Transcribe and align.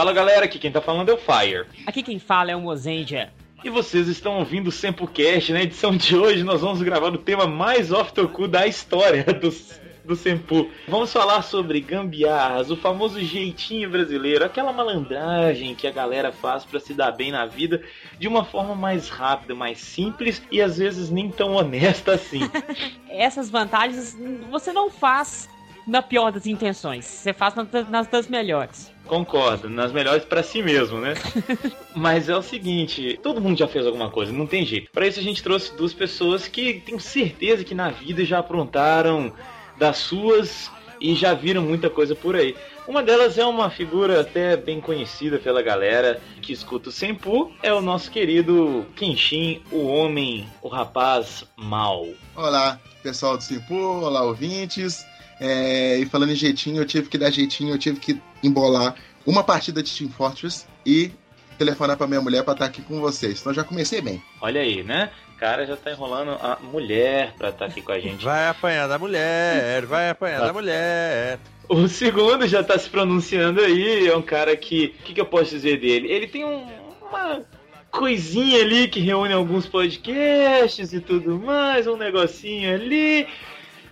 Fala 0.00 0.14
galera, 0.14 0.46
aqui 0.46 0.58
quem 0.58 0.72
tá 0.72 0.80
falando 0.80 1.10
é 1.10 1.12
o 1.12 1.18
Fire. 1.18 1.66
Aqui 1.86 2.02
quem 2.02 2.18
fala 2.18 2.50
é 2.50 2.56
o 2.56 2.60
Mozendia. 2.62 3.30
E 3.62 3.68
vocês 3.68 4.08
estão 4.08 4.38
ouvindo 4.38 4.68
o 4.68 4.72
Sempocast, 4.72 5.52
na 5.52 5.60
edição 5.60 5.94
de 5.94 6.16
hoje 6.16 6.42
nós 6.42 6.62
vamos 6.62 6.80
gravar 6.80 7.12
o 7.12 7.18
tema 7.18 7.46
mais 7.46 7.92
off-toku 7.92 8.48
da 8.48 8.66
história 8.66 9.22
dos 9.24 9.78
do 10.02 10.16
Sempu. 10.16 10.70
Vamos 10.88 11.12
falar 11.12 11.42
sobre 11.42 11.82
gambiarras, 11.82 12.70
o 12.70 12.78
famoso 12.78 13.20
jeitinho 13.20 13.90
brasileiro, 13.90 14.42
aquela 14.42 14.72
malandragem 14.72 15.74
que 15.74 15.86
a 15.86 15.92
galera 15.92 16.32
faz 16.32 16.64
para 16.64 16.80
se 16.80 16.94
dar 16.94 17.12
bem 17.12 17.30
na 17.30 17.44
vida 17.44 17.82
de 18.18 18.26
uma 18.26 18.42
forma 18.42 18.74
mais 18.74 19.10
rápida, 19.10 19.54
mais 19.54 19.80
simples 19.80 20.42
e 20.50 20.62
às 20.62 20.78
vezes 20.78 21.10
nem 21.10 21.30
tão 21.30 21.56
honesta 21.56 22.14
assim. 22.14 22.40
Essas 23.06 23.50
vantagens 23.50 24.16
você 24.50 24.72
não 24.72 24.88
faz 24.88 25.46
na 25.86 26.00
pior 26.00 26.32
das 26.32 26.46
intenções, 26.46 27.04
você 27.04 27.34
faz 27.34 27.54
nas 27.90 28.06
das 28.06 28.28
melhores. 28.28 28.90
Concordo, 29.10 29.68
nas 29.68 29.90
melhores 29.90 30.24
para 30.24 30.40
si 30.40 30.62
mesmo, 30.62 31.00
né? 31.00 31.14
Mas 31.96 32.28
é 32.28 32.36
o 32.36 32.42
seguinte, 32.42 33.18
todo 33.20 33.40
mundo 33.40 33.58
já 33.58 33.66
fez 33.66 33.84
alguma 33.84 34.08
coisa, 34.08 34.30
não 34.30 34.46
tem 34.46 34.64
jeito. 34.64 34.88
Para 34.92 35.04
isso 35.04 35.18
a 35.18 35.22
gente 35.22 35.42
trouxe 35.42 35.76
duas 35.76 35.92
pessoas 35.92 36.46
que 36.46 36.74
tenho 36.74 37.00
certeza 37.00 37.64
que 37.64 37.74
na 37.74 37.90
vida 37.90 38.24
já 38.24 38.38
aprontaram 38.38 39.32
das 39.76 39.96
suas 39.96 40.70
e 41.00 41.16
já 41.16 41.34
viram 41.34 41.60
muita 41.60 41.90
coisa 41.90 42.14
por 42.14 42.36
aí. 42.36 42.54
Uma 42.86 43.02
delas 43.02 43.36
é 43.36 43.44
uma 43.44 43.68
figura 43.68 44.20
até 44.20 44.56
bem 44.56 44.80
conhecida 44.80 45.40
pela 45.40 45.60
galera 45.60 46.22
que 46.40 46.52
escuta 46.52 46.90
o 46.90 46.92
Senpu, 46.92 47.52
é 47.64 47.72
o 47.72 47.80
nosso 47.80 48.12
querido 48.12 48.86
Kenshin, 48.94 49.60
o 49.72 49.88
homem, 49.88 50.46
o 50.62 50.68
rapaz 50.68 51.44
mal. 51.56 52.06
Olá, 52.36 52.78
pessoal 53.02 53.36
do 53.36 53.42
Senpu, 53.42 53.74
olá 53.74 54.22
ouvintes. 54.22 55.04
É, 55.40 55.98
e 55.98 56.06
falando 56.06 56.32
em 56.32 56.36
jeitinho, 56.36 56.82
eu 56.82 56.86
tive 56.86 57.08
que 57.08 57.16
dar 57.16 57.30
jeitinho, 57.30 57.74
eu 57.74 57.78
tive 57.78 57.98
que 57.98 58.20
embolar 58.42 58.94
uma 59.26 59.42
partida 59.42 59.82
de 59.82 59.90
Team 59.90 60.10
Fortress 60.10 60.66
e 60.84 61.10
telefonar 61.58 61.96
para 61.96 62.06
minha 62.06 62.20
mulher 62.20 62.42
para 62.44 62.52
estar 62.52 62.64
tá 62.66 62.70
aqui 62.70 62.82
com 62.82 63.00
vocês. 63.00 63.40
Então 63.40 63.52
já 63.52 63.64
comecei 63.64 64.00
bem. 64.00 64.22
Olha 64.40 64.60
aí, 64.60 64.82
né? 64.82 65.10
cara 65.40 65.64
já 65.64 65.74
tá 65.74 65.90
enrolando 65.90 66.32
a 66.32 66.58
mulher 66.62 67.32
pra 67.38 67.48
estar 67.48 67.64
tá 67.64 67.70
aqui 67.70 67.80
com 67.80 67.92
a 67.92 67.98
gente. 67.98 68.22
Vai 68.22 68.48
apanhar 68.48 68.86
da 68.86 68.98
mulher, 68.98 69.86
vai 69.86 70.10
apanhar 70.10 70.40
da 70.40 70.52
mulher. 70.52 71.38
O 71.66 71.88
segundo 71.88 72.46
já 72.46 72.62
tá 72.62 72.78
se 72.78 72.90
pronunciando 72.90 73.62
aí, 73.62 74.06
é 74.06 74.14
um 74.14 74.20
cara 74.20 74.54
que. 74.54 74.94
O 75.00 75.02
que, 75.02 75.14
que 75.14 75.20
eu 75.20 75.24
posso 75.24 75.52
dizer 75.52 75.80
dele? 75.80 76.12
Ele 76.12 76.26
tem 76.26 76.44
um, 76.44 76.66
uma 77.08 77.40
coisinha 77.90 78.60
ali 78.60 78.86
que 78.86 79.00
reúne 79.00 79.32
alguns 79.32 79.66
podcasts 79.66 80.92
e 80.92 81.00
tudo 81.00 81.38
mais, 81.38 81.86
um 81.86 81.96
negocinho 81.96 82.74
ali. 82.74 83.26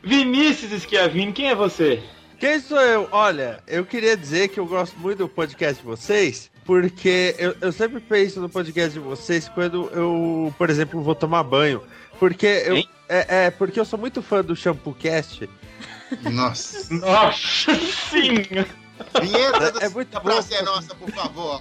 Vinícius 0.03 0.83
Schiavini, 0.83 1.33
quem 1.33 1.49
é 1.51 1.55
você? 1.55 2.03
Quem 2.39 2.61
sou 2.61 2.81
eu? 2.81 3.09
Olha, 3.11 3.61
eu 3.67 3.85
queria 3.85 4.17
dizer 4.17 4.49
que 4.49 4.61
eu 4.61 4.67
gosto 4.67 4.97
muito 4.99 5.19
do 5.19 5.29
podcast 5.29 5.83
de 5.83 5.87
vocês, 5.87 6.51
porque 6.65 7.35
eu, 7.39 7.57
eu 7.61 7.73
sempre 7.73 8.01
penso 8.01 8.41
no 8.41 8.49
podcast 8.49 8.93
de 8.93 9.01
vocês 9.01 9.49
quando 9.49 9.91
eu, 9.93 10.55
por 10.57 10.71
exemplo, 10.71 11.03
vou 11.03 11.15
tomar 11.15 11.43
banho. 11.43 11.83
Porque 12.19 12.47
eu, 12.47 12.77
é, 13.09 13.47
é, 13.47 13.51
porque 13.51 13.81
eu 13.81 13.85
sou 13.85 13.99
muito 13.99 14.23
fã 14.23 14.43
do 14.43 14.55
Shampoo 14.55 14.95
Cast. 14.95 15.49
Nossa. 16.31 16.95
Nossa, 16.95 17.75
sim! 18.11 18.43
Vinheta 19.21 19.73
do 19.73 19.81
é, 19.81 19.85
é 19.85 19.89
muito 19.89 20.11
da 20.11 20.21
Praça 20.21 20.55
é 20.55 20.63
Nossa, 20.63 20.95
por 20.95 21.11
favor. 21.11 21.61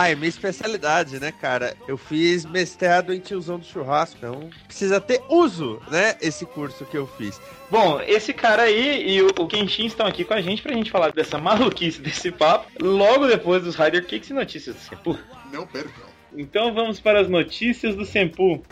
Ah, 0.00 0.08
é 0.08 0.14
minha 0.14 0.30
especialidade, 0.30 1.20
né, 1.20 1.30
cara? 1.30 1.76
Eu 1.86 1.98
fiz 1.98 2.46
mestrado 2.46 3.12
em 3.12 3.20
tiozão 3.20 3.58
do 3.58 3.66
churrasco, 3.66 4.16
então 4.16 4.48
precisa 4.64 4.98
ter 4.98 5.20
uso, 5.28 5.78
né, 5.90 6.16
esse 6.22 6.46
curso 6.46 6.86
que 6.86 6.96
eu 6.96 7.06
fiz. 7.06 7.38
Bom, 7.70 8.00
esse 8.00 8.32
cara 8.32 8.62
aí 8.62 9.10
e 9.10 9.20
o 9.20 9.46
Kenshin 9.46 9.84
estão 9.84 10.06
aqui 10.06 10.24
com 10.24 10.32
a 10.32 10.40
gente 10.40 10.62
pra 10.62 10.72
gente 10.72 10.90
falar 10.90 11.12
dessa 11.12 11.36
maluquice 11.38 12.00
desse 12.00 12.32
papo, 12.32 12.70
logo 12.80 13.26
depois 13.26 13.62
dos 13.62 13.76
Rider 13.76 14.06
Kicks 14.06 14.30
e 14.30 14.32
notícias 14.32 14.74
do 14.74 14.80
Senpu. 14.80 15.18
Não 15.52 15.66
percam. 15.66 16.04
Então 16.34 16.72
vamos 16.72 16.98
para 16.98 17.20
as 17.20 17.28
notícias 17.28 17.94
do 17.94 18.06
Senpu. 18.06 18.64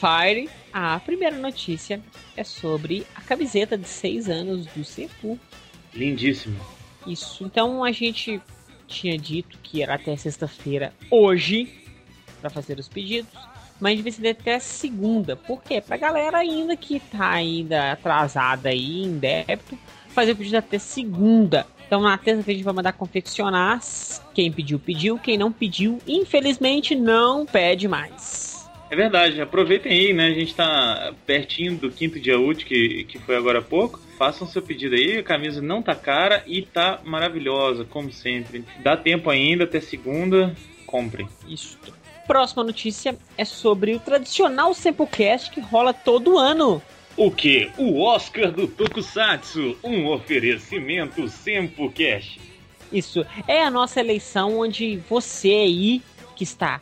Fire, 0.00 0.48
a 0.72 0.98
primeira 1.00 1.36
notícia 1.36 2.00
é 2.34 2.42
sobre 2.42 3.06
a 3.14 3.20
camiseta 3.20 3.76
de 3.76 3.86
6 3.86 4.30
anos 4.30 4.64
do 4.64 4.82
Senpu. 4.82 5.38
Lindíssimo. 5.92 6.58
Isso. 7.06 7.44
Então 7.44 7.82
a 7.84 7.92
gente 7.92 8.40
tinha 8.86 9.16
dito 9.16 9.58
que 9.62 9.82
era 9.82 9.94
até 9.94 10.16
sexta-feira 10.16 10.92
hoje 11.10 11.68
para 12.40 12.50
fazer 12.50 12.78
os 12.78 12.88
pedidos, 12.88 13.30
mas 13.80 13.96
devia 13.96 14.12
ser 14.12 14.28
até 14.28 14.58
segunda. 14.58 15.36
Por 15.36 15.62
quê? 15.62 15.80
Pra 15.80 15.96
galera 15.96 16.38
ainda 16.38 16.76
que 16.76 17.00
tá 17.00 17.30
ainda 17.30 17.92
atrasada 17.92 18.68
aí 18.68 19.02
em 19.02 19.18
débito, 19.18 19.78
fazer 20.08 20.32
o 20.32 20.36
pedido 20.36 20.56
até 20.56 20.78
segunda. 20.78 21.66
Então 21.86 22.00
na 22.00 22.16
terça-feira 22.16 22.52
a 22.52 22.58
gente 22.58 22.64
vai 22.64 22.74
mandar 22.74 22.92
confeccionar. 22.92 23.80
Quem 24.34 24.50
pediu, 24.50 24.78
pediu. 24.78 25.18
Quem 25.18 25.36
não 25.36 25.52
pediu, 25.52 25.98
infelizmente 26.06 26.94
não 26.94 27.44
pede 27.44 27.86
mais. 27.88 28.51
É 28.92 28.94
verdade, 28.94 29.40
aproveitem 29.40 29.90
aí, 29.90 30.12
né? 30.12 30.26
A 30.26 30.34
gente 30.34 30.54
tá 30.54 31.14
pertinho 31.24 31.78
do 31.78 31.90
quinto 31.90 32.20
dia 32.20 32.38
útil, 32.38 32.66
que, 32.66 33.04
que 33.04 33.18
foi 33.18 33.34
agora 33.34 33.60
há 33.60 33.62
pouco. 33.62 33.98
Façam 34.18 34.46
seu 34.46 34.60
pedido 34.60 34.94
aí, 34.94 35.16
a 35.16 35.22
camisa 35.22 35.62
não 35.62 35.80
tá 35.80 35.94
cara 35.94 36.44
e 36.46 36.60
tá 36.60 37.00
maravilhosa, 37.02 37.86
como 37.86 38.12
sempre. 38.12 38.66
Dá 38.80 38.94
tempo 38.94 39.30
ainda, 39.30 39.64
até 39.64 39.80
segunda, 39.80 40.54
comprem. 40.84 41.26
Isso. 41.48 41.78
Próxima 42.26 42.62
notícia 42.62 43.16
é 43.38 43.46
sobre 43.46 43.94
o 43.94 43.98
tradicional 43.98 44.74
Sempocast 44.74 45.50
que 45.50 45.60
rola 45.62 45.94
todo 45.94 46.36
ano. 46.36 46.82
O 47.16 47.30
que? 47.30 47.70
O 47.78 47.98
Oscar 48.02 48.52
do 48.52 48.66
Tokusatsu, 48.66 49.74
um 49.82 50.06
oferecimento 50.08 51.26
Sempocast. 51.30 52.38
Isso, 52.92 53.24
é 53.48 53.62
a 53.62 53.70
nossa 53.70 54.00
eleição 54.00 54.58
onde 54.58 54.98
você 55.08 55.48
aí 55.48 56.02
que 56.36 56.44
está 56.44 56.78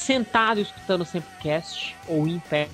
sentado 0.00 0.60
escutando 0.60 1.02
o 1.02 1.04
Sempocast 1.04 1.94
ou 2.08 2.26
em 2.26 2.38
pé, 2.38 2.68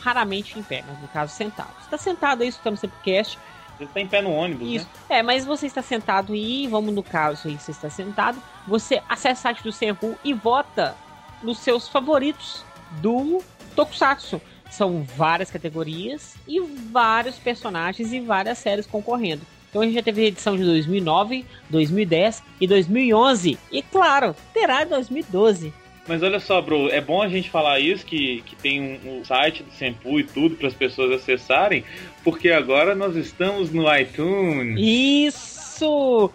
raramente 0.00 0.58
em 0.58 0.62
pé, 0.62 0.82
mas 0.86 1.00
no 1.00 1.08
caso 1.08 1.34
sentado. 1.34 1.72
Você 1.74 1.84
está 1.84 1.98
sentado 1.98 2.42
aí 2.42 2.48
escutando 2.48 2.74
o 2.74 2.78
Sempocast. 2.78 3.38
Você 3.76 3.84
está 3.84 4.00
em 4.00 4.06
pé 4.06 4.22
no 4.22 4.30
ônibus, 4.32 4.68
Isso. 4.68 4.88
né? 5.08 5.18
É, 5.18 5.22
mas 5.22 5.44
você 5.44 5.66
está 5.66 5.82
sentado 5.82 6.34
e, 6.34 6.66
vamos 6.66 6.94
no 6.94 7.02
caso 7.02 7.48
aí, 7.48 7.58
você 7.58 7.70
está 7.70 7.88
sentado, 7.88 8.42
você 8.66 9.02
acessa 9.08 9.40
o 9.40 9.42
site 9.42 9.62
do 9.62 9.72
Senpu 9.72 10.18
e 10.24 10.32
vota 10.32 10.94
nos 11.42 11.58
seus 11.58 11.88
favoritos 11.88 12.64
do 13.00 13.42
Tokusatsu. 13.76 14.40
São 14.70 15.02
várias 15.02 15.50
categorias 15.50 16.36
e 16.46 16.60
vários 16.60 17.36
personagens 17.36 18.12
e 18.12 18.20
várias 18.20 18.58
séries 18.58 18.86
concorrendo. 18.86 19.42
Então 19.68 19.82
a 19.82 19.84
gente 19.84 19.94
já 19.94 20.02
teve 20.02 20.22
a 20.22 20.26
edição 20.26 20.56
de 20.56 20.64
2009, 20.64 21.46
2010 21.70 22.42
e 22.60 22.66
2011. 22.66 23.58
E 23.70 23.82
claro, 23.82 24.34
terá 24.52 24.84
2012. 24.84 25.72
Mas 26.10 26.24
olha 26.24 26.40
só, 26.40 26.60
bro, 26.60 26.88
é 26.88 27.00
bom 27.00 27.22
a 27.22 27.28
gente 27.28 27.48
falar 27.48 27.78
isso, 27.78 28.04
que, 28.04 28.42
que 28.42 28.56
tem 28.56 28.80
um, 28.80 29.20
um 29.20 29.24
site 29.24 29.62
do 29.62 29.70
Sempu 29.70 30.18
e 30.18 30.24
tudo 30.24 30.56
para 30.56 30.66
as 30.66 30.74
pessoas 30.74 31.12
acessarem, 31.12 31.84
porque 32.24 32.50
agora 32.50 32.96
nós 32.96 33.14
estamos 33.14 33.70
no 33.70 33.84
iTunes. 33.96 34.74
Isso! 34.76 36.28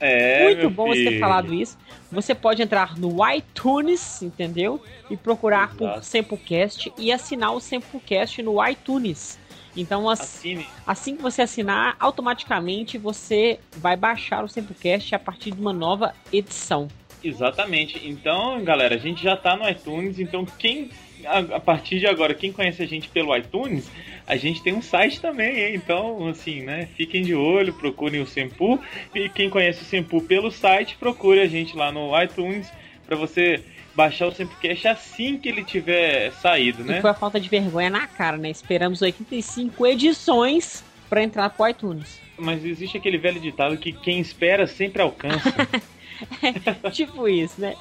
É, 0.00 0.44
Muito 0.44 0.70
bom 0.70 0.90
filho. 0.90 1.04
você 1.04 1.10
ter 1.10 1.20
falado 1.20 1.52
isso. 1.52 1.76
Você 2.10 2.34
pode 2.34 2.62
entrar 2.62 2.96
no 2.96 3.18
iTunes, 3.30 4.22
entendeu? 4.22 4.82
E 5.10 5.16
procurar 5.16 5.74
Exato. 5.74 5.76
por 5.76 6.04
Sempocast 6.04 6.90
e 6.96 7.12
assinar 7.12 7.52
o 7.52 7.60
Sempocast 7.60 8.42
no 8.42 8.66
iTunes. 8.66 9.38
Então, 9.76 10.08
assim, 10.08 10.64
assim 10.86 11.16
que 11.16 11.22
você 11.22 11.42
assinar, 11.42 11.96
automaticamente 12.00 12.96
você 12.96 13.60
vai 13.76 13.94
baixar 13.94 14.42
o 14.42 14.48
Sempocast 14.48 15.14
a 15.14 15.18
partir 15.18 15.50
de 15.50 15.60
uma 15.60 15.74
nova 15.74 16.14
edição. 16.32 16.88
Exatamente. 17.22 18.00
Então, 18.08 18.62
galera, 18.62 18.94
a 18.94 18.98
gente 18.98 19.22
já 19.22 19.36
tá 19.36 19.56
no 19.56 19.68
iTunes, 19.68 20.18
então 20.18 20.44
quem 20.44 20.90
a, 21.24 21.60
partir 21.60 21.98
de 21.98 22.06
agora, 22.06 22.34
quem 22.34 22.52
conhece 22.52 22.82
a 22.82 22.86
gente 22.86 23.08
pelo 23.08 23.36
iTunes, 23.36 23.90
a 24.26 24.36
gente 24.36 24.62
tem 24.62 24.74
um 24.74 24.82
site 24.82 25.20
também, 25.20 25.58
hein? 25.58 25.74
então, 25.74 26.28
assim, 26.28 26.62
né? 26.62 26.88
Fiquem 26.96 27.22
de 27.22 27.34
olho, 27.34 27.72
procurem 27.72 28.20
o 28.20 28.26
Sempu. 28.26 28.80
E 29.14 29.28
quem 29.28 29.50
conhece 29.50 29.82
o 29.82 29.84
Sempu 29.84 30.20
pelo 30.22 30.50
site, 30.50 30.96
procure 30.96 31.40
a 31.40 31.46
gente 31.46 31.76
lá 31.76 31.90
no 31.90 32.10
iTunes 32.22 32.70
para 33.06 33.16
você 33.16 33.62
baixar 33.94 34.28
o 34.28 34.32
Sempcast 34.32 34.86
assim 34.86 35.38
que 35.38 35.48
ele 35.48 35.64
tiver 35.64 36.30
saído, 36.34 36.84
né? 36.84 36.98
E 36.98 37.00
foi 37.00 37.10
a 37.10 37.14
falta 37.14 37.40
de 37.40 37.48
vergonha 37.48 37.90
na 37.90 38.06
cara, 38.06 38.36
né? 38.36 38.48
Esperamos 38.50 39.02
85 39.02 39.86
edições 39.86 40.84
para 41.08 41.22
entrar 41.22 41.50
pro 41.50 41.68
iTunes. 41.68 42.20
Mas 42.38 42.64
existe 42.64 42.96
aquele 42.96 43.18
velho 43.18 43.40
ditado 43.40 43.76
que 43.76 43.92
quem 43.92 44.20
espera 44.20 44.68
sempre 44.68 45.02
alcança. 45.02 45.52
tipo 46.92 47.28
isso, 47.28 47.60
né? 47.60 47.74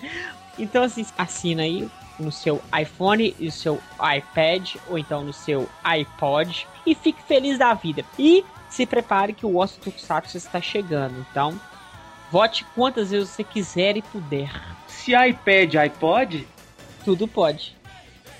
Então, 0.57 0.83
assim, 0.83 1.05
assina 1.17 1.63
aí 1.63 1.87
no 2.19 2.31
seu 2.31 2.61
iPhone 2.79 3.35
e 3.39 3.45
no 3.45 3.51
seu 3.51 3.79
iPad 4.17 4.75
ou 4.87 4.97
então 4.97 5.23
no 5.23 5.33
seu 5.33 5.69
iPod 5.83 6.67
e 6.85 6.95
fique 6.95 7.21
feliz 7.23 7.57
da 7.57 7.73
vida. 7.73 8.03
E 8.17 8.43
se 8.69 8.85
prepare 8.85 9.33
que 9.33 9.45
o 9.45 9.57
Osso 9.57 9.79
Tokusatsu 9.79 10.37
está 10.37 10.59
chegando. 10.59 11.25
Então, 11.31 11.59
Vote 12.31 12.65
quantas 12.75 13.11
vezes 13.11 13.29
você 13.29 13.43
quiser 13.43 13.95
e 13.95 14.01
puder. 14.01 14.51
Se 14.87 15.13
iPad, 15.13 15.75
iPod? 15.75 16.45
Tudo 17.05 17.27
pode. 17.27 17.75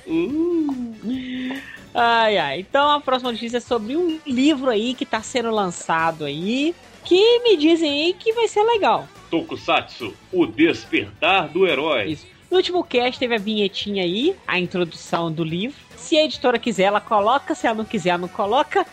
Uh. 0.05 1.57
Ai, 1.93 2.37
ai. 2.37 2.59
Então 2.59 2.91
a 2.91 2.99
próxima 2.99 3.31
notícia 3.31 3.57
é 3.57 3.61
sobre 3.61 3.95
um 3.95 4.19
livro 4.25 4.69
aí 4.69 4.93
que 4.93 5.05
tá 5.05 5.21
sendo 5.21 5.51
lançado 5.51 6.25
aí. 6.25 6.75
Que 7.05 7.39
me 7.39 7.55
dizem 7.55 8.05
aí 8.05 8.13
que 8.13 8.33
vai 8.33 8.47
ser 8.49 8.63
legal. 8.63 9.07
Tokusatsu, 9.29 10.13
o 10.31 10.45
despertar 10.45 11.47
do 11.47 11.67
herói. 11.67 12.11
Isso. 12.11 12.25
No 12.49 12.57
último 12.57 12.83
cast 12.83 13.19
teve 13.19 13.35
a 13.35 13.37
vinhetinha 13.37 14.03
aí, 14.03 14.35
a 14.47 14.57
introdução 14.57 15.31
do 15.31 15.43
livro. 15.43 15.77
Se 15.97 16.17
a 16.17 16.23
editora 16.23 16.57
quiser, 16.57 16.83
ela 16.83 17.01
coloca. 17.01 17.53
Se 17.53 17.67
ela 17.67 17.75
não 17.75 17.85
quiser, 17.85 18.11
ela 18.11 18.19
não 18.19 18.27
coloca. 18.27 18.85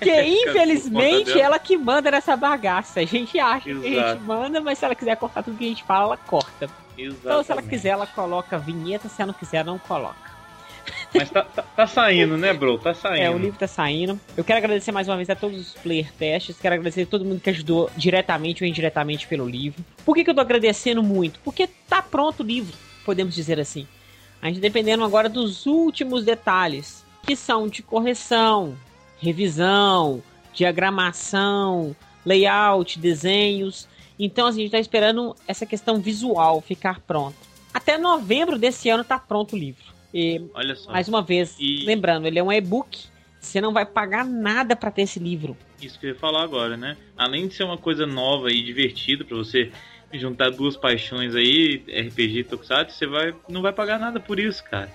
Que 0.00 0.22
infelizmente 0.48 1.38
ela 1.38 1.58
que 1.58 1.76
manda 1.76 2.10
nessa 2.10 2.36
bagaça. 2.36 3.00
A 3.00 3.04
gente 3.04 3.38
acha 3.38 3.70
Exato. 3.70 3.86
que 3.86 3.98
a 3.98 4.12
gente 4.12 4.22
manda, 4.22 4.60
mas 4.60 4.78
se 4.78 4.84
ela 4.84 4.94
quiser 4.94 5.16
cortar 5.16 5.44
tudo 5.44 5.56
que 5.56 5.64
a 5.64 5.68
gente 5.68 5.84
fala, 5.84 6.06
ela 6.06 6.16
corta. 6.16 6.68
Exatamente. 6.98 7.20
Então 7.24 7.42
se 7.44 7.52
ela 7.52 7.62
quiser, 7.62 7.88
ela 7.90 8.06
coloca 8.06 8.56
a 8.56 8.58
vinheta, 8.58 9.08
se 9.08 9.22
ela 9.22 9.32
não 9.32 9.38
quiser, 9.38 9.64
não 9.64 9.78
coloca. 9.78 10.30
Mas 11.14 11.30
tá, 11.30 11.42
tá, 11.42 11.62
tá, 11.62 11.86
saindo, 11.86 12.36
né, 12.36 12.52
bro? 12.52 12.78
Tá 12.78 12.94
saindo. 12.94 13.22
É, 13.22 13.30
o 13.30 13.38
livro 13.38 13.58
tá 13.58 13.66
saindo. 13.66 14.18
Eu 14.36 14.44
quero 14.44 14.58
agradecer 14.58 14.92
mais 14.92 15.08
uma 15.08 15.16
vez 15.16 15.28
a 15.28 15.34
todos 15.34 15.58
os 15.58 15.74
player 15.74 16.12
testes. 16.12 16.58
Quero 16.60 16.74
agradecer 16.74 17.02
a 17.02 17.06
todo 17.06 17.24
mundo 17.24 17.40
que 17.40 17.50
ajudou 17.50 17.90
diretamente 17.96 18.62
ou 18.62 18.68
indiretamente 18.68 19.26
pelo 19.26 19.48
livro. 19.48 19.84
Por 20.04 20.14
que, 20.14 20.24
que 20.24 20.30
eu 20.30 20.34
tô 20.34 20.40
agradecendo 20.40 21.02
muito? 21.02 21.40
Porque 21.40 21.66
tá 21.88 22.00
pronto 22.00 22.42
o 22.42 22.46
livro, 22.46 22.76
podemos 23.04 23.34
dizer 23.34 23.58
assim. 23.58 23.86
A 24.40 24.48
gente 24.48 24.60
dependendo 24.60 25.04
agora 25.04 25.28
dos 25.28 25.66
últimos 25.66 26.24
detalhes, 26.24 27.04
que 27.26 27.36
são 27.36 27.68
de 27.68 27.82
correção, 27.82 28.76
revisão, 29.18 30.22
diagramação, 30.54 31.94
layout, 32.24 32.98
desenhos. 32.98 33.88
Então 34.18 34.46
assim, 34.46 34.60
a 34.60 34.62
gente 34.62 34.68
está 34.68 34.78
esperando 34.78 35.36
essa 35.46 35.66
questão 35.66 36.00
visual 36.00 36.60
ficar 36.60 37.00
pronta. 37.00 37.36
Até 37.72 37.98
novembro 37.98 38.58
desse 38.58 38.88
ano 38.88 39.04
tá 39.04 39.18
pronto 39.18 39.54
o 39.54 39.58
livro. 39.58 39.99
E, 40.12 40.42
Olha 40.54 40.74
só. 40.74 40.92
Mais 40.92 41.08
uma 41.08 41.22
vez, 41.22 41.56
e... 41.58 41.84
lembrando, 41.84 42.26
ele 42.26 42.38
é 42.38 42.42
um 42.42 42.52
e-book. 42.52 42.98
Você 43.40 43.60
não 43.60 43.72
vai 43.72 43.86
pagar 43.86 44.24
nada 44.24 44.76
para 44.76 44.90
ter 44.90 45.02
esse 45.02 45.18
livro. 45.18 45.56
Isso 45.80 45.98
que 45.98 46.06
eu 46.06 46.10
ia 46.10 46.16
falar 46.16 46.42
agora, 46.42 46.76
né? 46.76 46.96
Além 47.16 47.48
de 47.48 47.54
ser 47.54 47.64
uma 47.64 47.78
coisa 47.78 48.06
nova 48.06 48.50
e 48.52 48.62
divertida 48.62 49.24
para 49.24 49.36
você 49.36 49.72
juntar 50.12 50.50
duas 50.50 50.76
paixões 50.76 51.34
aí, 51.34 51.82
RPG 51.88 52.40
e 52.40 52.44
Tokusatsu, 52.44 52.96
você 52.96 53.06
vai, 53.06 53.34
não 53.48 53.62
vai 53.62 53.72
pagar 53.72 53.98
nada 53.98 54.20
por 54.20 54.38
isso, 54.38 54.62
cara. 54.64 54.90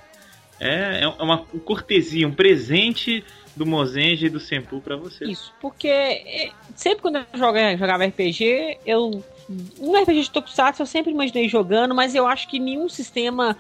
É, 0.59 1.01
é 1.01 1.07
uma 1.23 1.39
cortesia, 1.39 2.27
um 2.27 2.33
presente 2.33 3.23
do 3.55 3.65
Mozenji 3.65 4.27
e 4.27 4.29
do 4.29 4.39
Senpu 4.39 4.81
para 4.81 4.95
você. 4.95 5.25
Isso, 5.25 5.53
porque 5.61 5.87
é, 5.87 6.51
sempre 6.75 7.01
quando 7.01 7.17
eu 7.17 7.25
jogava, 7.33 7.77
jogava 7.77 8.05
RPG, 8.05 8.79
eu. 8.85 9.23
Um 9.79 9.95
RPG 10.01 10.23
de 10.23 10.31
Tokusatsu 10.31 10.81
eu 10.81 10.87
sempre 10.87 11.11
imaginei 11.11 11.47
jogando, 11.47 11.93
mas 11.93 12.15
eu 12.15 12.25
acho 12.25 12.47
que 12.49 12.57
nenhum 12.57 12.89
sistema 12.89 13.55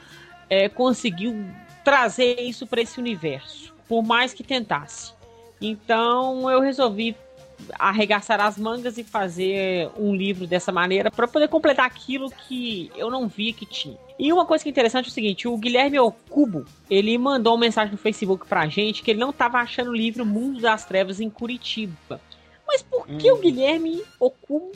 é, 0.49 0.69
conseguiu 0.69 1.45
trazer 1.83 2.41
isso 2.41 2.65
para 2.65 2.81
esse 2.81 2.99
universo, 2.99 3.73
por 3.87 4.03
mais 4.03 4.33
que 4.33 4.43
tentasse. 4.43 5.13
Então 5.61 6.49
eu 6.49 6.59
resolvi 6.59 7.15
arregaçar 7.79 8.39
as 8.41 8.57
mangas 8.57 8.97
e 8.97 9.03
fazer 9.03 9.89
um 9.97 10.13
livro 10.13 10.45
dessa 10.45 10.71
maneira 10.71 11.09
para 11.09 11.27
poder 11.27 11.47
completar 11.47 11.85
aquilo 11.85 12.29
que 12.29 12.91
eu 12.95 13.09
não 13.09 13.27
via 13.27 13.53
que 13.53 13.65
tinha. 13.65 13.97
E 14.17 14.31
uma 14.31 14.45
coisa 14.45 14.63
que 14.63 14.69
é 14.69 14.71
interessante 14.71 15.05
é 15.05 15.09
o 15.09 15.13
seguinte, 15.13 15.47
o 15.47 15.57
Guilherme 15.57 15.99
Okubo, 15.99 16.65
ele 16.89 17.17
mandou 17.17 17.53
uma 17.53 17.61
mensagem 17.61 17.91
no 17.91 17.97
Facebook 17.97 18.45
pra 18.47 18.67
gente 18.67 19.01
que 19.01 19.11
ele 19.11 19.19
não 19.19 19.29
estava 19.29 19.59
achando 19.59 19.91
o 19.91 19.95
livro 19.95 20.25
Mundo 20.25 20.61
das 20.61 20.85
Trevas 20.85 21.19
em 21.19 21.29
Curitiba. 21.29 22.19
Mas 22.67 22.81
por 22.81 23.05
que 23.07 23.31
hum. 23.31 23.35
o 23.35 23.39
Guilherme 23.39 24.03
Okubo 24.19 24.71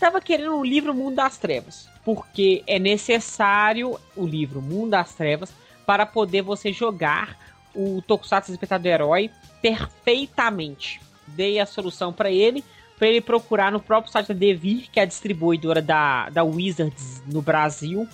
estava 0.00 0.18
querendo 0.18 0.56
o 0.56 0.64
livro 0.64 0.94
Mundo 0.94 1.16
das 1.16 1.36
Trevas? 1.36 1.86
Porque 2.02 2.64
é 2.66 2.78
necessário 2.78 4.00
o 4.16 4.26
livro 4.26 4.62
Mundo 4.62 4.92
das 4.92 5.12
Trevas 5.14 5.52
para 5.84 6.06
poder 6.06 6.40
você 6.40 6.72
jogar 6.72 7.36
o 7.74 8.00
Tokusatsu 8.00 8.50
Despertar 8.50 8.80
do 8.80 8.86
Herói 8.86 9.30
perfeitamente 9.60 11.00
dei 11.26 11.60
a 11.60 11.66
solução 11.66 12.14
para 12.14 12.30
ele, 12.30 12.64
para 12.98 13.08
ele 13.08 13.20
procurar 13.20 13.70
no 13.70 13.78
próprio 13.78 14.10
site 14.10 14.28
da 14.28 14.34
Devir, 14.34 14.88
que 14.90 14.98
é 14.98 15.02
a 15.02 15.06
distribuidora 15.06 15.82
da, 15.82 16.30
da 16.30 16.42
Wizards 16.42 17.22
no 17.26 17.42
Brasil, 17.42 18.08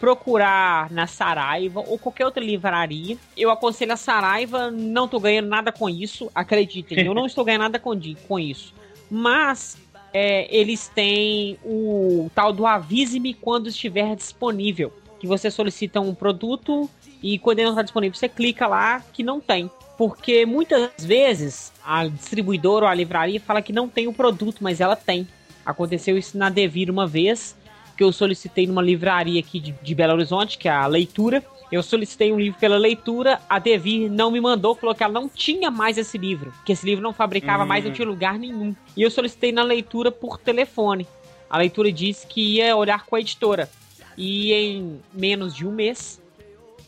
procurar 0.00 0.90
na 0.90 1.06
Saraiva 1.06 1.80
ou 1.86 1.98
qualquer 1.98 2.24
outra 2.26 2.42
livraria. 2.42 3.16
Eu 3.36 3.50
aconselho 3.50 3.92
a 3.92 3.96
Saraiva, 3.96 4.72
não 4.72 5.06
tô 5.06 5.20
ganhando 5.20 5.48
nada 5.48 5.70
com 5.70 5.88
isso, 5.88 6.30
acreditem, 6.34 7.06
eu 7.06 7.14
não 7.14 7.26
estou 7.26 7.44
ganhando 7.44 7.62
nada 7.62 7.78
com, 7.78 7.92
com 8.26 8.38
isso. 8.38 8.74
Mas 9.10 9.78
é, 10.12 10.54
eles 10.54 10.88
têm 10.88 11.58
o 11.64 12.30
tal 12.34 12.52
do 12.52 12.66
avise-me 12.66 13.34
quando 13.34 13.68
estiver 13.68 14.14
disponível. 14.16 14.92
Que 15.20 15.26
você 15.26 15.50
solicita 15.50 16.00
um 16.00 16.14
produto 16.14 16.88
e 17.22 17.38
quando 17.38 17.58
ele 17.58 17.66
não 17.66 17.72
está 17.72 17.82
disponível, 17.82 18.16
você 18.16 18.28
clica 18.28 18.66
lá 18.66 19.00
que 19.12 19.22
não 19.22 19.40
tem 19.40 19.70
porque 19.98 20.46
muitas 20.46 21.04
vezes 21.04 21.72
a 21.84 22.06
distribuidora 22.06 22.86
ou 22.86 22.90
a 22.90 22.94
livraria 22.94 23.40
fala 23.40 23.60
que 23.60 23.72
não 23.72 23.88
tem 23.88 24.06
o 24.06 24.12
produto, 24.12 24.58
mas 24.60 24.80
ela 24.80 24.94
tem. 24.94 25.26
Aconteceu 25.66 26.16
isso 26.16 26.38
na 26.38 26.48
Devir 26.48 26.88
uma 26.88 27.04
vez, 27.04 27.56
que 27.96 28.04
eu 28.04 28.12
solicitei 28.12 28.64
numa 28.64 28.80
livraria 28.80 29.40
aqui 29.40 29.58
de, 29.58 29.72
de 29.72 29.94
Belo 29.96 30.12
Horizonte, 30.12 30.56
que 30.56 30.68
é 30.68 30.70
a 30.70 30.86
Leitura. 30.86 31.42
Eu 31.70 31.82
solicitei 31.82 32.32
um 32.32 32.38
livro 32.38 32.58
pela 32.58 32.78
leitura, 32.78 33.40
a 33.48 33.58
Devir 33.58 34.10
não 34.10 34.30
me 34.30 34.40
mandou, 34.40 34.74
falou 34.74 34.94
que 34.94 35.04
ela 35.04 35.12
não 35.12 35.28
tinha 35.28 35.70
mais 35.70 35.98
esse 35.98 36.16
livro, 36.16 36.52
que 36.64 36.72
esse 36.72 36.86
livro 36.86 37.02
não 37.02 37.12
fabricava 37.12 37.66
mais, 37.66 37.84
não 37.84 37.90
hum. 37.90 37.94
tinha 37.94 38.08
lugar 38.08 38.38
nenhum. 38.38 38.74
E 38.96 39.02
eu 39.02 39.10
solicitei 39.10 39.52
na 39.52 39.62
leitura 39.62 40.10
por 40.10 40.38
telefone. 40.38 41.06
A 41.50 41.58
leitura 41.58 41.92
disse 41.92 42.26
que 42.26 42.56
ia 42.56 42.74
olhar 42.74 43.04
com 43.04 43.16
a 43.16 43.20
editora. 43.20 43.68
E 44.16 44.52
em 44.52 45.00
menos 45.12 45.54
de 45.54 45.66
um 45.66 45.72
mês, 45.72 46.20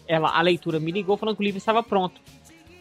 ela, 0.09 0.31
a 0.31 0.41
leitura 0.41 0.81
me 0.81 0.91
ligou 0.91 1.17
falando 1.17 1.37
que 1.37 1.43
o 1.43 1.45
livro 1.45 1.59
estava 1.59 1.83
pronto. 1.83 2.21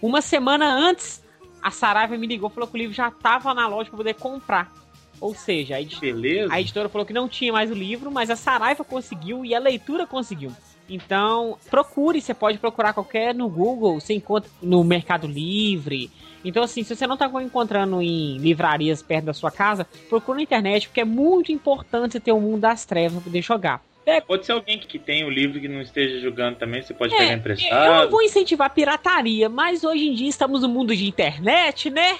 Uma 0.02 0.22
semana 0.22 0.74
antes, 0.74 1.22
a 1.62 1.70
Saraiva 1.70 2.18
me 2.18 2.26
ligou 2.26 2.50
falou 2.50 2.68
que 2.68 2.76
o 2.76 2.78
livro 2.78 2.96
já 2.96 3.10
estava 3.10 3.54
na 3.54 3.68
loja 3.68 3.90
para 3.90 3.98
poder 3.98 4.14
comprar. 4.16 4.74
Ou 5.20 5.36
seja, 5.36 5.76
a, 5.76 5.82
ed 5.82 6.00
Beleza. 6.00 6.54
a 6.54 6.62
editora 6.62 6.88
falou 6.88 7.06
que 7.06 7.14
não 7.14 7.28
tinha 7.28 7.52
mais 7.52 7.70
o 7.70 7.74
livro, 7.74 8.10
mas 8.10 8.30
a 8.30 8.36
Saraiva 8.36 8.84
conseguiu 8.86 9.44
e 9.46 9.54
a 9.54 9.60
leitura 9.60 10.08
conseguiu. 10.08 10.52
Então, 10.90 11.58
procure, 11.70 12.20
você 12.20 12.34
pode 12.34 12.58
procurar 12.58 12.94
qualquer 12.94 13.34
no 13.36 13.48
Google, 13.48 14.00
você 14.00 14.14
encontra 14.14 14.50
no 14.62 14.84
Mercado 14.84 15.28
Livre. 15.28 16.10
Então, 16.44 16.64
assim, 16.64 16.84
se 16.84 16.96
você 16.96 17.06
não 17.06 17.14
está 17.14 17.30
encontrando 17.42 18.02
em 18.02 18.38
livrarias 18.38 19.04
perto 19.04 19.26
da 19.26 19.34
sua 19.34 19.52
casa, 19.52 19.86
procure 20.10 20.38
na 20.38 20.44
internet, 20.44 20.88
porque 20.88 21.02
é 21.02 21.06
muito 21.06 21.52
importante 21.52 22.14
você 22.14 22.20
ter 22.20 22.32
o 22.32 22.40
mundo 22.40 22.62
das 22.62 22.86
trevas 22.86 23.14
para 23.14 23.22
poder 23.22 23.42
jogar. 23.42 23.84
É, 24.06 24.20
pode 24.20 24.46
ser 24.46 24.54
alguém 24.54 24.80
que 24.80 24.98
tem 24.98 25.24
o 25.24 25.30
livro 25.30 25.60
que 25.60 25.68
não 25.68 25.82
esteja 25.82 26.20
jogando 26.20 26.56
também, 26.56 26.82
você 26.82 26.94
pode 26.94 27.14
é, 27.14 27.18
pegar 27.18 27.34
emprestado. 27.34 27.86
Eu 27.86 27.94
não 28.04 28.10
vou 28.10 28.24
incentivar 28.24 28.68
a 28.68 28.70
pirataria, 28.70 29.48
mas 29.48 29.84
hoje 29.84 30.08
em 30.08 30.16
dia 30.16 30.30
estamos 30.30 30.64
no 30.64 30.70
mundo 30.70 30.96
de 30.96 31.08
internet, 31.08 31.92
né? 31.92 32.18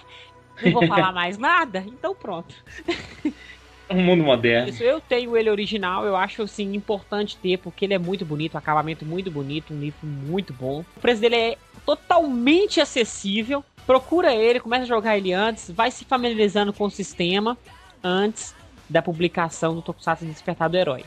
Não 0.62 0.72
vou 0.72 0.86
falar 0.88 1.12
mais 1.12 1.40
nada, 1.40 1.84
então 1.88 2.14
pronto. 2.14 2.54
Um 3.90 4.04
mundo 4.04 4.24
moderno. 4.24 4.70
Isso, 4.70 4.84
eu 4.84 5.02
tenho 5.02 5.36
ele 5.36 5.50
original, 5.50 6.06
eu 6.06 6.16
acho 6.16 6.44
assim 6.44 6.76
importante 6.76 7.38
ter, 7.38 7.58
porque 7.58 7.86
ele 7.86 7.94
é 7.94 8.00
muito 8.00 8.26
bonito, 8.26 8.56
um 8.56 8.58
acabamento 8.58 9.06
muito 9.06 9.32
bonito, 9.32 9.74
um 9.74 9.80
livro 9.80 10.06
muito 10.06 10.54
bom. 10.54 10.86
O 10.96 11.00
preço 11.00 11.22
dele 11.22 11.36
é 11.36 11.58
totalmente 11.86 12.80
acessível. 12.80 13.64
Procura 13.88 14.34
ele, 14.34 14.60
começa 14.60 14.84
a 14.84 14.88
jogar 14.88 15.18
ele 15.18 15.34
antes, 15.34 15.72
vai 15.72 15.90
se 15.90 16.06
familiarizando 16.06 16.72
com 16.72 16.86
o 16.86 16.92
sistema 16.92 17.58
antes 18.04 18.56
da 18.88 19.02
publicação 19.02 19.74
do 19.74 19.82
Tokusatsu 19.82 20.26
Despertar 20.26 20.70
do 20.70 20.78
Herói 20.78 21.04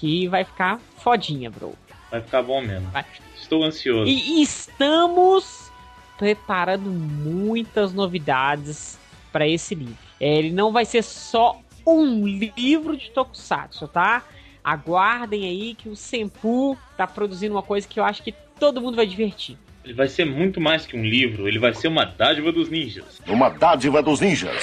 que 0.00 0.26
vai 0.28 0.44
ficar 0.44 0.80
fodinha, 0.96 1.50
bro. 1.50 1.74
Vai 2.10 2.22
ficar 2.22 2.42
bom 2.42 2.62
mesmo. 2.62 2.88
Vai. 2.90 3.04
Estou 3.36 3.62
ansioso. 3.62 4.10
E 4.10 4.42
estamos 4.42 5.70
preparando 6.16 6.90
muitas 6.90 7.92
novidades 7.92 8.98
para 9.30 9.46
esse 9.46 9.74
livro. 9.74 9.98
É, 10.18 10.38
ele 10.38 10.50
não 10.50 10.72
vai 10.72 10.86
ser 10.86 11.02
só 11.02 11.60
um 11.86 12.26
livro 12.26 12.96
de 12.96 13.10
Tokusatsu, 13.10 13.88
tá? 13.88 14.22
Aguardem 14.62 15.44
aí 15.44 15.74
que 15.74 15.88
o 15.88 15.96
Senpu 15.96 16.76
tá 16.96 17.06
produzindo 17.06 17.54
uma 17.54 17.62
coisa 17.62 17.88
que 17.88 17.98
eu 17.98 18.04
acho 18.04 18.22
que 18.22 18.32
todo 18.58 18.80
mundo 18.80 18.96
vai 18.96 19.06
divertir. 19.06 19.56
Ele 19.84 19.94
vai 19.94 20.08
ser 20.08 20.26
muito 20.26 20.60
mais 20.60 20.84
que 20.84 20.96
um 20.96 21.04
livro, 21.04 21.48
ele 21.48 21.58
vai 21.58 21.72
ser 21.74 21.88
uma 21.88 22.04
dádiva 22.04 22.52
dos 22.52 22.68
ninjas. 22.68 23.20
Uma 23.26 23.48
dádiva 23.48 24.02
dos 24.02 24.20
ninjas. 24.20 24.62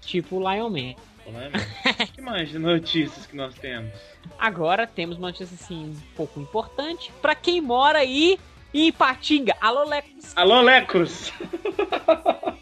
Tipo 0.00 0.36
o 0.36 0.52
Lion 0.52 0.70
Man. 0.70 0.94
O 1.26 1.32
que 2.14 2.22
mais 2.22 2.48
de 2.48 2.58
notícias 2.58 3.26
que 3.26 3.34
nós 3.34 3.54
temos? 3.56 3.92
Agora 4.38 4.86
temos 4.86 5.18
uma 5.18 5.28
notícia 5.28 5.56
assim 5.60 5.86
um 5.86 5.96
pouco 6.16 6.38
importante 6.38 7.10
para 7.20 7.34
quem 7.34 7.60
mora 7.60 7.98
aí 7.98 8.38
em 8.72 8.88
Ipatinga. 8.88 9.56
Alô, 9.60 9.84
Lecos. 9.84 10.36
Alô, 10.36 10.60
Lecos. 10.62 11.32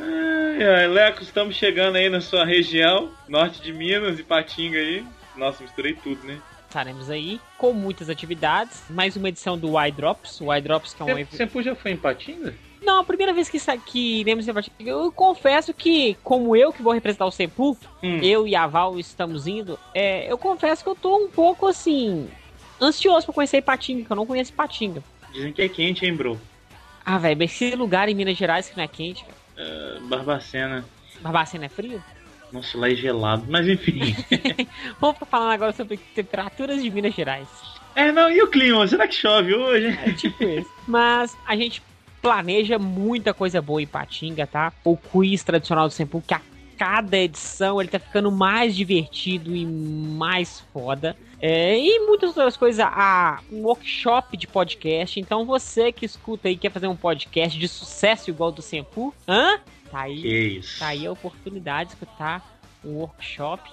ai, 0.00 0.62
ai, 0.64 0.86
Lecos, 0.88 1.26
estamos 1.26 1.56
chegando 1.56 1.96
aí 1.96 2.08
na 2.08 2.20
sua 2.20 2.44
região, 2.44 3.10
norte 3.28 3.60
de 3.60 3.72
Minas, 3.72 4.18
Ipatinga 4.18 4.78
aí. 4.78 5.04
Nossa, 5.36 5.62
misturei 5.62 5.94
tudo, 5.94 6.26
né? 6.26 6.38
Estaremos 6.66 7.10
aí 7.10 7.40
com 7.58 7.72
muitas 7.72 8.08
atividades. 8.08 8.82
Mais 8.90 9.16
uma 9.16 9.28
edição 9.28 9.58
do 9.58 9.78
Y 9.78 9.90
Drops. 9.92 10.40
O 10.40 10.52
Y 10.52 10.60
Drops 10.62 10.94
que 10.94 11.02
é 11.02 11.04
um 11.04 11.08
evento. 11.10 11.36
Você 11.36 11.62
já 11.62 11.74
foi 11.74 11.90
em 11.92 11.94
Ipatinga? 11.94 12.54
Não, 12.82 13.00
a 13.00 13.04
primeira 13.04 13.32
vez 13.32 13.48
que, 13.48 13.58
que 13.86 14.20
iremos 14.20 14.44
ser 14.44 14.54
Patinga, 14.54 14.90
eu 14.90 15.10
confesso 15.12 15.74
que, 15.74 16.16
como 16.22 16.56
eu 16.56 16.72
que 16.72 16.82
vou 16.82 16.92
representar 16.92 17.26
o 17.26 17.30
Sempu, 17.30 17.76
Hum. 18.02 18.18
eu 18.22 18.46
e 18.46 18.54
a 18.56 18.66
Val 18.66 18.98
estamos 18.98 19.46
indo, 19.46 19.78
é, 19.94 20.30
eu 20.30 20.38
confesso 20.38 20.82
que 20.82 20.88
eu 20.88 20.94
tô 20.94 21.16
um 21.16 21.28
pouco 21.28 21.66
assim. 21.66 22.28
ansioso 22.80 23.26
pra 23.26 23.34
conhecer 23.34 23.60
Patinga, 23.62 24.04
que 24.06 24.10
eu 24.10 24.16
não 24.16 24.24
conheço 24.26 24.52
Patinga. 24.52 25.02
Dizem 25.32 25.52
que 25.52 25.60
é 25.62 25.68
quente, 25.68 26.06
hein, 26.06 26.14
bro? 26.14 26.40
Ah, 27.04 27.18
velho, 27.18 27.36
mas 27.38 27.50
esse 27.50 27.74
lugar 27.74 28.08
em 28.08 28.14
Minas 28.14 28.36
Gerais 28.36 28.68
que 28.68 28.76
não 28.76 28.84
é 28.84 28.88
quente, 28.88 29.24
velho. 29.24 29.98
Uh, 29.98 30.08
Barbacena. 30.08 30.84
Barbacena 31.20 31.66
é 31.66 31.68
frio? 31.68 32.02
Nossa, 32.52 32.76
lá 32.78 32.90
é 32.90 32.94
gelado. 32.94 33.44
Mas 33.48 33.68
enfim. 33.68 34.14
Vamos 35.00 35.18
falando 35.30 35.52
agora 35.52 35.72
sobre 35.72 35.96
temperaturas 35.96 36.82
de 36.82 36.90
Minas 36.90 37.14
Gerais. 37.14 37.48
é, 37.94 38.10
não, 38.10 38.30
e 38.30 38.42
o 38.42 38.48
clima? 38.48 38.86
Será 38.88 39.06
que 39.06 39.14
chove 39.14 39.54
hoje? 39.54 39.98
É 40.04 40.12
tipo 40.12 40.42
isso. 40.42 40.70
Mas 40.86 41.36
a 41.46 41.54
gente 41.56 41.82
planeja 42.20 42.78
muita 42.78 43.32
coisa 43.32 43.62
boa 43.62 43.80
em 43.80 43.86
Patinga, 43.86 44.46
tá? 44.46 44.72
O 44.84 44.96
quiz 44.96 45.42
tradicional 45.42 45.88
do 45.88 45.94
Sempu, 45.94 46.22
que 46.26 46.34
a 46.34 46.40
cada 46.76 47.16
edição 47.18 47.80
ele 47.80 47.90
tá 47.90 47.98
ficando 47.98 48.30
mais 48.32 48.74
divertido 48.74 49.54
e 49.54 49.64
mais 49.66 50.60
foda. 50.72 51.16
É, 51.40 51.78
e 51.78 52.00
muitas 52.06 52.30
outras 52.36 52.56
coisas, 52.56 52.84
a, 52.86 53.40
um 53.50 53.62
workshop 53.62 54.36
de 54.36 54.46
podcast. 54.46 55.18
Então 55.18 55.44
você 55.46 55.90
que 55.90 56.04
escuta 56.04 56.48
aí 56.48 56.56
quer 56.56 56.70
fazer 56.70 56.86
um 56.86 56.96
podcast 56.96 57.58
de 57.58 57.66
sucesso 57.66 58.28
igual 58.30 58.52
do 58.52 58.60
Sempu, 58.60 59.14
hã? 59.26 59.58
Tá 59.90 60.02
aí, 60.02 60.60
tá 60.78 60.88
aí 60.88 61.06
a 61.06 61.12
oportunidade 61.12 61.90
de 61.90 61.94
escutar 61.96 62.60
um 62.84 62.96
workshop. 62.96 63.70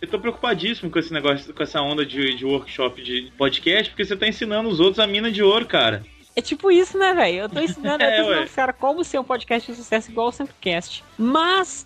Eu 0.00 0.08
tô 0.08 0.18
preocupadíssimo 0.18 0.90
com 0.90 0.98
esse 0.98 1.12
negócio, 1.12 1.52
com 1.52 1.62
essa 1.62 1.80
onda 1.82 2.04
de, 2.06 2.34
de 2.36 2.44
workshop 2.44 3.02
de 3.02 3.32
podcast, 3.36 3.90
porque 3.90 4.04
você 4.04 4.16
tá 4.16 4.26
ensinando 4.28 4.68
os 4.68 4.78
outros 4.80 4.98
a 4.98 5.06
mina 5.06 5.30
de 5.30 5.42
ouro, 5.42 5.66
cara. 5.66 6.04
É 6.36 6.40
tipo 6.40 6.70
isso, 6.70 6.96
né, 6.96 7.12
velho? 7.12 7.38
Eu 7.40 7.48
tô 7.48 7.60
ensinando, 7.60 8.02
eu 8.04 8.08
É, 8.08 8.16
tô 8.16 8.22
ensinando 8.22 8.40
ué. 8.40 8.44
os 8.46 8.54
caras 8.54 8.76
como 8.78 9.02
ser 9.04 9.18
um 9.18 9.24
podcast 9.24 9.70
de 9.70 9.76
sucesso 9.76 10.10
igual 10.10 10.26
ao 10.26 10.32
Sempocast. 10.32 11.02
Mas 11.18 11.84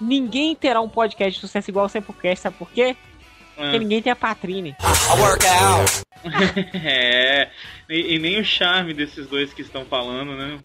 ninguém 0.00 0.54
terá 0.54 0.80
um 0.80 0.88
podcast 0.88 1.34
de 1.34 1.40
sucesso 1.40 1.70
igual 1.70 1.84
ao 1.84 1.88
Sempocast, 1.88 2.40
sabe 2.42 2.56
por 2.56 2.70
quê? 2.70 2.96
Porque 3.58 3.76
Ah, 3.76 3.78
ninguém 3.80 4.00
tem 4.00 4.12
a 4.12 4.16
Patrine. 4.16 4.76
é. 6.74 7.48
E, 7.88 8.14
e 8.14 8.18
nem 8.20 8.38
o 8.40 8.44
charme 8.44 8.94
desses 8.94 9.26
dois 9.26 9.52
que 9.52 9.62
estão 9.62 9.84
falando, 9.84 10.36
né? 10.36 10.58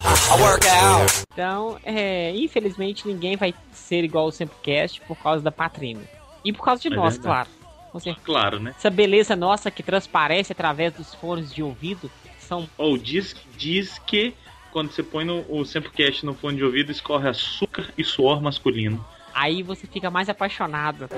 Então, 1.32 1.78
é, 1.84 2.30
infelizmente, 2.36 3.06
ninguém 3.08 3.36
vai 3.36 3.52
ser 3.72 4.04
igual 4.04 4.26
ao 4.26 4.32
Sempocast 4.32 5.00
por 5.08 5.16
causa 5.16 5.42
da 5.42 5.50
Patrine. 5.50 6.02
E 6.44 6.52
por 6.52 6.64
causa 6.64 6.82
de 6.82 6.88
É 6.88 6.90
nós, 6.96 7.14
verdade. 7.14 7.22
claro. 7.22 7.48
Com 7.90 7.98
certeza. 8.00 8.24
Claro, 8.26 8.60
né? 8.60 8.74
Essa 8.78 8.90
beleza 8.90 9.34
nossa 9.34 9.70
que 9.72 9.82
transparece 9.82 10.52
através 10.52 10.92
dos 10.92 11.14
fones 11.14 11.52
de 11.52 11.62
ouvido 11.64 12.08
são. 12.38 12.68
Ou 12.78 12.96
diz, 12.96 13.34
diz 13.56 13.98
que 13.98 14.34
quando 14.72 14.92
você 14.92 15.02
põe 15.02 15.24
no, 15.24 15.44
o 15.48 15.64
Sempocast 15.64 16.24
no 16.26 16.34
fone 16.34 16.58
de 16.58 16.64
ouvido, 16.64 16.92
escorre 16.92 17.28
açúcar 17.28 17.86
e 17.98 18.04
suor 18.04 18.40
masculino. 18.42 19.04
Aí 19.34 19.62
você 19.62 19.86
fica 19.86 20.10
mais 20.10 20.28
apaixonado. 20.28 21.08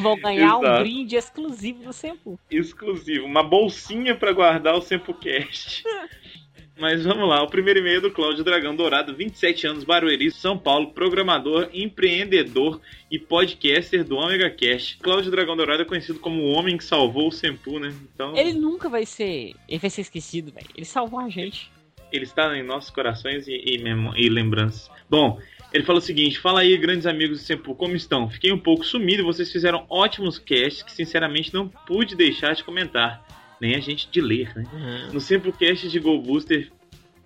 Vão 0.00 0.16
ganhar 0.18 0.56
um 0.56 0.62
Exato. 0.62 0.80
brinde 0.82 1.14
exclusivo 1.16 1.84
do 1.84 1.92
Sempu. 1.92 2.38
exclusivo, 2.50 3.26
uma 3.26 3.42
bolsinha 3.42 4.16
pra 4.16 4.32
guardar 4.32 4.74
o 4.74 4.80
SempoCast. 4.82 5.84
Mas 6.78 7.04
vamos 7.04 7.28
lá, 7.28 7.42
o 7.42 7.48
primeiro 7.48 7.80
e-mail 7.80 7.98
é 7.98 8.00
do 8.00 8.10
Cláudio 8.10 8.42
Dragão 8.42 8.74
Dourado, 8.74 9.14
27 9.14 9.66
anos, 9.66 9.84
Barueri, 9.84 10.30
São 10.30 10.58
Paulo, 10.58 10.90
programador, 10.92 11.68
empreendedor 11.72 12.80
e 13.10 13.18
podcaster 13.18 14.02
do 14.04 14.16
Omega 14.16 14.50
Cast. 14.50 14.96
Cláudio 14.98 15.30
Dragão 15.30 15.56
Dourado 15.56 15.82
é 15.82 15.84
conhecido 15.84 16.18
como 16.18 16.40
o 16.42 16.48
homem 16.52 16.76
que 16.78 16.84
salvou 16.84 17.28
o 17.28 17.32
Sempu, 17.32 17.78
né? 17.78 17.94
Então, 18.14 18.36
Ele 18.36 18.54
nunca 18.54 18.88
vai 18.88 19.04
ser. 19.04 19.54
Ele 19.68 19.78
vai 19.78 19.90
ser 19.90 20.00
esquecido, 20.00 20.50
velho. 20.50 20.66
Ele 20.74 20.86
salvou 20.86 21.20
a 21.20 21.28
gente. 21.28 21.70
ele 22.10 22.24
está 22.24 22.56
em 22.56 22.62
nossos 22.62 22.90
corações 22.90 23.46
e, 23.46 23.52
e, 23.54 23.78
memo- 23.82 24.14
e 24.16 24.28
lembranças. 24.28 24.90
Bom, 25.08 25.38
ele 25.72 25.84
fala 25.84 25.98
o 25.98 26.02
seguinte: 26.02 26.38
Fala 26.40 26.60
aí, 26.60 26.76
grandes 26.78 27.06
amigos 27.06 27.38
do 27.38 27.44
Sempu, 27.44 27.74
como 27.74 27.94
estão? 27.94 28.28
Fiquei 28.30 28.50
um 28.50 28.58
pouco 28.58 28.82
sumido, 28.84 29.24
vocês 29.24 29.52
fizeram 29.52 29.84
ótimos 29.90 30.38
casts 30.38 30.82
que 30.82 30.90
sinceramente 30.92 31.52
não 31.54 31.68
pude 31.68 32.16
deixar 32.16 32.54
de 32.54 32.64
comentar. 32.64 33.22
Nem 33.62 33.76
a 33.76 33.80
gente 33.80 34.08
de 34.10 34.20
ler, 34.20 34.50
né? 34.56 34.64
No 35.12 35.20
Semplecast 35.20 35.88
de 35.88 36.00
Go 36.00 36.20
Booster, 36.20 36.68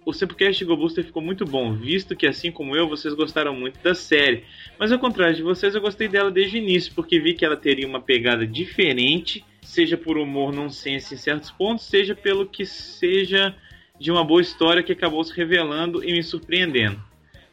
o 0.04 0.12
Semplecast 0.12 0.58
de 0.58 0.66
Go 0.66 0.76
Booster 0.76 1.02
ficou 1.02 1.22
muito 1.22 1.46
bom, 1.46 1.72
visto 1.74 2.14
que 2.14 2.26
assim 2.26 2.52
como 2.52 2.76
eu, 2.76 2.86
vocês 2.86 3.14
gostaram 3.14 3.54
muito 3.54 3.78
da 3.82 3.94
série. 3.94 4.44
Mas 4.78 4.92
ao 4.92 4.98
contrário 4.98 5.34
de 5.34 5.42
vocês, 5.42 5.74
eu 5.74 5.80
gostei 5.80 6.08
dela 6.08 6.30
desde 6.30 6.58
o 6.58 6.60
início, 6.60 6.92
porque 6.94 7.18
vi 7.18 7.32
que 7.32 7.42
ela 7.42 7.56
teria 7.56 7.88
uma 7.88 8.02
pegada 8.02 8.46
diferente, 8.46 9.42
seja 9.62 9.96
por 9.96 10.18
humor 10.18 10.52
nonsense 10.52 11.14
em 11.14 11.16
certos 11.16 11.50
pontos, 11.50 11.86
seja 11.86 12.14
pelo 12.14 12.44
que 12.46 12.66
seja 12.66 13.56
de 13.98 14.10
uma 14.12 14.22
boa 14.22 14.42
história 14.42 14.82
que 14.82 14.92
acabou 14.92 15.24
se 15.24 15.34
revelando 15.34 16.04
e 16.04 16.12
me 16.12 16.22
surpreendendo. 16.22 17.02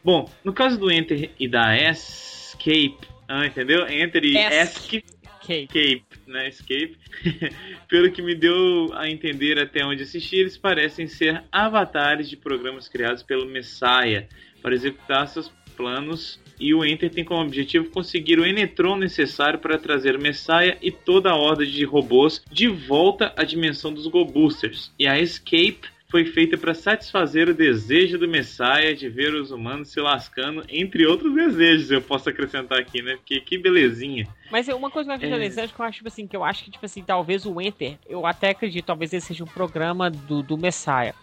Bom, 0.04 0.30
no 0.44 0.52
caso 0.52 0.78
do 0.78 0.92
Enter 0.92 1.30
e 1.40 1.48
da 1.48 1.74
Escape, 1.74 2.98
ah, 3.26 3.46
entendeu? 3.46 3.88
Enter 3.88 4.22
e 4.22 4.36
Esc- 4.36 4.78
Escape 4.94 5.13
Ok. 5.44 5.64
Escape, 5.64 6.04
né? 6.26 6.48
Escape. 6.48 6.96
Pelo 7.88 8.10
que 8.10 8.22
me 8.22 8.34
deu 8.34 8.90
a 8.94 9.08
entender 9.08 9.58
até 9.58 9.84
onde 9.84 10.02
assisti, 10.02 10.36
eles 10.36 10.56
parecem 10.56 11.06
ser 11.06 11.44
avatares 11.52 12.28
de 12.28 12.36
programas 12.36 12.88
criados 12.88 13.22
pelo 13.22 13.46
Messiah 13.46 14.26
para 14.62 14.74
executar 14.74 15.28
seus 15.28 15.52
planos. 15.76 16.42
E 16.58 16.72
o 16.72 16.84
Enter 16.84 17.10
tem 17.10 17.24
como 17.24 17.42
objetivo 17.42 17.90
conseguir 17.90 18.38
o 18.38 18.46
Enetron 18.46 18.96
necessário 18.96 19.58
para 19.58 19.76
trazer 19.76 20.16
o 20.16 20.22
Messiah 20.22 20.78
e 20.80 20.90
toda 20.90 21.30
a 21.30 21.36
horda 21.36 21.66
de 21.66 21.84
robôs 21.84 22.42
de 22.50 22.68
volta 22.68 23.32
à 23.36 23.44
dimensão 23.44 23.92
dos 23.92 24.06
Go 24.06 24.24
Boosters. 24.24 24.92
E 24.98 25.06
a 25.06 25.18
Escape 25.18 25.93
foi 26.14 26.24
feita 26.24 26.56
para 26.56 26.74
satisfazer 26.74 27.48
o 27.48 27.52
desejo 27.54 28.16
do 28.16 28.28
Messiah 28.28 28.94
de 28.94 29.08
ver 29.08 29.34
os 29.34 29.50
humanos 29.50 29.88
se 29.88 30.00
lascando, 30.00 30.64
entre 30.68 31.04
outros 31.04 31.34
desejos, 31.34 31.90
eu 31.90 32.00
posso 32.00 32.28
acrescentar 32.28 32.78
aqui, 32.78 33.02
né? 33.02 33.16
Porque 33.16 33.40
que 33.40 33.58
belezinha. 33.58 34.28
Mas 34.48 34.68
é 34.68 34.74
uma 34.76 34.92
coisa 34.92 35.08
mais 35.08 35.20
É. 35.20 35.26
interessante 35.26 35.74
que 35.74 35.80
eu 35.80 35.84
acho, 35.84 35.96
tipo 35.96 36.06
assim, 36.06 36.24
que 36.28 36.36
eu 36.36 36.44
acho 36.44 36.62
que, 36.62 36.70
tipo 36.70 36.86
assim, 36.86 37.02
talvez 37.02 37.44
o 37.44 37.60
Enter, 37.60 37.98
eu 38.08 38.24
até 38.24 38.50
acredito, 38.50 38.84
talvez 38.84 39.12
ele 39.12 39.22
seja 39.22 39.42
um 39.42 39.48
programa 39.48 40.08
do, 40.08 40.40
do 40.40 40.56
Messiah. 40.56 41.16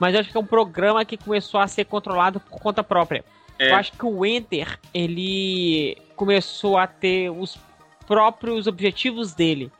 Mas 0.00 0.14
eu 0.14 0.20
acho 0.20 0.30
que 0.30 0.36
é 0.38 0.40
um 0.40 0.46
programa 0.46 1.04
que 1.04 1.18
começou 1.18 1.60
a 1.60 1.68
ser 1.68 1.84
controlado 1.84 2.40
por 2.40 2.58
conta 2.58 2.82
própria. 2.82 3.22
É. 3.58 3.70
Eu 3.70 3.76
acho 3.76 3.92
que 3.92 4.06
o 4.06 4.24
Enter, 4.24 4.78
ele 4.94 5.98
começou 6.16 6.78
a 6.78 6.86
ter 6.86 7.28
os 7.28 7.58
próprios 8.06 8.66
objetivos 8.66 9.34
dele. 9.34 9.70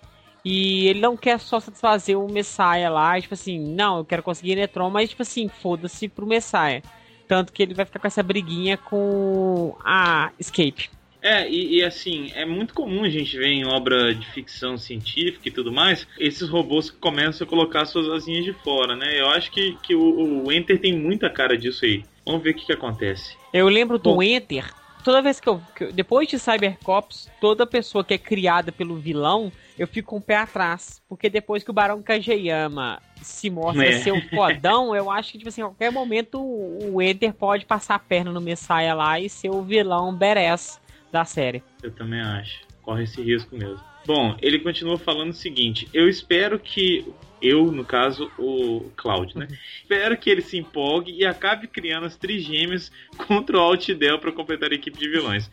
E 0.45 0.87
ele 0.89 1.01
não 1.01 1.17
quer 1.17 1.39
só 1.41 1.61
satisfazer 1.61 2.19
o 2.19 2.31
Messiah 2.31 2.89
lá, 2.91 3.21
tipo 3.21 3.35
assim, 3.35 3.59
não, 3.59 3.99
eu 3.99 4.05
quero 4.05 4.23
conseguir 4.23 4.53
Electron, 4.53 4.91
mas 4.91 5.11
tipo 5.11 5.23
assim, 5.23 5.49
foda-se 5.49 6.09
pro 6.09 6.27
Messiah. 6.27 6.83
Tanto 7.27 7.53
que 7.53 7.63
ele 7.63 7.75
vai 7.75 7.85
ficar 7.85 7.99
com 7.99 8.07
essa 8.07 8.23
briguinha 8.23 8.77
com 8.77 9.77
a 9.85 10.31
Escape. 10.39 10.89
É, 11.21 11.49
e, 11.51 11.79
e, 11.79 11.85
assim, 11.85 12.31
é 12.35 12.45
muito 12.45 12.73
comum 12.73 13.03
a 13.03 13.09
gente 13.09 13.37
ver 13.37 13.49
em 13.49 13.67
obra 13.67 14.15
de 14.15 14.25
ficção 14.31 14.79
científica 14.79 15.49
e 15.49 15.51
tudo 15.51 15.73
mais, 15.73 16.07
esses 16.19 16.49
robôs 16.49 16.91
que 16.91 16.97
começam 16.97 17.45
a 17.45 17.51
colocar 17.51 17.85
suas 17.87 18.09
asinhas 18.09 18.45
de 18.45 18.53
fora, 18.53 18.95
né? 18.95 19.21
Eu 19.21 19.29
acho 19.29 19.51
que, 19.51 19.77
que 19.83 19.95
o, 19.97 20.45
o 20.45 20.53
Enter 20.53 20.81
tem 20.81 20.97
muita 20.97 21.29
cara 21.29 21.59
disso 21.59 21.85
aí. 21.85 22.05
Vamos 22.25 22.43
ver 22.43 22.51
o 22.51 22.55
que, 22.55 22.67
que 22.67 22.73
acontece. 22.73 23.37
Eu 23.53 23.69
lembro 23.69 23.99
do 23.99 24.15
Bom, 24.15 24.23
Enter, 24.23 24.73
toda 25.05 25.23
vez 25.23 25.41
que 25.41 25.49
eu, 25.49 25.61
que 25.75 25.85
eu, 25.85 25.93
Depois 25.93 26.29
de 26.29 26.39
Cybercops, 26.39 27.31
toda 27.41 27.67
pessoa 27.67 28.05
que 28.05 28.15
é 28.15 28.19
criada 28.19 28.73
pelo 28.73 28.97
vilão, 28.97 29.53
eu 29.79 29.87
fico 29.87 30.11
com 30.11 30.17
um 30.17 30.19
o 30.19 30.23
pé 30.23 30.37
atrás. 30.37 31.03
Porque 31.09 31.29
depois 31.29 31.63
que 31.63 31.71
o 31.71 31.75
Barão 31.75 32.03
Kageyama 32.03 33.01
se 33.23 33.51
mostra 33.51 33.87
é. 33.87 33.99
ser 33.99 34.13
um 34.13 34.21
fodão, 34.29 34.95
eu 34.95 35.11
acho 35.11 35.33
que, 35.33 35.39
tipo 35.39 35.49
assim, 35.49 35.63
a 35.63 35.67
qualquer 35.67 35.91
momento 35.91 36.41
o 36.41 37.01
Enter 37.03 37.33
pode 37.33 37.65
passar 37.67 37.97
a 37.97 37.99
perna 37.99 38.33
no 38.33 38.41
Messiah 38.41 38.95
lá 38.95 39.19
e 39.21 39.29
ser 39.29 39.51
o 39.51 39.63
vilão 39.63 40.15
badass 40.15 40.81
da 41.13 41.25
série. 41.25 41.63
Eu 41.83 41.91
também 41.91 42.21
acho. 42.21 42.61
Corre 42.83 43.05
esse 43.05 43.21
risco 43.23 43.57
mesmo. 43.57 43.81
Bom, 44.07 44.37
ele 44.41 44.59
continua 44.61 44.99
falando 44.99 45.31
o 45.31 45.35
seguinte: 45.35 45.89
eu 45.93 46.09
espero 46.09 46.59
que. 46.59 47.07
Eu, 47.41 47.71
no 47.71 47.85
caso, 47.85 48.31
o 48.39 48.91
Cloud, 48.97 49.37
né? 49.37 49.47
espero 49.83 50.17
que 50.17 50.29
ele 50.29 50.43
se 50.43 50.59
empolgue 50.59 51.13
e 51.13 51.25
acabe 51.25 51.67
criando 51.67 52.07
as 52.07 52.17
trigêmeas 52.17 52.91
contra 53.17 53.57
o 53.57 53.61
Altidel 53.61 54.19
para 54.19 54.33
completar 54.33 54.71
a 54.71 54.75
equipe 54.75 54.99
de 54.99 55.09
vilões. 55.09 55.51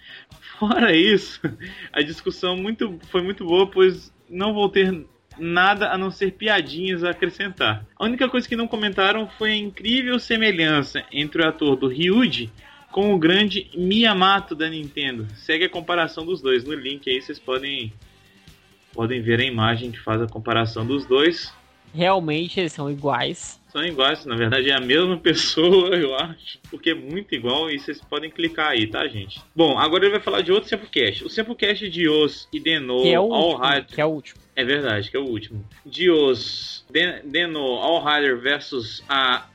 Fora 0.58 0.96
isso, 0.96 1.42
a 1.92 2.02
discussão 2.02 2.56
muito, 2.56 3.00
foi 3.10 3.22
muito 3.22 3.46
boa, 3.46 3.68
pois 3.68 4.14
não 4.30 4.54
vou 4.54 4.70
ter 4.70 5.06
nada 5.38 5.90
a 5.92 5.98
não 5.98 6.10
ser 6.10 6.32
piadinhas 6.32 7.04
a 7.04 7.10
acrescentar. 7.12 7.86
A 7.98 8.06
única 8.06 8.28
coisa 8.30 8.48
que 8.48 8.56
não 8.56 8.68
comentaram 8.68 9.28
foi 9.28 9.52
a 9.52 9.58
incrível 9.58 10.20
semelhança 10.20 11.04
entre 11.12 11.42
o 11.42 11.48
ator 11.48 11.76
do 11.76 11.88
Ryuji 11.88 12.52
com 12.92 13.14
o 13.14 13.20
grande 13.20 13.70
Miyamoto 13.76 14.56
da 14.56 14.70
Nintendo. 14.70 15.28
Segue 15.36 15.66
a 15.66 15.70
comparação 15.70 16.26
dos 16.26 16.42
dois. 16.42 16.64
No 16.64 16.74
link 16.74 17.10
aí 17.10 17.22
vocês 17.22 17.38
podem, 17.38 17.92
podem 18.94 19.22
ver 19.22 19.42
a 19.42 19.44
imagem 19.44 19.92
que 19.92 20.00
faz 20.00 20.22
a 20.22 20.28
comparação 20.28 20.86
dos 20.86 21.06
dois. 21.06 21.54
Realmente 21.96 22.60
eles 22.60 22.74
são 22.74 22.92
iguais. 22.92 23.60
São 23.70 23.84
iguais, 23.84 24.26
na 24.26 24.36
verdade 24.36 24.70
é 24.70 24.74
a 24.74 24.80
mesma 24.80 25.18
pessoa, 25.20 25.96
eu 25.96 26.16
acho, 26.16 26.60
porque 26.70 26.92
é 26.92 26.94
muito 26.96 27.34
igual 27.34 27.70
e 27.70 27.80
vocês 27.80 28.02
podem 28.02 28.30
clicar 28.30 28.72
aí, 28.72 28.88
tá, 28.88 29.08
gente? 29.08 29.42
Bom, 29.56 29.78
agora 29.78 30.06
ele 30.06 30.12
vai 30.12 30.22
falar 30.22 30.42
de 30.42 30.52
outro 30.52 30.70
Samplecast. 30.70 31.24
O 31.24 31.30
Samplecast 31.30 31.90
de 31.90 32.08
Os 32.08 32.48
e 32.54 32.60
Deno 32.60 33.02
que 33.02 33.14
é 33.14 33.20
o 33.20 33.34
All 33.34 33.50
último, 33.52 33.66
Rider. 33.66 33.86
Que 33.88 34.02
é 34.02 34.06
o 34.06 34.10
último. 34.10 34.42
É 34.56 34.64
verdade, 34.64 35.12
que 35.12 35.18
é 35.18 35.20
o 35.20 35.26
último. 35.26 35.66
De 35.86 36.10
Os, 36.10 36.86
Deno 37.26 37.60
All 37.60 38.04
Rider 38.04 38.40
versus 38.40 39.04
a 39.10 39.48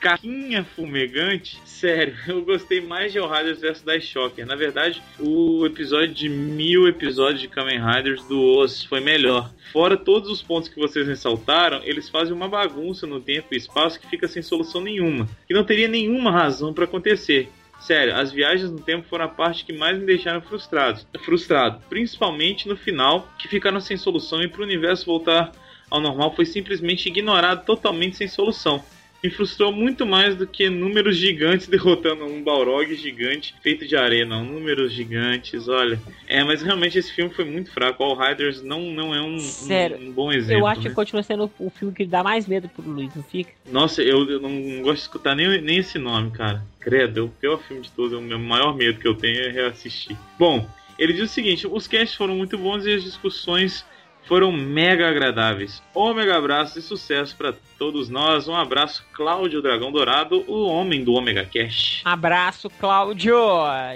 caquinha 0.00 0.64
fumegante, 0.64 1.60
sério, 1.64 2.16
eu 2.26 2.42
gostei 2.42 2.80
mais 2.80 3.12
de 3.12 3.18
All 3.18 3.30
Riders 3.30 3.60
vs 3.60 3.82
Dice 3.82 4.06
Shocker. 4.06 4.46
Na 4.46 4.56
verdade, 4.56 5.02
o 5.18 5.64
episódio 5.66 6.14
de 6.14 6.28
mil 6.28 6.88
episódios 6.88 7.40
de 7.40 7.48
Kamen 7.48 7.78
Riders 7.78 8.24
do 8.24 8.40
Oz 8.40 8.82
foi 8.82 9.00
melhor. 9.00 9.52
Fora 9.72 9.96
todos 9.96 10.30
os 10.30 10.42
pontos 10.42 10.68
que 10.68 10.80
vocês 10.80 11.06
ressaltaram, 11.06 11.82
eles 11.84 12.08
fazem 12.08 12.32
uma 12.32 12.48
bagunça 12.48 13.06
no 13.06 13.20
tempo 13.20 13.48
e 13.52 13.56
espaço 13.56 14.00
que 14.00 14.08
fica 14.08 14.26
sem 14.26 14.42
solução 14.42 14.80
nenhuma. 14.80 15.28
E 15.48 15.54
não 15.54 15.62
teria 15.62 15.86
nenhuma 15.86 16.32
razão 16.32 16.72
para 16.72 16.84
acontecer. 16.84 17.50
Sério, 17.78 18.14
as 18.14 18.32
viagens 18.32 18.70
no 18.70 18.80
tempo 18.80 19.06
foram 19.08 19.26
a 19.26 19.28
parte 19.28 19.64
que 19.64 19.72
mais 19.72 19.98
me 19.98 20.04
deixaram 20.04 20.40
frustrado. 20.40 21.00
Frustrado, 21.24 21.80
principalmente 21.88 22.68
no 22.68 22.76
final, 22.76 23.30
que 23.38 23.48
ficaram 23.48 23.80
sem 23.80 23.96
solução 23.96 24.42
e 24.42 24.48
para 24.48 24.60
o 24.60 24.64
universo 24.64 25.06
voltar 25.06 25.52
ao 25.90 26.00
normal 26.00 26.34
foi 26.34 26.44
simplesmente 26.44 27.08
ignorado 27.08 27.64
totalmente 27.64 28.16
sem 28.16 28.28
solução 28.28 28.82
me 29.22 29.30
frustrou 29.30 29.70
muito 29.72 30.06
mais 30.06 30.34
do 30.34 30.46
que 30.46 30.68
números 30.70 31.16
gigantes 31.16 31.66
derrotando 31.68 32.24
um 32.24 32.42
Balrog 32.42 32.94
gigante 32.94 33.54
feito 33.62 33.86
de 33.86 33.96
areia, 33.96 34.24
não. 34.24 34.44
Números 34.44 34.92
gigantes, 34.92 35.68
olha. 35.68 36.00
É, 36.26 36.42
mas 36.42 36.62
realmente 36.62 36.98
esse 36.98 37.12
filme 37.12 37.32
foi 37.32 37.44
muito 37.44 37.70
fraco. 37.70 38.02
All 38.02 38.16
Riders 38.16 38.62
não, 38.62 38.80
não 38.92 39.14
é 39.14 39.20
um, 39.20 39.38
Sério, 39.38 39.98
um, 39.98 40.08
um 40.08 40.12
bom 40.12 40.32
exemplo. 40.32 40.62
Eu 40.62 40.66
acho 40.66 40.82
né? 40.82 40.88
que 40.88 40.94
continua 40.94 41.22
sendo 41.22 41.50
o 41.58 41.70
filme 41.70 41.94
que 41.94 42.06
dá 42.06 42.22
mais 42.22 42.46
medo 42.46 42.68
pro 42.68 42.88
Luiz, 42.88 43.14
não 43.14 43.22
fica? 43.22 43.52
Nossa, 43.70 44.02
eu, 44.02 44.28
eu 44.28 44.40
não 44.40 44.82
gosto 44.82 44.96
de 44.96 45.02
escutar 45.02 45.34
nem, 45.34 45.60
nem 45.60 45.78
esse 45.78 45.98
nome, 45.98 46.30
cara. 46.30 46.62
Credo, 46.80 47.20
é 47.20 47.22
o 47.22 47.28
pior 47.28 47.62
filme 47.62 47.82
de 47.82 47.90
todos. 47.90 48.16
O 48.16 48.22
meu 48.22 48.38
maior 48.38 48.74
medo 48.74 48.98
que 48.98 49.06
eu 49.06 49.14
tenho 49.14 49.38
é 49.42 49.50
reassistir. 49.50 50.16
Bom, 50.38 50.68
ele 50.98 51.12
diz 51.12 51.30
o 51.30 51.32
seguinte: 51.32 51.66
os 51.66 51.86
casts 51.86 52.14
foram 52.14 52.34
muito 52.34 52.56
bons 52.56 52.86
e 52.86 52.92
as 52.92 53.02
discussões 53.02 53.84
foram 54.26 54.52
mega 54.52 55.08
agradáveis. 55.08 55.82
Um 55.94 56.14
mega 56.14 56.36
abraço 56.36 56.78
e 56.78 56.82
sucesso 56.82 57.36
para 57.36 57.54
todos 57.78 58.08
nós. 58.08 58.48
Um 58.48 58.54
abraço, 58.54 59.04
Cláudio 59.12 59.62
Dragão 59.62 59.90
Dourado, 59.90 60.44
o 60.46 60.66
homem 60.66 61.02
do 61.02 61.14
Omega 61.14 61.44
Cash. 61.44 62.02
Abraço, 62.04 62.70
Cláudio! 62.70 63.36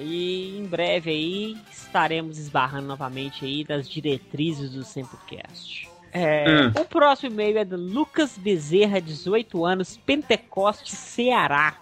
E 0.02 0.58
em 0.58 0.66
breve 0.66 1.10
aí 1.10 1.56
estaremos 1.70 2.38
esbarrando 2.38 2.88
novamente 2.88 3.44
aí 3.44 3.62
das 3.64 3.88
diretrizes 3.88 4.72
do 4.72 4.82
Sempocast. 4.82 5.88
É, 6.12 6.44
hum. 6.66 6.80
O 6.80 6.84
próximo 6.84 7.32
e-mail 7.32 7.58
é 7.58 7.64
do 7.64 7.76
Lucas 7.76 8.38
Bezerra, 8.38 9.00
18 9.00 9.64
anos, 9.64 9.96
Pentecoste, 9.96 10.94
Ceará. 10.94 11.76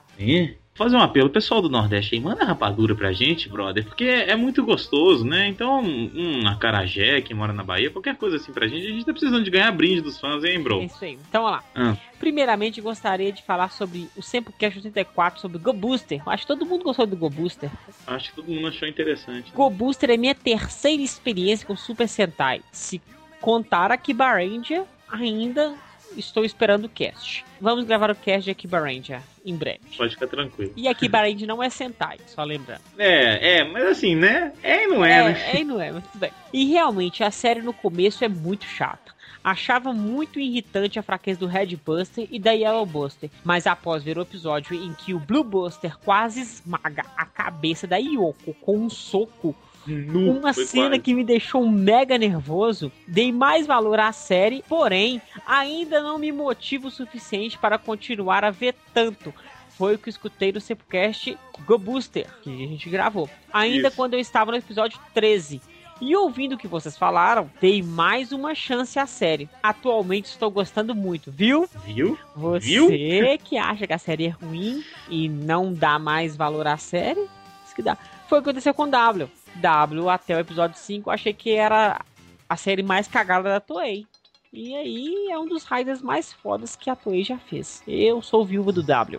Fazer 0.74 0.96
um 0.96 1.00
apelo, 1.00 1.30
pessoal 1.30 1.60
do 1.60 1.68
Nordeste 1.68 2.14
aí, 2.14 2.20
manda 2.20 2.44
rapadura 2.44 2.94
pra 2.94 3.12
gente, 3.12 3.48
brother, 3.48 3.84
porque 3.84 4.04
é 4.04 4.34
muito 4.34 4.64
gostoso, 4.64 5.24
né? 5.24 5.48
Então, 5.48 5.82
um 5.82 6.46
acarajé 6.46 7.20
que 7.20 7.34
mora 7.34 7.52
na 7.52 7.62
Bahia, 7.62 7.90
qualquer 7.90 8.16
coisa 8.16 8.36
assim 8.36 8.52
pra 8.52 8.66
gente, 8.66 8.86
a 8.86 8.90
gente 8.90 9.04
tá 9.04 9.12
precisando 9.12 9.44
de 9.44 9.50
ganhar 9.50 9.70
brinde 9.72 10.00
dos 10.00 10.18
fãs, 10.18 10.42
hein, 10.44 10.62
bro? 10.62 10.80
É 10.80 10.84
isso 10.84 11.04
aí. 11.04 11.18
Então, 11.28 11.44
olha 11.44 11.56
lá. 11.56 11.64
Ah. 11.74 11.96
Primeiramente, 12.18 12.80
gostaria 12.80 13.32
de 13.32 13.42
falar 13.42 13.70
sobre 13.70 14.08
o 14.16 14.22
Sempocast 14.22 14.78
84, 14.78 15.40
sobre 15.40 15.56
o 15.56 15.60
Go 15.60 15.72
Booster. 15.72 16.22
Acho 16.26 16.44
que 16.44 16.48
todo 16.48 16.64
mundo 16.64 16.84
gostou 16.84 17.06
do 17.06 17.16
Go 17.16 17.28
Booster. 17.28 17.70
Acho 18.06 18.30
que 18.30 18.36
todo 18.36 18.50
mundo 18.50 18.68
achou 18.68 18.88
interessante. 18.88 19.46
Né? 19.46 19.52
Go 19.54 19.68
Booster 19.68 20.10
é 20.10 20.16
minha 20.16 20.34
terceira 20.34 21.02
experiência 21.02 21.66
com 21.66 21.76
Super 21.76 22.08
Sentai. 22.08 22.62
Se 22.70 23.02
contar 23.40 23.90
a 23.90 23.96
Kiba 23.96 24.32
Ranger, 24.32 24.84
ainda 25.10 25.74
estou 26.16 26.44
esperando 26.44 26.86
o 26.86 26.88
cast. 26.88 27.44
Vamos 27.60 27.84
gravar 27.84 28.10
o 28.10 28.14
cast 28.14 28.44
de 28.44 28.50
Akiba 28.50 28.80
Ranger 28.80 29.20
em 29.44 29.56
breve. 29.56 29.80
Pode 29.96 30.14
ficar 30.14 30.26
tranquilo. 30.26 30.72
E 30.76 30.88
Akiba 30.88 31.20
Ranger 31.20 31.46
não 31.46 31.62
é 31.62 31.70
Sentai, 31.70 32.18
só 32.26 32.44
lembrando. 32.44 32.82
É, 32.98 33.58
é, 33.58 33.64
mas 33.64 33.84
assim, 33.84 34.14
né? 34.14 34.52
É 34.62 34.84
e 34.84 34.86
não 34.86 35.04
é, 35.04 35.12
é 35.12 35.24
né? 35.24 35.50
É 35.52 35.60
e 35.60 35.64
não 35.64 35.80
é, 35.80 35.92
mas 35.92 36.04
tudo 36.04 36.20
bem. 36.20 36.30
E 36.52 36.66
realmente, 36.66 37.24
a 37.24 37.30
série 37.30 37.62
no 37.62 37.72
começo 37.72 38.24
é 38.24 38.28
muito 38.28 38.64
chata. 38.64 39.12
Achava 39.44 39.92
muito 39.92 40.38
irritante 40.38 40.98
a 40.98 41.02
fraqueza 41.02 41.40
do 41.40 41.46
Red 41.46 41.76
Buster 41.84 42.28
e 42.30 42.38
da 42.38 42.52
Yellow 42.52 42.86
Buster, 42.86 43.28
mas 43.42 43.66
após 43.66 44.02
ver 44.04 44.16
o 44.16 44.22
episódio 44.22 44.74
em 44.74 44.94
que 44.94 45.12
o 45.12 45.18
Blue 45.18 45.42
Buster 45.42 45.98
quase 45.98 46.40
esmaga 46.40 47.04
a 47.16 47.26
cabeça 47.26 47.86
da 47.86 47.96
Yoko 47.96 48.54
com 48.60 48.78
um 48.78 48.88
soco, 48.88 49.56
Nu, 49.86 50.38
uma 50.38 50.52
cena 50.52 50.90
quase. 50.90 51.02
que 51.02 51.14
me 51.14 51.24
deixou 51.24 51.68
mega 51.68 52.16
nervoso. 52.16 52.92
Dei 53.06 53.32
mais 53.32 53.66
valor 53.66 53.98
à 53.98 54.12
série, 54.12 54.64
porém, 54.68 55.20
ainda 55.46 56.00
não 56.00 56.18
me 56.18 56.30
motiva 56.30 56.88
o 56.88 56.90
suficiente 56.90 57.58
para 57.58 57.78
continuar 57.78 58.44
a 58.44 58.50
ver 58.50 58.74
tanto. 58.94 59.32
Foi 59.70 59.94
o 59.94 59.98
que 59.98 60.10
escutei 60.10 60.52
no 60.52 60.60
Sepulcast 60.60 61.36
Go 61.66 61.78
Booster, 61.78 62.26
que 62.42 62.50
a 62.50 62.68
gente 62.68 62.88
gravou. 62.88 63.28
Ainda 63.52 63.88
Isso. 63.88 63.96
quando 63.96 64.14
eu 64.14 64.20
estava 64.20 64.52
no 64.52 64.58
episódio 64.58 64.98
13. 65.14 65.60
E 66.00 66.16
ouvindo 66.16 66.54
o 66.54 66.58
que 66.58 66.66
vocês 66.66 66.98
falaram, 66.98 67.48
dei 67.60 67.80
mais 67.80 68.32
uma 68.32 68.56
chance 68.56 68.98
à 68.98 69.06
série. 69.06 69.48
Atualmente 69.62 70.26
estou 70.26 70.50
gostando 70.50 70.96
muito, 70.96 71.30
viu? 71.30 71.68
Viu? 71.84 72.18
Você 72.34 72.66
viu? 72.66 72.88
que 73.38 73.56
acha 73.56 73.86
que 73.86 73.92
a 73.92 73.98
série 73.98 74.26
é 74.26 74.30
ruim 74.30 74.84
e 75.08 75.28
não 75.28 75.72
dá 75.72 76.00
mais 76.00 76.36
valor 76.36 76.66
à 76.66 76.76
série, 76.76 77.20
isso 77.64 77.74
que 77.74 77.82
dá. 77.82 77.96
Foi 78.28 78.40
o 78.40 78.42
que 78.42 78.50
aconteceu 78.50 78.74
com 78.74 78.88
W. 78.88 79.30
W 79.56 80.08
até 80.08 80.36
o 80.36 80.40
episódio 80.40 80.78
5, 80.78 81.10
achei 81.10 81.32
que 81.32 81.52
era 81.52 82.00
a 82.48 82.56
série 82.56 82.82
mais 82.82 83.08
cagada 83.08 83.48
da 83.48 83.60
Toei. 83.60 84.06
E 84.52 84.74
aí 84.76 85.28
é 85.30 85.38
um 85.38 85.46
dos 85.46 85.64
raiders 85.64 86.02
mais 86.02 86.30
fodas 86.30 86.76
que 86.76 86.90
a 86.90 86.96
Toei 86.96 87.24
já 87.24 87.38
fez. 87.38 87.82
Eu 87.88 88.20
sou 88.20 88.44
viúva 88.44 88.70
do 88.70 88.82
W. 88.82 89.18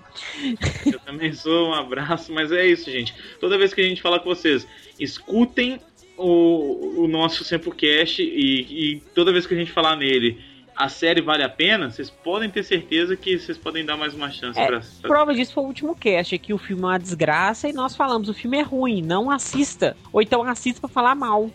Eu 0.86 1.00
também 1.00 1.34
sou, 1.34 1.70
um 1.70 1.74
abraço, 1.74 2.32
mas 2.32 2.52
é 2.52 2.66
isso, 2.68 2.92
gente. 2.92 3.16
Toda 3.40 3.58
vez 3.58 3.74
que 3.74 3.82
a 3.82 3.84
gente 3.84 4.02
fala 4.02 4.20
com 4.20 4.30
vocês, 4.30 4.68
escutem 5.00 5.80
o, 6.16 7.02
o 7.04 7.08
nosso 7.08 7.44
Sempocast 7.44 8.22
e, 8.22 8.94
e 8.96 9.00
toda 9.16 9.32
vez 9.32 9.48
que 9.48 9.56
a 9.56 9.58
gente 9.58 9.72
falar 9.72 9.96
nele 9.96 10.40
a 10.76 10.90
série 10.90 11.22
vale 11.22 11.44
a 11.44 11.50
pena, 11.50 11.90
vocês 11.90 12.10
podem 12.10 12.50
ter 12.50 12.64
certeza 12.64 13.16
que 13.16 13.38
vocês 13.38 13.58
podem 13.58 13.86
dar 13.86 13.98
mais 13.98 14.14
uma 14.14 14.30
chance 14.32 14.60
é, 14.60 14.66
pra. 14.66 14.82
Prova 15.02 15.34
disso 15.34 15.54
foi 15.54 15.64
o 15.64 15.68
último 15.68 15.96
cast, 15.96 16.38
que 16.38 16.54
o 16.54 16.58
filme 16.58 16.84
é 16.84 16.86
uma 16.86 17.00
desgraça 17.00 17.68
e 17.70 17.74
nós 17.74 17.96
falamos, 17.96 18.30
o 18.30 18.34
filme 18.34 18.58
é 18.58 18.62
ruim, 18.62 19.02
não 19.02 19.30
assista. 19.30 19.96
Ou 20.12 20.22
então 20.22 20.44
assista 20.44 20.82
pra 20.82 20.90
falar 20.90 21.16
mal. 21.16 21.50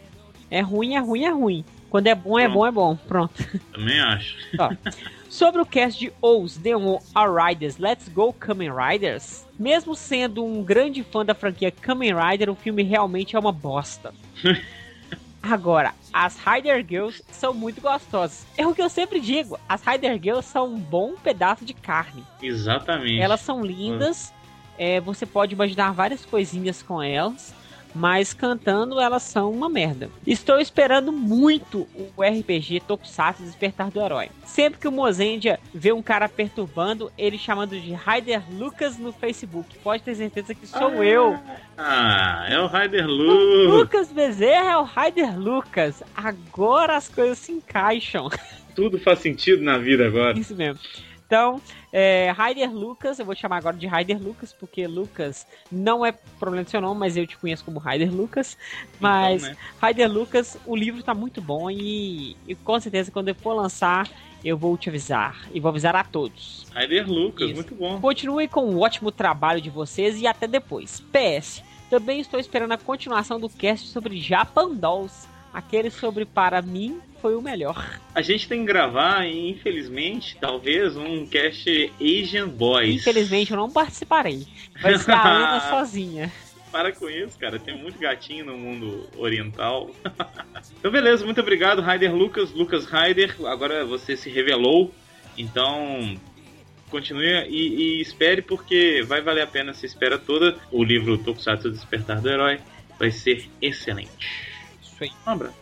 É 0.50 0.61
ruim, 0.61 0.94
é 0.94 0.98
ruim, 0.98 1.24
é 1.24 1.31
ruim. 1.31 1.64
Quando 1.90 2.07
é 2.07 2.14
bom, 2.14 2.38
é 2.38 2.44
Pronto. 2.44 2.50
é 2.50 2.54
bom, 2.54 2.66
é 2.66 2.70
bom. 2.70 2.96
Pronto. 2.96 3.61
Também 3.72 4.00
acho. 4.00 4.37
Ó, 4.59 4.70
sobre 5.28 5.61
o 5.61 5.66
cast 5.66 5.98
de 5.98 6.12
O's 6.20 6.57
Demon 6.57 7.00
Riders 7.14 7.78
Let's 7.78 8.09
Go 8.09 8.33
Kamen 8.33 8.70
Riders, 8.72 9.46
mesmo 9.59 9.94
sendo 9.94 10.44
um 10.44 10.62
grande 10.62 11.02
fã 11.02 11.24
da 11.24 11.35
franquia 11.35 11.70
Kamen 11.70 12.14
Rider, 12.14 12.50
o 12.50 12.54
filme 12.54 12.83
realmente 12.83 13.37
é 13.37 13.38
uma 13.38 13.52
bosta. 13.52 14.12
Agora, 15.50 15.94
as 16.12 16.38
Rider 16.38 16.84
Girls 16.87 17.24
são 17.30 17.54
muito 17.54 17.80
gostosas. 17.80 18.46
É 18.54 18.66
o 18.66 18.74
que 18.74 18.82
eu 18.82 18.90
sempre 18.90 19.18
digo, 19.18 19.58
as 19.66 19.82
Rider 19.82 20.20
Girls 20.22 20.46
são 20.46 20.66
um 20.66 20.78
bom 20.78 21.14
pedaço 21.14 21.64
de 21.64 21.72
carne. 21.72 22.22
Exatamente. 22.42 23.18
Elas 23.18 23.40
são 23.40 23.64
lindas, 23.64 24.30
é, 24.76 25.00
você 25.00 25.24
pode 25.24 25.54
imaginar 25.54 25.92
várias 25.92 26.26
coisinhas 26.26 26.82
com 26.82 27.02
elas, 27.02 27.54
mas 27.94 28.33
cantando 28.33 29.01
elas 29.01 29.22
são 29.22 29.51
uma 29.51 29.68
merda. 29.68 30.11
Estou 30.27 30.61
esperando 30.61 31.12
muito 31.12 31.87
o 31.94 32.22
RPG 32.22 32.81
Tokusatsu 32.87 33.42
Despertar 33.42 33.90
do 33.90 34.01
Herói. 34.01 34.31
Sempre 34.44 34.81
que 34.81 34.88
o 34.88 34.92
Mozendia 34.92 35.59
vê 35.74 35.92
um 35.92 36.03
cara 36.03 36.29
perturbando, 36.29 37.11
ele 37.16 37.38
chamando 37.38 37.79
de 37.79 37.92
Ryder 37.92 38.42
Lucas 38.53 38.98
no 38.98 39.12
Facebook. 39.12 39.77
Pode 39.79 40.03
ter 40.03 40.14
certeza 40.14 40.55
que 40.55 40.66
sou 40.66 41.03
eu. 41.03 41.38
Ah, 41.77 42.46
é 42.48 42.59
o 42.59 42.66
Ryder 42.66 43.07
O 43.07 43.12
Lu. 43.12 43.77
Lucas 43.79 44.12
Bezerra 44.12 44.72
é 44.72 44.77
o 44.77 44.85
Ryder 44.85 45.38
Lucas. 45.38 46.03
Agora 46.16 46.96
as 46.96 47.09
coisas 47.09 47.38
se 47.38 47.53
encaixam. 47.53 48.29
Tudo 48.74 48.98
faz 48.98 49.18
sentido 49.18 49.62
na 49.62 49.79
vida 49.79 50.07
agora. 50.07 50.38
Isso 50.38 50.55
mesmo. 50.55 50.79
Então, 51.28 51.60
é, 51.92 52.32
Ryder 52.32 52.72
Lucas, 52.72 53.18
eu 53.18 53.26
vou 53.26 53.34
te 53.34 53.42
chamar 53.42 53.58
agora 53.58 53.76
de 53.76 53.86
Ryder 53.86 54.18
Lucas, 54.18 54.50
porque 54.50 54.86
Lucas 54.86 55.46
não 55.70 56.04
é 56.04 56.10
problema 56.10 56.64
do 56.64 56.70
seu 56.70 56.80
nome, 56.80 56.98
mas 56.98 57.18
eu 57.18 57.26
te 57.26 57.36
conheço 57.36 57.62
como 57.66 57.78
Ryder 57.78 58.10
Lucas. 58.10 58.56
Mas, 58.98 59.42
Então, 59.42 59.54
né? 59.54 59.58
Ryder 59.82 60.10
Lucas, 60.10 60.56
o 60.64 60.74
livro 60.74 61.02
tá 61.02 61.12
muito 61.12 61.42
bom 61.42 61.70
e, 61.70 62.34
e 62.46 62.54
com 62.54 62.80
certeza 62.80 63.10
quando 63.10 63.28
eu 63.28 63.34
for 63.34 63.52
lançar, 63.52 64.08
eu 64.42 64.56
vou 64.56 64.74
te 64.78 64.88
avisar. 64.88 65.46
E 65.52 65.60
vou 65.60 65.68
avisar 65.68 65.94
a 65.94 66.02
todos. 66.02 66.66
Ryder 66.74 67.06
Lucas, 67.06 67.48
Isso. 67.48 67.56
muito 67.56 67.74
bom. 67.74 68.00
Continue 68.00 68.48
com 68.48 68.64
o 68.64 68.80
ótimo 68.80 69.12
trabalho 69.12 69.60
de 69.60 69.68
vocês 69.68 70.18
e 70.18 70.26
até 70.26 70.46
depois. 70.46 71.02
PS, 71.12 71.62
também 71.90 72.20
estou 72.20 72.40
esperando 72.40 72.72
a 72.72 72.78
continuação 72.78 73.38
do 73.38 73.50
cast 73.50 73.86
sobre 73.88 74.18
Japan 74.18 74.70
Dolls. 74.74 75.28
Aquele 75.52 75.90
sobre 75.90 76.24
Para 76.24 76.61
Mim 76.62 77.00
foi 77.20 77.34
o 77.34 77.42
melhor. 77.42 77.98
A 78.14 78.22
gente 78.22 78.48
tem 78.48 78.61
que 78.61 78.66
gravar, 78.66 79.26
infelizmente, 79.26 80.37
talvez, 80.40 80.96
um 80.96 81.26
cast 81.26 81.92
Asian 82.00 82.48
Boys. 82.48 82.96
Infelizmente 82.96 83.50
eu 83.50 83.56
não 83.56 83.70
participarei. 83.70 84.46
Vai 84.80 84.98
ser 84.98 85.12
a 85.12 85.26
Ana 85.26 85.61
sozinha. 85.70 86.32
Para 86.70 86.92
com 86.92 87.08
isso, 87.08 87.38
cara. 87.38 87.58
Tem 87.58 87.76
muito 87.76 87.98
gatinho 87.98 88.44
no 88.44 88.58
mundo 88.58 89.08
oriental. 89.16 89.90
então, 90.78 90.90
beleza. 90.90 91.24
Muito 91.24 91.40
obrigado, 91.40 91.80
Ryder 91.80 92.14
Lucas. 92.14 92.52
Lucas 92.52 92.84
Ryder. 92.84 93.34
Agora 93.46 93.84
você 93.84 94.16
se 94.16 94.28
revelou. 94.28 94.92
Então, 95.37 96.16
continue 96.90 97.46
e, 97.48 97.98
e 97.98 98.00
espere, 98.00 98.42
porque 98.42 99.02
vai 99.06 99.22
valer 99.22 99.42
a 99.42 99.46
pena. 99.46 99.72
Você 99.72 99.87
espera 99.87 100.18
toda. 100.18 100.56
O 100.70 100.84
livro 100.84 101.16
Tokusatsu 101.16 101.70
Despertar 101.70 102.20
do 102.20 102.28
Herói 102.28 102.61
vai 102.98 103.11
ser 103.11 103.48
excelente. 103.62 104.47
Isso 104.98 105.04
aí. 105.04 105.12
Abraço. 105.26 105.54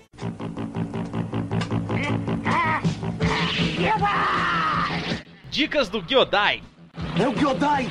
Dicas 5.51 5.89
do 5.91 6.01
Gyodai. 6.01 6.63
É 7.21 7.29
o 7.29 7.33
Gyodai! 7.35 7.87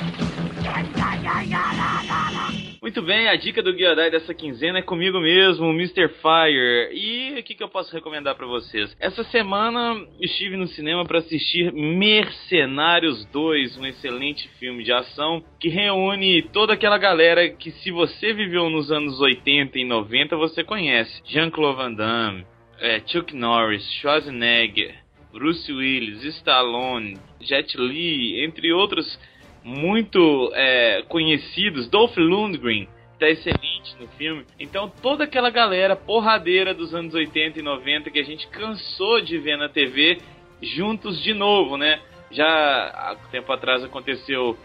Muito 2.86 3.02
bem, 3.02 3.28
a 3.28 3.36
dica 3.36 3.64
do 3.64 3.74
Guiadai 3.74 4.12
dessa 4.12 4.32
quinzena 4.32 4.78
é 4.78 4.82
comigo 4.84 5.20
mesmo, 5.20 5.72
Mr. 5.72 6.08
Fire. 6.22 6.92
E 6.94 7.40
o 7.40 7.42
que, 7.42 7.56
que 7.56 7.64
eu 7.64 7.68
posso 7.68 7.92
recomendar 7.92 8.36
pra 8.36 8.46
vocês? 8.46 8.96
Essa 9.00 9.24
semana 9.24 10.06
estive 10.22 10.56
no 10.56 10.68
cinema 10.68 11.04
para 11.04 11.18
assistir 11.18 11.74
Mercenários 11.74 13.26
2, 13.32 13.80
um 13.80 13.88
excelente 13.88 14.48
filme 14.60 14.84
de 14.84 14.94
ação 14.94 15.44
que 15.60 15.68
reúne 15.68 16.44
toda 16.54 16.74
aquela 16.74 17.00
galera 17.00 17.50
que, 17.50 17.72
se 17.72 17.90
você 17.90 18.34
viveu 18.34 18.70
nos 18.70 18.92
anos 18.92 19.20
80 19.20 19.80
e 19.80 19.84
90, 19.84 20.38
você 20.38 20.64
conhece: 20.64 21.24
Jean-Claude 21.26 21.78
Van 21.78 21.92
Damme, 21.92 22.46
é, 22.80 23.02
Chuck 23.08 23.36
Norris, 23.36 23.84
Schwarzenegger, 23.94 24.94
Bruce 25.34 25.74
Willis, 25.74 26.24
Stallone, 26.24 27.18
Jet 27.42 27.76
Li, 27.78 28.46
entre 28.46 28.72
outros 28.72 29.20
muito 29.66 30.52
é, 30.54 31.02
conhecidos, 31.10 31.90
Dolph 31.90 32.16
Lundgren 32.18 32.88
tá 33.20 33.28
excelente 33.28 33.96
no 34.00 34.08
filme. 34.10 34.46
Então 34.60 34.92
toda 35.02 35.24
aquela 35.24 35.50
galera 35.50 35.96
porradeira 35.96 36.72
dos 36.74 36.94
anos 36.94 37.16
80 37.16 37.60
e 37.60 37.64
90 37.64 38.12
que 38.12 38.20
a 38.20 38.24
gente 38.24 38.48
cansou 38.48 39.20
de 39.22 39.40
ver 39.40 39.58
na 39.58 39.68
TV 39.68 40.20
juntos 40.62 41.22
de 41.24 41.34
novo, 41.34 41.78
né? 41.78 42.00
Já 42.30 42.46
há 42.46 43.16
tempo 43.32 43.52
atrás 43.52 43.84
aconteceu 43.84 44.56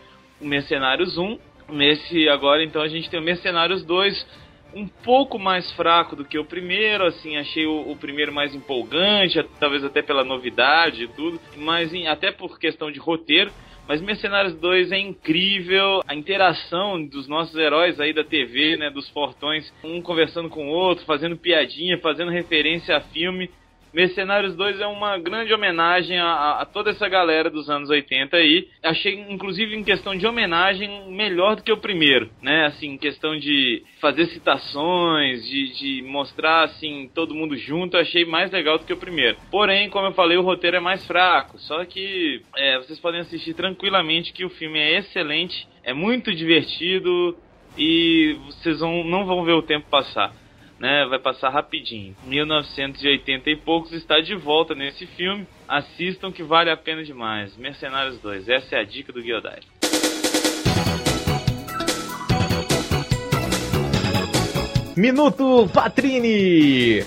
o 0.41 0.45
Mercenários 0.45 1.17
1, 1.17 1.39
nesse 1.71 2.29
agora 2.29 2.63
então 2.63 2.83
a 2.83 2.89
gente 2.89 3.09
tem 3.09 3.19
o 3.21 3.23
Mercenários 3.23 3.83
2 3.85 4.27
um 4.75 4.87
pouco 4.87 5.39
mais 5.39 5.71
fraco 5.73 6.15
do 6.15 6.25
que 6.25 6.39
o 6.39 6.45
primeiro, 6.45 7.05
assim, 7.07 7.37
achei 7.37 7.67
o, 7.67 7.91
o 7.91 7.97
primeiro 7.97 8.33
mais 8.33 8.55
empolgante, 8.55 9.43
talvez 9.59 9.83
até 9.83 10.03
pela 10.03 10.23
novidade 10.23 11.05
e 11.05 11.09
tudo, 11.09 11.41
mas 11.57 11.93
em- 11.93 12.07
até 12.07 12.31
por 12.31 12.59
questão 12.59 12.91
de 12.91 12.99
roteiro. 12.99 13.51
Mas 13.91 14.01
Mercenários 14.01 14.55
2 14.55 14.93
é 14.93 14.99
incrível, 15.01 16.01
a 16.07 16.15
interação 16.15 17.05
dos 17.05 17.27
nossos 17.27 17.57
heróis 17.57 17.99
aí 17.99 18.13
da 18.13 18.23
TV, 18.23 18.77
né, 18.77 18.89
dos 18.89 19.11
portões, 19.11 19.69
um 19.83 20.01
conversando 20.01 20.49
com 20.49 20.69
o 20.69 20.71
outro, 20.71 21.05
fazendo 21.05 21.37
piadinha, 21.37 21.99
fazendo 21.99 22.31
referência 22.31 22.97
a 22.97 23.01
filme. 23.01 23.51
Mercenários 23.93 24.55
2 24.55 24.81
é 24.81 24.87
uma 24.87 25.19
grande 25.19 25.53
homenagem 25.53 26.19
a, 26.19 26.61
a 26.61 26.65
toda 26.65 26.91
essa 26.91 27.09
galera 27.09 27.51
dos 27.51 27.69
anos 27.69 27.91
80 27.91 28.37
aí. 28.37 28.69
Achei, 28.83 29.15
inclusive, 29.29 29.75
em 29.75 29.83
questão 29.83 30.17
de 30.17 30.27
homenagem, 30.27 31.11
melhor 31.11 31.57
do 31.57 31.63
que 31.63 31.73
o 31.73 31.77
primeiro, 31.77 32.31
né? 32.41 32.67
Assim, 32.67 32.91
em 32.91 32.99
questão 32.99 33.37
de 33.39 33.83
fazer 34.01 34.27
citações, 34.27 35.45
de, 35.49 35.73
de 35.75 36.03
mostrar, 36.03 36.65
assim, 36.65 37.11
todo 37.15 37.35
mundo 37.35 37.57
junto, 37.57 37.97
achei 37.97 38.25
mais 38.25 38.51
legal 38.51 38.79
do 38.79 38.85
que 38.85 38.93
o 38.93 38.97
primeiro. 38.99 39.37
Porém, 39.51 39.91
como 39.91 40.07
eu 40.07 40.13
falei, 40.13 40.37
o 40.37 40.43
roteiro 40.43 40.77
é 40.77 40.81
mais 40.81 41.05
fraco. 41.07 41.59
Só 41.59 41.85
que 41.85 42.43
é, 42.57 42.79
vocês 42.79 43.01
podem 43.01 43.21
assistir 43.21 43.55
tranquilamente 43.55 44.33
que 44.33 44.45
o 44.45 44.51
filme 44.51 44.79
é 44.79 44.99
excelente, 44.99 45.69
é 45.83 45.93
muito 45.93 46.33
divertido 46.33 47.37
e 47.77 48.37
vocês 48.47 48.81
vão, 48.81 49.05
não 49.05 49.25
vão 49.27 49.45
ver 49.45 49.53
o 49.53 49.63
tempo 49.63 49.89
passar 49.91 50.33
né? 50.81 51.05
Vai 51.05 51.19
passar 51.19 51.51
rapidinho. 51.51 52.17
1980 52.25 53.51
e 53.51 53.57
poucos 53.57 53.93
está 53.93 54.19
de 54.19 54.35
volta 54.35 54.75
nesse 54.75 55.07
filme. 55.07 55.47
Assistam 55.69 56.33
que 56.33 56.43
vale 56.43 56.71
a 56.71 56.77
pena 56.77 57.05
demais. 57.05 57.55
Mercenários 57.59 58.19
2. 58.21 58.49
Essa 58.49 58.77
é 58.77 58.81
a 58.81 58.85
dica 58.85 59.13
do 59.13 59.21
Giodai. 59.21 59.61
Minuto 64.97 65.69
Patrini. 65.73 67.05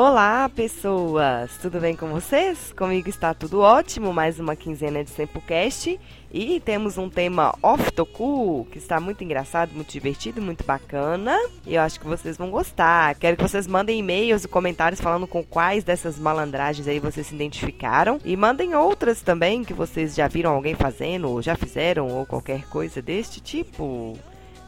Olá, 0.00 0.48
pessoas! 0.48 1.56
Tudo 1.60 1.80
bem 1.80 1.96
com 1.96 2.06
vocês? 2.06 2.72
Comigo 2.72 3.08
está 3.08 3.34
tudo 3.34 3.58
ótimo, 3.58 4.14
mais 4.14 4.38
uma 4.38 4.54
quinzena 4.54 5.02
de 5.02 5.10
Sempocast 5.10 5.98
e 6.32 6.60
temos 6.60 6.96
um 6.96 7.10
tema 7.10 7.52
off-toku 7.60 8.64
que 8.70 8.78
está 8.78 9.00
muito 9.00 9.24
engraçado, 9.24 9.72
muito 9.74 9.90
divertido, 9.90 10.40
muito 10.40 10.62
bacana 10.62 11.36
e 11.66 11.74
eu 11.74 11.82
acho 11.82 11.98
que 11.98 12.06
vocês 12.06 12.36
vão 12.36 12.48
gostar. 12.48 13.16
Quero 13.16 13.36
que 13.36 13.42
vocês 13.42 13.66
mandem 13.66 13.98
e-mails 13.98 14.44
e 14.44 14.48
comentários 14.48 15.00
falando 15.00 15.26
com 15.26 15.42
quais 15.42 15.82
dessas 15.82 16.16
malandragens 16.16 16.86
aí 16.86 17.00
vocês 17.00 17.26
se 17.26 17.34
identificaram 17.34 18.20
e 18.24 18.36
mandem 18.36 18.76
outras 18.76 19.20
também 19.20 19.64
que 19.64 19.74
vocês 19.74 20.14
já 20.14 20.28
viram 20.28 20.52
alguém 20.52 20.76
fazendo 20.76 21.28
ou 21.28 21.42
já 21.42 21.56
fizeram 21.56 22.06
ou 22.06 22.24
qualquer 22.24 22.68
coisa 22.68 23.02
deste 23.02 23.40
tipo. 23.40 24.16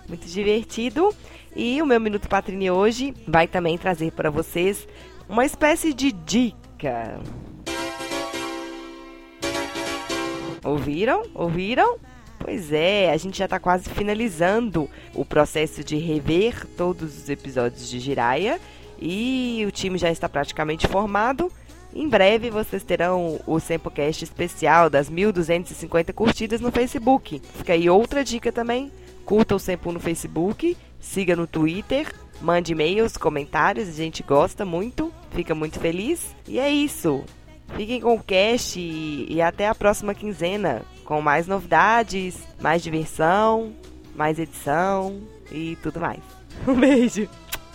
Muito 0.09 0.27
divertido. 0.27 1.15
E 1.55 1.83
o 1.83 1.87
meu 1.87 2.01
Minuto 2.01 2.29
Patrini 2.29 2.71
hoje 2.71 3.15
vai 3.27 3.47
também 3.47 3.77
trazer 3.77 4.13
para 4.13 4.31
vocês 4.31 4.87
uma 5.31 5.47
espécie 5.47 5.95
de 5.95 6.11
dica. 6.11 7.21
Ouviram? 10.65 11.23
Ouviram? 11.33 11.99
Pois 12.39 12.73
é, 12.73 13.13
a 13.13 13.17
gente 13.17 13.39
já 13.39 13.45
está 13.45 13.61
quase 13.61 13.89
finalizando 13.89 14.91
o 15.15 15.25
processo 15.25 15.85
de 15.85 15.97
rever 15.97 16.67
todos 16.77 17.17
os 17.17 17.29
episódios 17.29 17.89
de 17.89 18.01
Jiraya 18.01 18.61
e 19.01 19.65
o 19.67 19.71
time 19.71 19.97
já 19.99 20.11
está 20.11 20.29
praticamente 20.29 20.89
formado. 20.89 21.51
Em 21.95 22.09
breve 22.09 22.51
vocês 22.51 22.83
terão 22.83 23.41
o 23.47 23.61
Sempocast 23.61 24.25
especial 24.25 24.91
das 24.91 25.09
1250 25.09 26.13
curtidas 26.13 26.61
no 26.61 26.73
Facebook. 26.73 27.41
Fica 27.55 27.73
aí 27.73 27.89
outra 27.89 28.25
dica 28.25 28.51
também. 28.51 28.91
Curta 29.25 29.55
o 29.55 29.61
Sempo 29.61 29.93
no 29.93 30.01
Facebook, 30.01 30.77
siga 30.99 31.37
no 31.37 31.47
Twitter, 31.47 32.13
mande 32.41 32.73
e-mails, 32.73 33.17
comentários, 33.17 33.89
a 33.89 33.93
gente 33.93 34.23
gosta 34.23 34.65
muito, 34.65 35.13
fica 35.31 35.55
muito 35.55 35.79
feliz. 35.79 36.35
E 36.47 36.59
é 36.59 36.71
isso. 36.71 37.25
Fiquem 37.77 38.01
com 38.01 38.15
o 38.15 38.23
cast 38.23 38.79
e, 38.79 39.27
e 39.31 39.41
até 39.41 39.69
a 39.69 39.75
próxima 39.75 40.15
quinzena 40.15 40.83
com 41.05 41.21
mais 41.21 41.47
novidades, 41.47 42.39
mais 42.61 42.83
diversão, 42.83 43.73
mais 44.15 44.39
edição 44.39 45.21
e 45.51 45.77
tudo 45.83 46.01
mais. 46.01 46.21
Um 46.69 46.75
beijo. 46.75 47.27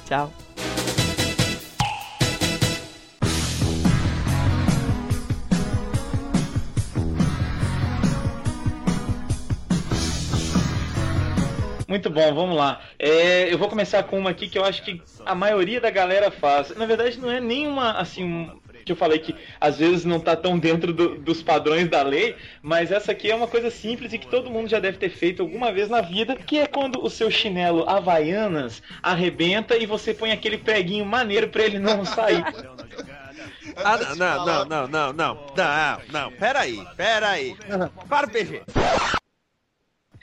Tchau. 0.06 0.45
Muito 11.96 12.10
bom, 12.10 12.36
vamos 12.36 12.58
lá. 12.58 12.82
É, 13.00 13.48
eu 13.52 13.58
vou 13.58 13.70
começar 13.70 14.04
com 14.04 14.20
uma 14.20 14.32
aqui 14.32 14.50
que 14.50 14.58
eu 14.58 14.66
acho 14.66 14.84
que 14.84 15.02
a 15.26 15.34
maioria 15.34 15.80
da 15.80 15.90
galera 15.90 16.30
faz. 16.30 16.76
Na 16.76 16.86
verdade, 16.86 17.18
não 17.18 17.32
é 17.32 17.40
nenhuma, 17.40 17.94
assim, 17.94 18.22
um- 18.26 18.60
que 18.84 18.92
eu 18.92 18.98
falei 18.98 19.18
que 19.18 19.34
às 19.62 19.78
vezes 19.78 20.04
não 20.04 20.20
tá 20.20 20.36
tão 20.36 20.60
dentro 20.60 20.92
do- 20.92 21.16
dos 21.16 21.42
padrões 21.42 21.88
da 21.88 22.02
lei, 22.02 22.36
mas 22.62 22.92
essa 22.92 23.14
aqui 23.14 23.32
é 23.32 23.36
uma 23.36 23.48
coisa 23.48 23.72
simples 23.72 24.12
e 24.12 24.18
que 24.18 24.28
todo 24.28 24.52
mundo 24.52 24.68
já 24.68 24.78
deve 24.78 24.98
ter 24.98 25.10
feito 25.10 25.42
alguma 25.42 25.72
vez 25.72 25.88
na 25.88 26.02
vida, 26.02 26.36
que 26.36 26.60
é 26.60 26.68
quando 26.68 27.02
o 27.02 27.10
seu 27.10 27.32
chinelo 27.32 27.90
Havaianas 27.90 28.84
arrebenta 29.02 29.78
e 29.78 29.86
você 29.86 30.14
põe 30.14 30.34
aquele 30.34 30.58
preguinho 30.58 31.06
maneiro 31.06 31.48
pra 31.48 31.64
ele 31.64 31.80
não 31.80 32.04
sair. 32.04 32.44
Ah, 33.78 33.98
não, 33.98 34.46
não, 34.46 34.46
não, 34.46 34.66
não, 34.66 34.88
não, 34.88 35.14
não, 35.14 35.38
não, 35.56 36.02
não, 36.12 36.32
peraí, 36.34 36.86
peraí. 36.98 37.56
Para 38.10 38.28
o 38.28 38.30
PG. 38.30 38.64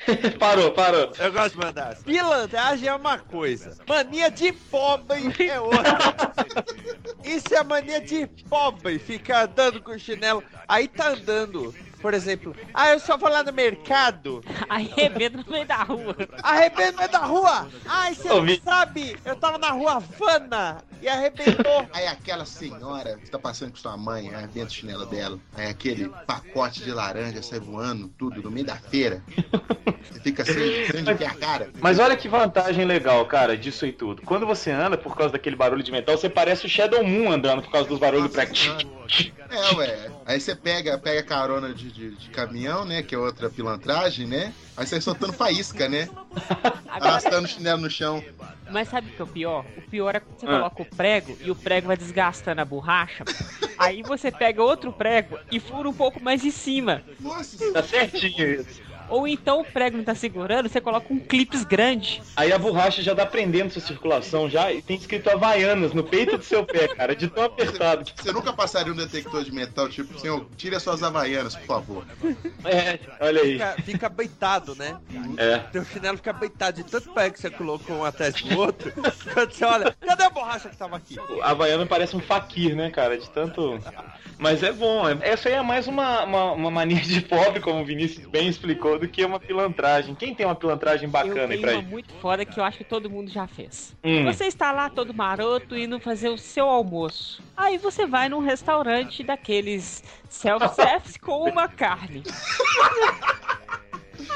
parou, 0.39 0.73
parou. 0.73 1.13
Eu 1.19 1.33
gosto 1.33 1.59
de 1.59 1.65
mandar. 1.65 1.97
Pilantragem 1.97 2.89
é 2.89 2.95
uma 2.95 3.19
coisa, 3.19 3.77
mania 3.89 4.31
de 4.31 4.53
pobre 4.53 5.35
é 5.49 5.61
outra. 5.61 5.99
Isso 7.25 7.55
é 7.55 7.63
mania 7.63 8.01
de 8.01 8.27
pobre, 8.49 8.99
ficar 8.99 9.45
andando 9.45 9.81
com 9.83 9.97
chinelo. 9.99 10.43
Aí 10.69 10.89
tá 10.89 11.11
andando, 11.11 11.75
por 12.03 12.13
exemplo, 12.13 12.55
ah, 12.75 12.91
eu 12.91 12.99
só 12.99 13.17
vou 13.17 13.31
lá 13.31 13.45
no 13.45 13.53
mercado, 13.53 14.43
Arrebenta 14.69 15.39
no 15.39 15.51
meio 15.51 15.65
da 15.65 15.85
rua. 15.85 16.17
arrebento 16.43 16.93
no 16.93 16.99
meio 16.99 17.11
da 17.11 17.19
rua. 17.21 17.69
Ai, 17.87 18.15
você 18.15 18.29
não 18.29 18.57
sabe, 18.63 19.17
eu 19.25 19.37
tava 19.37 19.57
na 19.57 19.71
rua 19.71 19.93
Havana 19.93 20.83
e 21.01 21.09
arrebentou. 21.09 21.87
Aí 21.95 22.07
aquela 22.07 22.45
senhora 22.45 23.17
que 23.19 23.31
tá 23.31 23.39
passando 23.39 23.71
com 23.71 23.77
sua 23.77 23.97
mãe, 23.97 24.33
aí 24.35 24.47
dentro 24.49 24.69
do 24.69 24.73
chinelo 24.73 25.07
dela, 25.07 25.39
aí 25.55 25.69
aquele 25.69 26.09
pacote 26.27 26.83
de 26.83 26.91
laranja 26.91 27.43
sai 27.43 27.61
voando, 27.61 28.09
tudo, 28.19 28.43
no 28.43 28.51
meio 28.51 28.67
da 28.67 28.77
feira. 28.77 29.23
Você 30.03 30.21
fica 30.21 30.45
sem, 30.45 30.87
sem 30.87 31.05
de 31.05 31.25
a 31.25 31.35
cara. 31.35 31.71
Mas 31.81 31.99
olha 31.99 32.17
que 32.17 32.29
vantagem 32.29 32.85
legal, 32.85 33.25
cara, 33.27 33.57
disso 33.57 33.87
e 33.87 33.93
tudo. 33.93 34.23
Quando 34.23 34.47
você 34.47 34.71
anda 34.71 34.97
por 34.97 35.17
causa 35.17 35.33
daquele 35.33 35.57
barulho 35.57 35.83
de 35.83 35.93
metal, 35.93 36.17
você 36.17 36.29
parece 36.29 36.67
o 36.67 36.69
Shadow 36.69 37.05
Moon 37.05 37.31
andando 37.31 37.63
por 37.63 37.71
causa 37.71 37.89
dos 37.89 37.99
barulhos 37.99 38.33
Nossa 38.35 38.47
pra. 38.47 39.02
É, 39.51 39.75
ué. 39.75 40.11
Aí 40.25 40.41
você 40.41 40.55
pega, 40.57 40.97
pega 40.99 41.23
carona 41.23 41.75
de, 41.75 41.91
de, 41.91 42.11
de 42.17 42.31
caminhão, 42.31 42.85
né? 42.85 43.03
Que 43.03 43.15
é 43.15 43.19
outra 43.19 43.51
pilantragem, 43.51 44.27
né? 44.27 44.53
Aí 44.77 44.87
você 44.87 45.01
soltando 45.01 45.33
faísca, 45.33 45.89
né? 45.89 46.09
Arrastando 46.89 47.45
o 47.47 47.49
chinelo 47.51 47.83
no 47.83 47.91
chão. 47.91 48.23
mas 48.71 48.89
sabe 48.89 49.11
o 49.11 49.13
que 49.15 49.21
é 49.21 49.25
o 49.25 49.29
pior? 49.29 49.67
O 49.77 49.83
pior 49.83 50.15
é 50.15 50.21
quando 50.21 50.39
você 50.41 50.47
Ah. 50.47 50.51
coloca 50.51 50.83
o 50.83 50.87
prego 50.87 51.37
e 51.41 51.51
o 51.51 51.55
prego 51.57 51.89
vai 51.89 51.97
desgastando 51.97 52.61
a 52.61 52.65
borracha. 52.65 53.25
Aí 53.79 54.03
você 54.03 54.31
pega 54.31 54.63
outro 54.63 54.93
prego 54.93 55.39
e 55.51 55.61
fura 55.61 55.89
um 55.89 55.95
pouco 55.95 56.23
mais 56.23 56.41
de 56.41 56.51
cima. 56.51 57.03
Nossa, 57.21 57.73
Tá 57.73 57.83
certinho 57.83 58.61
isso. 58.61 58.81
Ou 59.13 59.29
então 59.29 59.61
o 59.61 59.65
prego 59.65 59.99
não 59.99 60.05
tá 60.05 60.15
segurando, 60.15 60.69
você 60.71 60.81
coloca 60.81 61.13
um 61.13 61.19
clips 61.19 61.65
grande. 61.65 62.23
Aí 62.35 62.51
a 62.51 62.59
borracha 62.59 63.03
já 63.03 63.15
tá 63.15 63.27
prendendo 63.27 63.71
sua 63.71 63.83
circulação 63.83 64.49
já 64.49 64.73
e 64.73 64.81
tem 64.81 64.97
escrito 64.97 65.29
Havaianas 65.29 65.93
no 65.93 66.03
peito 66.03 66.39
do 66.39 66.43
seu 66.45 66.65
pé, 66.65 66.89
cara, 66.89 67.15
de 67.15 67.29
tão 67.29 67.45
apertado. 67.45 68.05
que- 68.05 68.23
você 68.23 68.33
nunca 68.33 68.53
passaria 68.55 68.91
um 68.91 68.97
detector 68.97 69.45
de 69.45 69.53
metal, 69.53 69.89
tipo, 69.89 70.19
senhor, 70.19 70.47
tire 70.57 70.75
as 70.77 70.83
suas 70.83 71.03
havaianas, 71.03 71.55
por 71.55 71.67
favor. 71.67 72.05
É, 72.65 72.99
olha 73.21 73.43
aí. 73.43 73.53
Fica, 73.53 73.77
fica 73.85 74.09
beitado, 74.09 74.75
né? 74.75 74.97
É. 75.37 75.59
Teu 75.59 75.85
chinelo 75.85 76.17
fica 76.17 76.33
beitado 76.33 76.83
de 76.83 76.91
tanto 76.91 77.11
pé 77.13 77.29
que 77.31 77.39
você 77.39 77.51
colocou 77.51 77.97
um 77.99 78.05
atrás 78.05 78.35
do 78.35 78.59
outro. 78.59 78.91
Quando 79.35 79.53
você 79.53 79.65
olha, 79.65 79.95
cadê 80.01 80.23
a 80.25 80.31
borracha 80.31 80.69
que 80.71 80.77
tava 80.77 80.97
aqui? 80.97 81.17
A 81.43 81.51
Havaiana 81.51 81.85
parece 81.85 82.17
um 82.17 82.21
faquir, 82.21 82.75
né, 82.75 82.91
cara? 82.91 83.19
De 83.19 83.29
tanto. 83.29 83.79
Mas 84.39 84.63
é 84.63 84.73
bom. 84.73 85.09
é- 85.09 85.19
Essa 85.21 85.49
aí 85.49 85.55
é 85.55 85.63
mais 85.63 85.87
uma, 85.87 86.25
uma, 86.25 86.53
uma 86.53 86.71
mania 86.71 87.01
de 87.01 87.21
pobre, 87.21 87.61
como 87.61 87.83
o 87.83 87.85
Vinícius 87.85 88.27
bem 88.27 88.49
explicou, 88.49 88.99
do 89.03 89.09
que 89.09 89.25
uma 89.25 89.41
pilantragem. 89.41 90.15
Quem 90.15 90.33
tem 90.33 90.47
uma 90.47 90.55
pilantragem 90.55 91.07
eu 91.07 91.11
bacana 91.11 91.53
aí 91.53 91.61
pra 91.61 91.73
uma 91.73 91.81
ir? 91.81 91.85
muito 91.87 92.13
foda 92.15 92.45
que 92.45 92.61
eu 92.61 92.63
acho 92.63 92.79
que 92.79 92.85
todo 92.85 93.11
mundo 93.11 93.29
já 93.29 93.49
fez. 93.49 93.97
Hum. 94.05 94.25
Você 94.27 94.45
está 94.45 94.71
lá 94.71 94.89
todo 94.89 95.13
maroto 95.13 95.77
indo 95.77 95.99
fazer 95.99 96.29
o 96.29 96.39
seu 96.39 96.69
almoço. 96.69 97.43
Aí 97.57 97.79
você 97.79 98.07
vai 98.07 98.29
num 98.29 98.39
restaurante 98.39 99.25
daqueles 99.25 100.05
self-service 100.29 101.19
com 101.19 101.51
uma 101.51 101.67
carne. 101.67 102.23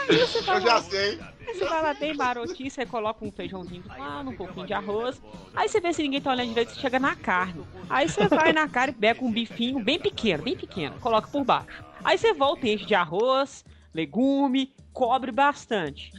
Aí 0.08 0.18
você 0.18 0.40
vai 0.42 0.56
Eu 0.56 0.60
já 0.62 0.74
lá, 0.74 0.82
sei. 0.82 1.20
você 1.46 1.64
vai 1.64 1.82
lá 1.82 1.94
bem 1.94 2.14
marotinho, 2.16 2.68
você 2.68 2.84
coloca 2.84 3.24
um 3.24 3.30
feijãozinho 3.30 3.82
do 3.82 3.88
lado, 3.88 4.30
um 4.30 4.36
pouquinho 4.36 4.66
de 4.66 4.72
arroz. 4.72 5.22
Aí 5.54 5.68
você 5.68 5.80
vê 5.80 5.92
se 5.92 6.02
ninguém 6.02 6.20
tá 6.20 6.32
olhando 6.32 6.48
direito, 6.48 6.72
você 6.74 6.80
chega 6.80 6.98
na 6.98 7.14
carne. 7.14 7.64
Aí 7.88 8.08
você 8.08 8.26
vai 8.26 8.52
na 8.52 8.68
carne 8.68 8.92
e 8.92 9.00
pega 9.00 9.24
um 9.24 9.30
bifinho 9.30 9.78
bem 9.78 10.00
pequeno, 10.00 10.42
bem 10.42 10.56
pequeno, 10.56 10.98
coloca 10.98 11.28
por 11.28 11.44
baixo. 11.44 11.84
Aí 12.02 12.18
você 12.18 12.32
volta 12.34 12.66
e 12.66 12.74
enche 12.74 12.84
de 12.84 12.94
arroz, 12.96 13.64
legume, 13.96 14.72
cobre 14.92 15.30
bastante. 15.30 16.12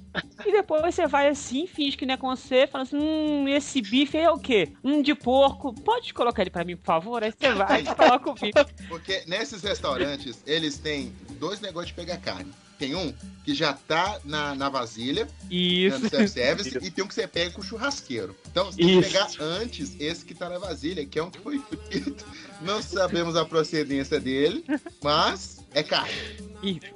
E 0.46 0.52
depois 0.52 0.94
você 0.94 1.08
vai 1.08 1.30
assim, 1.30 1.66
finge 1.66 1.98
que 1.98 2.06
não 2.06 2.14
é 2.14 2.18
com 2.18 2.30
você, 2.30 2.68
fala 2.68 2.84
assim, 2.84 2.98
hum, 2.98 3.48
esse 3.48 3.82
bife 3.82 4.18
é 4.18 4.30
o 4.30 4.38
quê? 4.38 4.72
Um 4.84 5.02
de 5.02 5.16
porco. 5.16 5.74
Pode 5.74 6.14
colocar 6.14 6.44
ele 6.44 6.52
pra 6.52 6.64
mim, 6.64 6.76
por 6.76 6.86
favor? 6.86 7.24
Aí 7.24 7.32
você 7.32 7.54
vai 7.54 7.82
e 7.82 7.86
coloca 7.86 8.30
o 8.30 8.34
bife. 8.34 8.52
Porque 8.88 9.24
nesses 9.26 9.64
restaurantes, 9.64 10.44
eles 10.46 10.78
têm 10.78 11.12
dois 11.40 11.60
negócios 11.60 11.88
de 11.88 11.94
pegar 11.96 12.18
carne. 12.18 12.52
Tem 12.78 12.94
um 12.94 13.12
que 13.44 13.56
já 13.56 13.74
tá 13.74 14.20
na, 14.24 14.54
na 14.54 14.70
vasilha, 14.70 15.26
né, 15.26 15.32
Isso. 15.50 16.00
no 16.00 16.10
self-service, 16.10 16.78
e 16.84 16.92
tem 16.92 17.04
um 17.04 17.08
que 17.08 17.16
você 17.16 17.28
pega 17.28 17.50
com 17.50 17.62
o 17.62 17.64
churrasqueiro. 17.64 18.36
Então 18.52 18.66
você 18.66 18.78
tem 18.78 19.02
que 19.02 19.08
pegar 19.08 19.28
antes 19.40 19.96
esse 20.00 20.24
que 20.24 20.36
tá 20.36 20.48
na 20.48 20.60
vasilha, 20.60 21.04
que 21.04 21.18
é 21.18 21.24
um 21.24 21.32
que 21.32 21.40
foi 21.40 21.60
frito. 21.60 22.24
Não 22.62 22.80
sabemos 22.82 23.36
a 23.36 23.44
procedência 23.44 24.20
dele, 24.20 24.64
mas 25.02 25.57
é 25.80 25.84
carne. 25.84 26.12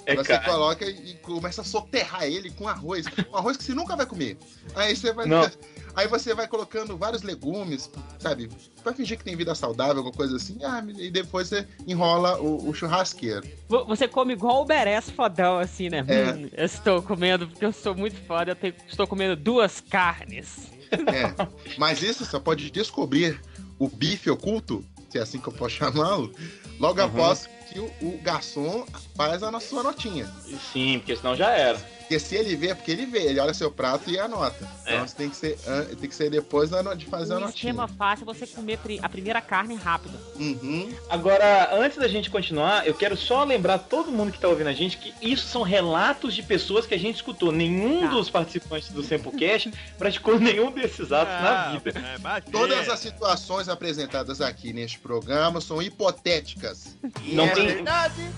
É, 0.06 0.16
você 0.16 0.32
cara. 0.32 0.44
coloca 0.44 0.84
e 0.84 1.14
começa 1.22 1.60
a 1.60 1.64
soterrar 1.64 2.24
ele 2.24 2.50
com 2.50 2.66
arroz. 2.68 3.06
Um 3.32 3.36
arroz 3.36 3.56
que 3.56 3.62
você 3.62 3.72
nunca 3.74 3.94
vai 3.94 4.04
comer. 4.06 4.36
Aí 4.74 4.94
você 4.96 5.12
vai. 5.12 5.26
Não. 5.26 5.48
Aí 5.94 6.08
você 6.08 6.34
vai 6.34 6.48
colocando 6.48 6.96
vários 6.96 7.22
legumes, 7.22 7.90
sabe? 8.18 8.48
Pra 8.82 8.94
fingir 8.94 9.18
que 9.18 9.22
tem 9.24 9.36
vida 9.36 9.54
saudável, 9.54 9.98
alguma 9.98 10.14
coisa 10.14 10.36
assim. 10.36 10.58
Ah, 10.64 10.82
e 10.98 11.10
depois 11.10 11.48
você 11.48 11.68
enrola 11.86 12.40
o, 12.40 12.66
o 12.70 12.74
churrasqueiro. 12.74 13.46
Vo- 13.68 13.84
Você 13.84 14.08
come 14.08 14.32
igual 14.32 14.62
o 14.62 14.64
Beres 14.64 15.10
fodão, 15.10 15.58
assim, 15.58 15.90
né? 15.90 16.02
É. 16.08 16.32
Hum, 16.32 16.48
eu 16.50 16.64
estou 16.64 17.02
comendo, 17.02 17.46
porque 17.46 17.64
eu 17.66 17.72
sou 17.74 17.94
muito 17.94 18.16
foda, 18.26 18.52
eu 18.52 18.56
tenho- 18.56 18.74
estou 18.88 19.06
comendo 19.06 19.36
duas 19.36 19.82
carnes. 19.82 20.68
É. 20.90 21.76
Mas 21.76 22.02
isso 22.02 22.24
só 22.24 22.40
pode 22.40 22.70
descobrir 22.70 23.38
o 23.78 23.86
bife 23.86 24.30
oculto, 24.30 24.82
se 25.10 25.18
é 25.18 25.20
assim 25.20 25.38
que 25.38 25.46
eu 25.48 25.52
posso 25.52 25.74
chamá-lo, 25.76 26.32
logo 26.80 27.00
Uhum. 27.00 27.06
após 27.06 27.48
que 27.72 27.80
o, 27.80 27.90
o 28.02 28.18
garçom 28.22 28.86
faz 29.16 29.42
a 29.42 29.60
sua 29.60 29.82
notinha. 29.82 30.30
Sim, 30.72 30.98
porque 30.98 31.16
senão 31.16 31.34
já 31.34 31.50
era. 31.50 31.78
Porque 32.12 32.18
se 32.26 32.34
ele 32.36 32.54
vê, 32.56 32.74
porque 32.74 32.90
ele 32.90 33.06
vê, 33.06 33.20
ele 33.20 33.40
olha 33.40 33.54
seu 33.54 33.70
prato 33.70 34.10
e 34.10 34.18
anota. 34.18 34.68
Então 34.82 34.94
É. 34.96 35.00
você 35.00 35.14
tem 35.16 35.30
que 35.30 35.36
ser, 35.36 35.56
tem 35.98 36.10
que 36.10 36.14
ser 36.14 36.28
depois 36.30 36.68
de 36.98 37.06
fazer 37.06 37.32
a 37.32 37.36
Um 37.36 37.40
notinha. 37.40 37.70
esquema 37.72 37.88
fácil 37.88 38.24
é 38.28 38.34
você 38.34 38.46
comer 38.46 38.78
a 39.00 39.08
primeira 39.08 39.40
carne 39.40 39.74
rápido. 39.76 40.18
Uhum. 40.38 40.92
Agora, 41.08 41.70
antes 41.74 41.96
da 41.96 42.06
gente 42.08 42.28
continuar, 42.28 42.86
eu 42.86 42.92
quero 42.92 43.16
só 43.16 43.44
lembrar 43.44 43.78
todo 43.78 44.12
mundo 44.12 44.30
que 44.30 44.38
tá 44.38 44.46
ouvindo 44.46 44.66
a 44.66 44.74
gente 44.74 44.98
que 44.98 45.14
isso 45.22 45.46
são 45.46 45.62
relatos 45.62 46.34
de 46.34 46.42
pessoas 46.42 46.84
que 46.84 46.92
a 46.92 46.98
gente 46.98 47.16
escutou. 47.16 47.50
Nenhum 47.50 48.00
Tá. 48.02 48.08
dos 48.08 48.28
participantes 48.28 48.90
do 48.90 49.02
Samplecast 49.02 49.72
praticou 49.96 50.38
nenhum 50.38 50.70
desses 50.70 51.10
atos 51.12 51.32
na 51.42 51.70
vida. 51.78 51.94
Todas 52.52 52.90
as 52.90 52.98
situações 52.98 53.70
apresentadas 53.70 54.42
aqui 54.42 54.70
neste 54.74 54.98
programa 54.98 55.62
são 55.62 55.80
hipotéticas. 55.80 56.94
Não 57.22 57.44
é 57.46 57.54
tem- 57.54 57.66
verdade, 57.68 58.28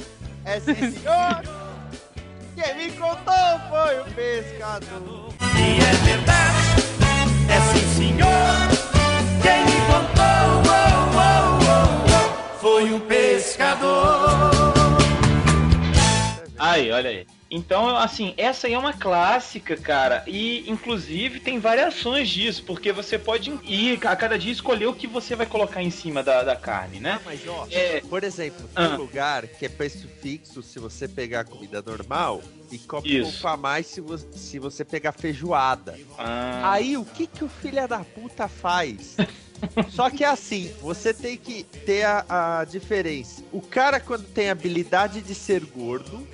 é 0.44 0.60
sim, 0.60 0.74
senhor. 0.74 1.63
Quem 2.54 2.74
me 2.76 2.92
contou 2.92 3.58
foi 3.68 4.00
o 4.00 4.04
pescador. 4.14 5.34
E 5.56 5.80
é 5.80 5.92
verdade, 6.04 6.84
é 7.50 7.60
sim 7.72 7.86
senhor. 7.96 8.54
Quem 9.42 9.64
me 9.64 9.78
contou 9.86 10.62
oh, 10.64 11.14
oh, 11.16 11.64
oh, 11.64 12.14
oh, 12.14 12.58
foi 12.60 12.92
um 12.92 13.00
pescador. 13.00 14.52
Aí, 16.58 16.92
olha 16.92 17.10
aí. 17.10 17.26
Então, 17.54 17.96
assim, 17.96 18.34
essa 18.36 18.66
aí 18.66 18.72
é 18.74 18.78
uma 18.78 18.92
clássica, 18.92 19.76
cara. 19.76 20.24
E, 20.26 20.68
inclusive, 20.68 21.38
tem 21.38 21.60
variações 21.60 22.28
disso, 22.28 22.64
porque 22.64 22.90
você 22.92 23.16
pode 23.18 23.52
ir 23.64 24.04
a 24.06 24.16
cada 24.16 24.36
dia 24.36 24.50
escolher 24.52 24.86
o 24.86 24.92
que 24.92 25.06
você 25.06 25.36
vai 25.36 25.46
colocar 25.46 25.80
em 25.82 25.90
cima 25.90 26.20
da, 26.22 26.42
da 26.42 26.56
carne, 26.56 26.98
né? 26.98 27.12
Ah, 27.18 27.22
mas 27.24 27.40
ó, 27.46 27.66
É. 27.70 28.00
por 28.00 28.24
exemplo, 28.24 28.68
tem 28.74 28.84
Ah. 28.84 28.88
um 28.90 28.96
lugar 28.96 29.46
que 29.46 29.66
é 29.66 29.68
preço 29.68 30.08
fixo 30.20 30.62
se 30.62 30.80
você 30.80 31.06
pegar 31.06 31.44
comida 31.44 31.80
normal 31.80 32.42
e 32.72 32.78
pouco 32.78 33.46
a 33.46 33.56
mais 33.56 33.86
se 33.86 34.00
você, 34.00 34.26
se 34.32 34.58
você 34.58 34.84
pegar 34.84 35.12
feijoada. 35.12 35.96
Ah, 36.18 36.72
Aí 36.72 36.96
o 36.96 37.04
que 37.04 37.26
que 37.28 37.44
o 37.44 37.48
filho 37.48 37.86
da 37.86 38.00
puta 38.00 38.48
faz? 38.48 39.16
Só 39.90 40.10
que 40.10 40.24
é 40.24 40.28
assim, 40.28 40.72
você 40.80 41.14
tem 41.14 41.36
que 41.36 41.62
ter 41.62 42.02
a, 42.04 42.58
a 42.60 42.64
diferença. 42.64 43.42
O 43.52 43.60
cara 43.62 44.00
quando 44.00 44.24
tem 44.24 44.50
habilidade 44.50 45.20
de 45.22 45.34
ser 45.34 45.64
gordo 45.64 46.26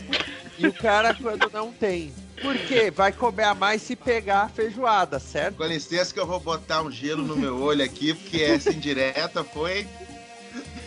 e 0.60 0.66
o 0.66 0.72
cara 0.72 1.14
quando 1.14 1.50
não 1.52 1.72
tem. 1.72 2.12
Por 2.40 2.56
quê? 2.56 2.90
Vai 2.90 3.12
comer 3.12 3.44
a 3.44 3.54
mais 3.54 3.82
se 3.82 3.96
pegar 3.96 4.42
a 4.42 4.48
feijoada, 4.48 5.18
certo? 5.18 5.56
Com 5.56 5.64
licença 5.64 6.12
que 6.12 6.20
eu 6.20 6.26
vou 6.26 6.40
botar 6.40 6.82
um 6.82 6.90
gelo 6.90 7.22
no 7.22 7.36
meu 7.36 7.60
olho 7.60 7.84
aqui, 7.84 8.14
porque 8.14 8.42
essa 8.42 8.70
indireta 8.70 9.42
foi. 9.42 9.86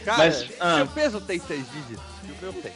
Cara, 0.06 0.18
Mas, 0.18 0.46
ah. 0.60 0.78
seu 0.78 0.88
peso 0.88 1.22
tem 1.22 1.40
seis 1.40 1.66
dígitos, 1.72 2.04
e 2.28 2.32
o 2.32 2.36
meu 2.42 2.54
tem. 2.54 2.72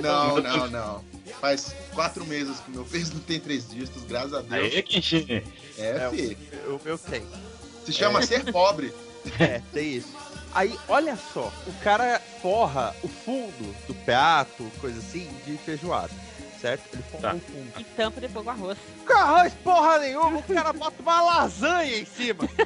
Não, 0.00 0.40
não, 0.40 0.70
não. 0.70 1.04
Faz 1.40 1.74
quatro 1.92 2.24
meses 2.24 2.58
que 2.60 2.70
meu 2.70 2.84
peso 2.84 3.14
não 3.14 3.20
tem 3.20 3.38
três 3.38 3.68
dígitos, 3.68 4.02
graças 4.04 4.32
a 4.32 4.40
Deus. 4.40 4.72
Aí, 4.72 4.82
Quintini. 4.82 5.44
É, 5.76 5.90
É, 5.90 6.10
fi. 6.10 6.38
O 6.66 6.80
meu 6.84 6.98
tem. 6.98 7.22
Se 7.84 7.92
chama 7.92 8.22
ser 8.22 8.50
pobre. 8.50 8.92
É, 9.38 9.60
tem 9.72 9.96
isso. 9.96 10.08
Aí, 10.54 10.78
olha 10.88 11.16
só, 11.16 11.52
o 11.66 11.72
cara 11.82 12.20
forra 12.40 12.94
o 13.02 13.08
fundo 13.08 13.74
do 13.86 13.94
peato, 13.94 14.64
coisa 14.80 14.98
assim, 14.98 15.28
de 15.44 15.56
feijoada. 15.58 16.10
Certo? 16.60 16.82
Ele 16.92 17.02
forra 17.04 17.22
Tá. 17.30 17.34
o 17.36 17.40
fundo. 17.40 17.72
E 17.78 17.84
tampa 17.84 18.20
depois 18.20 18.44
com 18.44 18.50
arroz. 18.50 18.78
Com 19.06 19.12
arroz 19.12 19.54
porra 19.62 19.98
nenhuma, 20.00 20.38
o 20.38 20.42
cara 20.42 20.72
bota 20.72 21.00
uma 21.02 21.22
lasanha 21.22 21.98
em 21.98 22.04
cima. 22.04 22.40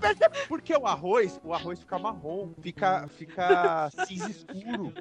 Percebe. 0.00 0.46
Porque 0.48 0.74
o 0.76 0.86
arroz, 0.86 1.38
o 1.44 1.52
arroz 1.54 1.78
fica 1.80 1.98
marrom, 1.98 2.50
fica, 2.62 3.08
fica 3.16 3.90
cinza 4.06 4.30
escuro. 4.30 4.92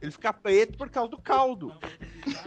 Ele 0.00 0.10
fica 0.10 0.32
preto 0.32 0.76
por 0.76 0.90
causa 0.90 1.10
do 1.10 1.18
caldo. 1.18 1.74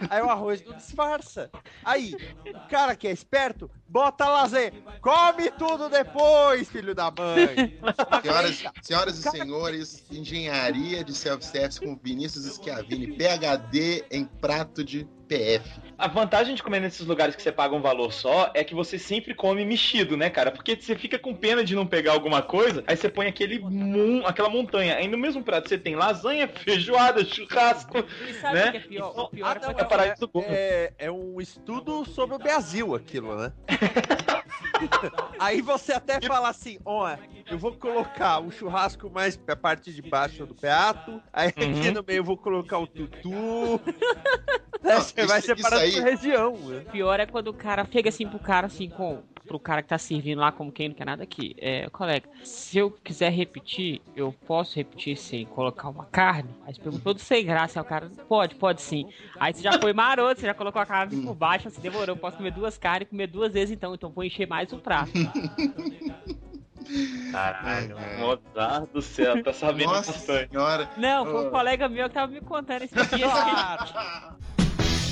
Aí 0.09 0.21
o 0.21 0.29
arroz 0.29 0.63
não 0.65 0.75
disfarça. 0.75 1.49
Aí, 1.83 2.13
o 2.45 2.69
cara 2.69 2.95
que 2.95 3.07
é 3.07 3.11
esperto, 3.11 3.69
bota 3.87 4.27
lasanha. 4.27 4.71
Come 5.01 5.49
tudo 5.51 5.89
depois, 5.89 6.69
filho 6.69 6.93
da 6.93 7.11
mãe. 7.11 7.79
Senhoras, 8.21 8.63
senhoras 8.81 9.17
e 9.17 9.29
senhores, 9.29 10.05
engenharia 10.11 11.03
de 11.03 11.13
self-service 11.13 11.79
com 11.79 11.95
Vinícius 11.95 12.45
Schiavini, 12.55 13.17
PhD 13.17 14.05
em 14.11 14.25
prato 14.25 14.83
de 14.83 15.07
PF. 15.29 15.69
A 15.97 16.07
vantagem 16.07 16.55
de 16.55 16.63
comer 16.63 16.79
nesses 16.79 17.05
lugares 17.05 17.35
que 17.35 17.41
você 17.41 17.51
paga 17.51 17.75
um 17.75 17.81
valor 17.81 18.11
só 18.11 18.51
é 18.55 18.63
que 18.63 18.73
você 18.73 18.97
sempre 18.97 19.33
come 19.35 19.63
mexido, 19.63 20.17
né, 20.17 20.29
cara? 20.29 20.49
Porque 20.51 20.75
você 20.75 20.95
fica 20.95 21.19
com 21.19 21.35
pena 21.35 21.63
de 21.63 21.75
não 21.75 21.85
pegar 21.85 22.13
alguma 22.13 22.41
coisa, 22.41 22.83
aí 22.87 22.97
você 22.97 23.07
põe 23.09 23.27
aquele 23.27 23.59
mon... 23.59 24.25
aquela 24.25 24.49
montanha. 24.49 24.95
Aí 24.95 25.07
no 25.07 25.17
mesmo 25.17 25.43
prato 25.43 25.69
você 25.69 25.77
tem 25.77 25.95
lasanha, 25.95 26.47
feijoada, 26.65 27.23
churrasco. 27.23 27.97
E 28.27 28.33
sabe 28.33 28.55
Né? 28.55 28.67
o 28.67 28.71
que 28.71 28.77
é 28.77 28.81
pior? 28.81 29.09
Então, 29.11 29.23
O 29.25 29.29
pior 29.29 29.47
Ah, 29.47 29.51
é 29.51 29.67
não, 29.67 29.73
quando 29.73 30.45
é 30.45 30.53
é, 30.55 30.93
é 30.97 31.11
um 31.11 31.39
estudo 31.39 32.03
sobre 32.05 32.35
o 32.35 32.39
Brasil 32.39 32.95
aquilo, 32.95 33.35
né? 33.35 33.51
Aí 35.39 35.61
você 35.61 35.91
até 35.93 36.19
fala 36.21 36.49
assim, 36.49 36.79
ó, 36.85 37.15
eu 37.49 37.57
vou 37.57 37.73
colocar 37.73 38.39
o 38.39 38.51
churrasco 38.51 39.09
mais 39.09 39.35
pra 39.35 39.55
parte 39.55 39.93
de 39.93 40.01
baixo 40.01 40.45
do 40.45 40.55
prato, 40.55 41.21
aí 41.33 41.49
aqui 41.49 41.63
Uhum. 41.63 41.91
no 41.91 42.03
meio 42.07 42.19
eu 42.19 42.23
vou 42.23 42.37
colocar 42.37 42.77
o 42.79 42.87
tutu. 42.87 43.79
Não, 44.81 45.01
você 45.01 45.25
vai 45.25 45.39
isso- 45.39 45.47
separando 45.55 45.83
isso 45.85 45.97
aí- 45.97 46.01
por 46.03 46.09
região. 46.09 46.57
né? 46.57 46.83
O 46.87 46.91
pior 46.91 47.19
é 47.19 47.25
quando 47.25 47.47
o 47.49 47.53
cara 47.53 47.85
chega 47.91 48.09
assim 48.09 48.27
pro 48.27 48.39
cara, 48.39 48.67
assim, 48.67 48.89
com. 48.89 49.21
Pro 49.47 49.59
cara 49.59 49.81
que 49.81 49.89
tá 49.89 49.97
servindo 49.97 50.37
lá, 50.37 50.51
como 50.51 50.71
quem 50.71 50.89
não 50.89 50.95
quer 50.95 51.05
nada 51.05 51.23
aqui. 51.23 51.55
É, 51.57 51.89
colega, 51.89 52.29
se 52.43 52.77
eu 52.77 52.91
quiser 52.91 53.31
repetir, 53.31 53.99
eu 54.15 54.31
posso 54.45 54.75
repetir 54.75 55.17
sem 55.17 55.43
colocar 55.43 55.89
uma 55.89 56.05
carne? 56.05 56.51
Aí 56.67 56.73
você 56.75 56.79
perguntou 56.79 57.15
todo 57.15 57.19
sem 57.19 57.43
graça, 57.43 57.79
aí 57.79 57.83
o 57.83 57.87
cara, 57.87 58.11
pode, 58.27 58.53
pode 58.55 58.79
sim. 58.83 59.09
Aí 59.39 59.51
você 59.51 59.63
já 59.63 59.79
foi 59.79 59.91
maroto, 59.91 60.39
você 60.39 60.45
já 60.45 60.53
colocou 60.53 60.79
a 60.79 60.85
carne 60.85 61.23
por 61.23 61.33
baixo, 61.33 61.67
assim, 61.67 61.81
demorou, 61.81 62.09
eu 62.15 62.17
posso 62.17 62.37
comer 62.37 62.51
duas 62.51 62.77
carnes 62.77 63.07
e 63.07 63.09
comer 63.09 63.25
duas 63.25 63.51
vezes 63.51 63.71
então, 63.71 63.95
então 63.95 64.11
vou 64.11 64.23
encher 64.23 64.47
mais 64.47 64.71
o 64.71 64.77
prato. 64.77 65.13
Caralho, 67.31 67.97
É, 67.97 68.13
é. 68.13 68.17
Mozart 68.19 68.91
do 68.93 69.01
céu, 69.01 69.41
tá 69.43 69.51
sabendo 69.53 69.93
Nossa 69.93 70.11
bastante. 70.11 70.51
senhora. 70.51 70.87
Não, 70.95 71.25
foi 71.25 71.45
Oh. 71.45 71.47
um 71.47 71.49
colega 71.49 71.89
meu 71.89 72.07
que 72.07 72.13
tava 72.13 72.31
me 72.31 72.41
contando 72.41 72.83
esse 72.83 72.93
dia. 73.15 73.27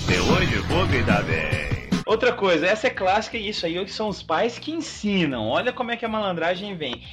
De 0.08 0.20
hoje 0.20 0.58
vou 0.70 0.88
me 0.88 1.04
dar 1.04 1.22
bem. 1.24 1.90
Outra 2.06 2.32
coisa, 2.32 2.66
essa 2.66 2.88
é 2.88 2.90
clássica 2.90 3.38
e 3.38 3.50
isso 3.50 3.66
aí 3.66 3.86
são 3.90 4.08
os 4.08 4.24
pais 4.24 4.58
que 4.58 4.72
ensinam. 4.72 5.50
Olha 5.50 5.74
como 5.74 5.92
é 5.92 5.98
que 5.98 6.06
a 6.06 6.10
malandragem 6.10 6.78
vem. 6.78 7.04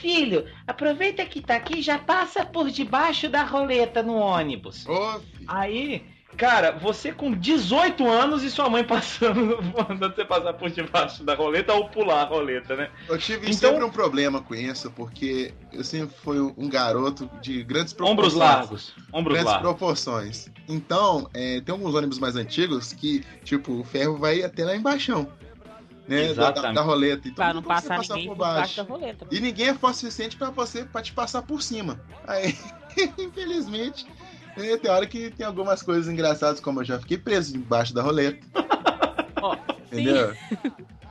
Filho, 0.00 0.44
aproveita 0.66 1.24
que 1.24 1.40
tá 1.40 1.54
aqui 1.54 1.78
e 1.78 1.82
já 1.82 1.98
passa 1.98 2.44
por 2.44 2.68
debaixo 2.68 3.28
da 3.28 3.44
roleta 3.44 4.02
no 4.02 4.16
ônibus. 4.16 4.84
Filho. 4.84 5.22
Aí, 5.46 6.04
cara, 6.36 6.72
você 6.72 7.12
com 7.12 7.32
18 7.32 8.08
anos 8.08 8.42
e 8.42 8.50
sua 8.50 8.68
mãe 8.68 8.82
passando, 8.84 9.58
mandando 9.88 10.14
você 10.14 10.24
passar 10.24 10.52
por 10.54 10.70
debaixo 10.70 11.22
da 11.24 11.34
roleta 11.34 11.72
ou 11.74 11.88
pular 11.88 12.22
a 12.22 12.24
roleta, 12.24 12.74
né? 12.76 12.90
Eu 13.08 13.18
tive 13.18 13.50
Então- 13.50 13.70
sempre 13.70 13.84
um 13.84 13.90
problema 13.90 14.40
com 14.42 14.54
isso, 14.54 14.90
porque 14.90 15.52
eu 15.72 15.84
sempre 15.84 16.14
fui 16.22 16.38
um 16.40 16.68
garoto 16.68 17.30
de 17.40 17.62
grandes 17.62 17.92
proporções. 17.92 18.32
Ombros 18.32 18.34
largos. 18.34 18.94
Ombros 19.12 19.34
Grandes 19.34 19.52
largos. 19.52 19.68
proporções. 19.70 20.50
Então, 20.68 21.28
é, 21.34 21.60
tem 21.60 21.72
alguns 21.72 21.94
ônibus 21.94 22.18
mais 22.18 22.36
antigos 22.36 22.92
que, 22.92 23.24
tipo, 23.44 23.72
o 23.80 23.84
ferro 23.84 24.16
vai 24.16 24.42
até 24.42 24.64
lá 24.64 24.74
embaixo. 24.76 25.26
Né, 26.08 26.34
da, 26.34 26.50
da, 26.50 26.72
da 26.72 26.82
roleta. 26.82 27.28
Então, 27.28 27.34
pra 27.36 27.54
não 27.54 27.62
passar 27.62 27.98
passar 27.98 28.14
ninguém 28.14 28.28
por 28.28 28.34
por 28.36 28.40
baixo 28.40 28.58
baixo. 28.58 28.76
da 28.76 28.82
roleta. 28.82 29.26
E 29.30 29.38
ninguém 29.38 29.68
é 29.68 29.74
forte 29.74 29.94
o 29.94 29.98
suficiente 30.00 30.36
pra 30.36 30.50
você 30.50 30.84
pra 30.84 31.00
te 31.00 31.12
passar 31.12 31.42
por 31.42 31.62
cima. 31.62 32.00
Aí, 32.26 32.58
infelizmente, 33.16 34.04
tem 34.54 34.90
hora 34.90 35.06
que 35.06 35.30
tem 35.30 35.46
algumas 35.46 35.82
coisas 35.82 36.08
engraçadas, 36.12 36.60
como 36.60 36.80
eu 36.80 36.84
já 36.84 36.98
fiquei 36.98 37.18
preso 37.18 37.56
embaixo 37.56 37.94
da 37.94 38.02
roleta. 38.02 38.46
Ó, 39.40 39.56
Entendeu? 39.90 40.34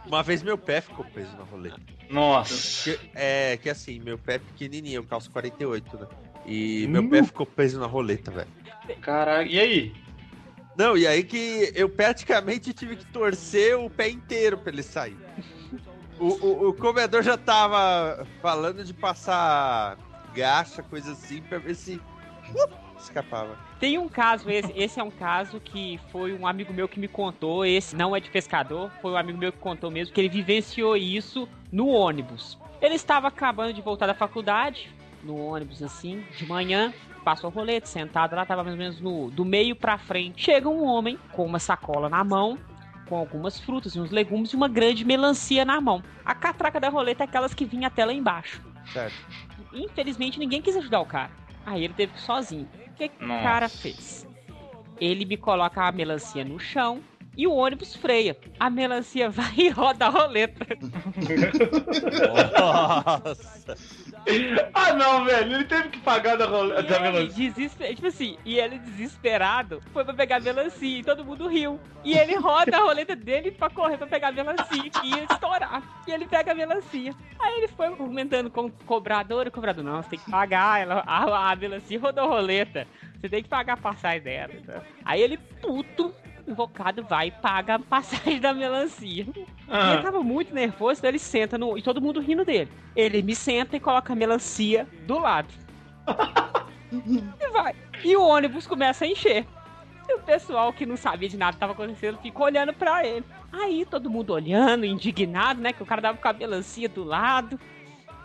Uma 0.05 0.23
vez 0.23 0.41
meu 0.43 0.57
pé 0.57 0.81
ficou 0.81 1.05
preso 1.05 1.35
na 1.37 1.43
roleta. 1.43 1.79
Nossa. 2.09 2.83
Que- 2.83 2.99
é 3.15 3.57
que 3.57 3.69
assim, 3.69 3.99
meu 3.99 4.17
pé 4.17 4.35
é 4.35 4.39
pequenininho, 4.39 4.97
eu 4.99 5.03
calço 5.03 5.29
48, 5.31 5.97
né? 5.97 6.07
E 6.45 6.85
Hum. 6.87 6.91
meu 6.91 7.09
pé 7.09 7.23
ficou 7.23 7.45
preso 7.45 7.79
na 7.79 7.85
roleta, 7.85 8.31
velho. 8.31 8.47
Caralho. 9.01 9.47
E 9.49 9.59
aí? 9.59 9.93
Não, 10.77 10.97
e 10.97 11.05
aí 11.05 11.23
que 11.23 11.71
eu 11.75 11.87
praticamente 11.89 12.73
tive 12.73 12.95
que 12.95 13.05
torcer 13.05 13.77
o 13.77 13.89
pé 13.89 14.09
inteiro 14.09 14.57
pra 14.57 14.71
ele 14.71 14.81
sair. 14.83 15.17
O, 16.19 16.27
o, 16.27 16.69
o 16.69 16.73
comedor 16.73 17.21
já 17.23 17.37
tava 17.37 18.25
falando 18.41 18.83
de 18.83 18.93
passar 18.93 19.97
gacha, 20.33 20.81
coisa 20.81 21.11
assim, 21.11 21.41
pra 21.41 21.57
ver 21.59 21.75
se 21.75 21.95
uh, 22.55 22.69
escapava. 23.03 23.57
Tem 23.79 23.97
um 23.97 24.07
caso, 24.07 24.49
esse, 24.49 24.71
esse 24.75 24.99
é 24.99 25.03
um 25.03 25.11
caso 25.11 25.59
que 25.59 25.99
foi 26.11 26.33
um 26.33 26.45
amigo 26.45 26.73
meu 26.73 26.87
que 26.87 26.99
me 26.99 27.07
contou, 27.07 27.65
esse 27.65 27.95
não 27.95 28.15
é 28.15 28.19
de 28.19 28.29
pescador, 28.29 28.91
foi 29.01 29.11
um 29.11 29.17
amigo 29.17 29.37
meu 29.37 29.51
que 29.51 29.57
contou 29.57 29.89
mesmo, 29.89 30.13
que 30.13 30.21
ele 30.21 30.29
vivenciou 30.29 30.95
isso 30.95 31.47
no 31.71 31.87
ônibus. 31.87 32.57
Ele 32.81 32.95
estava 32.95 33.27
acabando 33.27 33.73
de 33.73 33.81
voltar 33.81 34.07
da 34.07 34.13
faculdade, 34.13 34.89
no 35.23 35.37
ônibus 35.37 35.83
assim, 35.83 36.23
de 36.37 36.45
manhã, 36.45 36.93
passou 37.23 37.49
o 37.49 37.53
rolete, 37.53 37.87
sentado 37.87 38.35
lá, 38.35 38.45
tava 38.45 38.63
mais 38.63 38.73
ou 38.73 38.79
menos 38.79 38.99
no, 38.99 39.29
do 39.29 39.45
meio 39.45 39.75
pra 39.75 39.97
frente. 39.97 40.43
Chega 40.43 40.67
um 40.67 40.83
homem 40.83 41.17
com 41.31 41.45
uma 41.45 41.59
sacola 41.59 42.09
na 42.09 42.23
mão, 42.23 42.57
com 43.07 43.17
algumas 43.17 43.59
frutas 43.59 43.95
e 43.95 43.99
uns 43.99 44.09
legumes 44.09 44.51
e 44.51 44.55
uma 44.55 44.67
grande 44.67 45.05
melancia 45.05 45.65
na 45.65 45.79
mão. 45.79 46.03
A 46.25 46.33
catraca 46.33 46.79
da 46.79 46.89
roleta 46.89 47.23
é 47.23 47.25
aquelas 47.25 47.53
que 47.53 47.65
vinha 47.65 47.87
até 47.87 48.05
lá 48.05 48.13
embaixo. 48.13 48.61
Certo. 48.91 49.15
Infelizmente 49.73 50.39
ninguém 50.39 50.61
quis 50.61 50.75
ajudar 50.75 51.01
o 51.01 51.05
cara. 51.05 51.31
Aí 51.65 51.83
ele 51.83 51.93
teve 51.93 52.13
que 52.13 52.19
ir 52.19 52.23
sozinho. 52.23 52.67
O 52.87 52.93
que, 52.93 53.09
que 53.09 53.23
o 53.23 53.27
cara 53.27 53.69
fez? 53.69 54.27
Ele 54.99 55.25
me 55.25 55.37
coloca 55.37 55.83
a 55.87 55.91
melancia 55.91 56.43
no 56.43 56.59
chão 56.59 57.01
e 57.37 57.47
o 57.47 57.53
ônibus 57.53 57.95
freia. 57.95 58.37
A 58.59 58.69
melancia 58.69 59.29
vai 59.31 59.53
e 59.57 59.69
roda 59.69 60.05
a 60.05 60.09
roleta. 60.09 60.65
Nossa. 62.59 63.77
Ah, 64.73 64.93
não, 64.93 65.25
velho. 65.25 65.55
Ele 65.55 65.63
teve 65.65 65.89
que 65.89 65.99
pagar 65.99 66.37
da, 66.37 66.45
role... 66.45 66.73
E 66.77 66.83
da 66.83 66.99
melancia. 66.99 67.51
desesper... 67.51 67.95
tipo 67.95 68.07
assim, 68.07 68.37
e 68.45 68.59
ele 68.59 68.77
desesperado 68.79 69.81
foi 69.93 70.03
pra 70.03 70.13
pegar 70.13 70.37
a 70.37 70.39
melancia 70.39 70.99
e 70.99 71.03
todo 71.03 71.25
mundo 71.25 71.47
riu. 71.47 71.79
E 72.03 72.17
ele 72.17 72.35
roda 72.35 72.77
a 72.77 72.81
roleta 72.81 73.15
dele 73.15 73.51
pra 73.51 73.69
correr 73.69 73.97
pra 73.97 74.07
pegar 74.07 74.29
a 74.29 74.31
melancia 74.31 74.89
que 74.89 75.07
ia 75.07 75.23
estourar. 75.31 76.03
E 76.07 76.11
ele 76.11 76.27
pega 76.27 76.51
a 76.51 76.55
melancia. 76.55 77.15
Aí 77.39 77.57
ele 77.57 77.67
foi 77.69 77.87
argumentando 77.87 78.49
com 78.49 78.65
o 78.65 78.71
cobrador, 78.85 79.47
o 79.47 79.51
cobrador, 79.51 79.83
não, 79.83 80.01
você 80.01 80.09
tem 80.11 80.19
que 80.19 80.29
pagar, 80.29 80.81
ela, 80.81 81.03
a, 81.05 81.51
a 81.51 81.55
melancia 81.55 81.99
rodou 81.99 82.25
a 82.25 82.27
roleta. 82.27 82.87
Você 83.19 83.29
tem 83.29 83.43
que 83.43 83.49
pagar 83.49 83.73
a 83.73 83.77
passagem 83.77 84.21
dela. 84.21 84.53
então. 84.53 84.81
Aí 85.05 85.21
ele, 85.21 85.37
puto, 85.37 86.13
invocado, 86.47 87.03
vai 87.03 87.27
e 87.27 87.31
paga 87.31 87.75
a 87.75 87.79
passagem 87.79 88.39
da 88.39 88.53
melancia. 88.53 89.25
E 89.35 89.39
ele 89.39 89.47
Ah, 89.69 90.01
tava 90.01 90.23
muito 90.23 90.53
nervoso, 90.53 90.99
então 90.99 91.09
ele 91.09 91.19
senta 91.19 91.57
no. 91.57 91.77
E 91.77 91.81
todo 91.81 92.01
mundo 92.01 92.19
rindo 92.19 92.43
dele. 92.45 92.71
Ele 92.95 93.21
me 93.21 93.35
senta 93.35 93.75
e 93.75 93.79
coloca 93.79 94.13
a 94.13 94.15
melancia 94.15 94.87
do 95.05 95.19
lado. 95.19 95.53
e 96.91 97.49
vai. 97.51 97.75
E 98.03 98.15
o 98.15 98.23
ônibus 98.23 98.67
começa 98.67 99.05
a 99.05 99.07
encher. 99.07 99.45
E 100.09 100.13
o 100.15 100.19
pessoal 100.19 100.73
que 100.73 100.85
não 100.85 100.97
sabia 100.97 101.29
de 101.29 101.37
nada 101.37 101.53
que 101.53 101.59
tava 101.59 101.73
acontecendo 101.73 102.17
fica 102.17 102.43
olhando 102.43 102.73
pra 102.73 103.05
ele. 103.05 103.23
Aí 103.51 103.85
todo 103.85 104.09
mundo 104.09 104.33
olhando, 104.33 104.85
indignado, 104.85 105.61
né? 105.61 105.71
Que 105.71 105.83
o 105.83 105.85
cara 105.85 106.01
dava 106.01 106.17
com 106.17 106.27
a 106.27 106.33
melancia 106.33 106.89
do 106.89 107.03
lado 107.03 107.59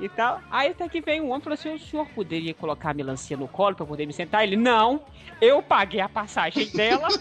e 0.01 0.09
tal. 0.09 0.41
Aí 0.51 0.71
até 0.71 0.89
que 0.89 1.01
vem 1.01 1.21
um 1.21 1.27
homem 1.29 1.39
e 1.41 1.43
falou 1.45 1.55
assim: 1.55 1.75
o 1.75 1.79
senhor 1.79 2.07
poderia 2.15 2.53
colocar 2.55 2.91
a 2.91 2.95
melancia 2.95 3.37
no 3.37 3.49
colo 3.49 3.75
pra 3.77 3.87
poder 3.87 4.07
me 4.07 4.13
sentar? 4.13 4.43
Ele, 4.45 4.57
não, 4.57 5.03
eu 5.41 5.63
paguei 5.63 6.01
a 6.01 6.09
passagem 6.09 6.69
dela. 6.71 7.09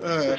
É. 0.00 0.38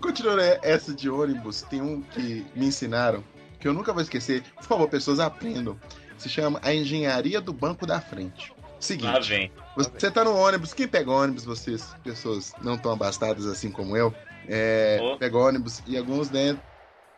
Continuando 0.00 0.40
essa 0.62 0.92
de 0.92 1.08
ônibus, 1.08 1.62
tem 1.62 1.80
um 1.80 2.02
que 2.02 2.44
me 2.56 2.66
ensinaram, 2.66 3.22
que 3.60 3.68
eu 3.68 3.72
nunca 3.72 3.92
vou 3.92 4.02
esquecer. 4.02 4.42
Por 4.56 4.64
favor, 4.64 4.88
pessoas 4.88 5.20
aprendam. 5.20 5.78
Se 6.18 6.28
chama 6.28 6.60
a 6.62 6.74
engenharia 6.74 7.40
do 7.40 7.52
banco 7.52 7.86
da 7.86 8.00
frente. 8.00 8.50
lá 8.50 8.56
Seguinte, 8.80 9.28
vem. 9.28 9.52
você 9.76 10.10
tá 10.10 10.24
no 10.24 10.36
ônibus, 10.36 10.74
quem 10.74 10.88
pega 10.88 11.10
ônibus, 11.10 11.44
vocês, 11.44 11.94
pessoas 12.02 12.52
não 12.62 12.76
tão 12.76 12.92
abastadas 12.92 13.46
assim 13.46 13.70
como 13.70 13.96
eu, 13.96 14.12
é, 14.48 14.98
Oh. 15.00 15.16
pega 15.16 15.38
ônibus 15.38 15.80
e 15.86 15.96
alguns, 15.96 16.30
né, 16.30 16.56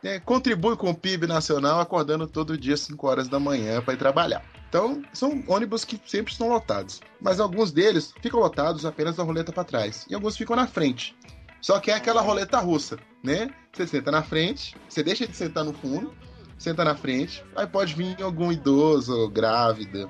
né, 0.05 0.20
contribui 0.20 0.76
com 0.76 0.90
o 0.90 0.94
PIB 0.94 1.26
nacional 1.26 1.80
acordando 1.80 2.26
todo 2.26 2.59
dia 2.59 2.74
às 2.74 2.80
5 2.80 3.07
horas 3.07 3.26
da 3.26 3.40
manhã 3.40 3.80
para 3.80 3.94
ir 3.94 3.96
trabalhar. 3.96 4.44
Então, 4.68 5.02
são 5.14 5.42
ônibus 5.48 5.82
que 5.82 5.98
sempre 6.05 6.30
estão 6.30 6.48
lotados. 6.48 7.00
Mas 7.20 7.40
alguns 7.40 7.72
deles 7.72 8.12
ficam 8.20 8.38
lotados 8.38 8.84
apenas 8.84 9.16
da 9.16 9.22
roleta 9.22 9.50
para 9.50 9.64
trás. 9.64 10.05
E 10.11 10.14
alguns 10.14 10.36
ficam 10.36 10.55
na 10.55 10.66
frente. 10.66 11.16
Só 11.59 11.80
que 11.80 11.90
é 11.90 11.94
aquela 11.94 12.20
roleta 12.20 12.59
russa, 12.59 12.98
né? 13.22 13.48
Você 13.72 13.86
senta 13.86 14.11
na 14.11 14.22
frente, 14.22 14.76
você 14.86 15.02
deixa 15.02 15.26
de 15.26 15.34
sentar 15.34 15.64
no 15.64 15.72
fundo, 15.72 16.12
senta 16.59 16.84
na 16.84 16.94
frente, 16.94 17.42
aí 17.57 17.66
pode 17.66 17.94
vir 17.94 18.22
algum 18.22 18.52
idoso, 18.52 19.30
grávida, 19.30 20.07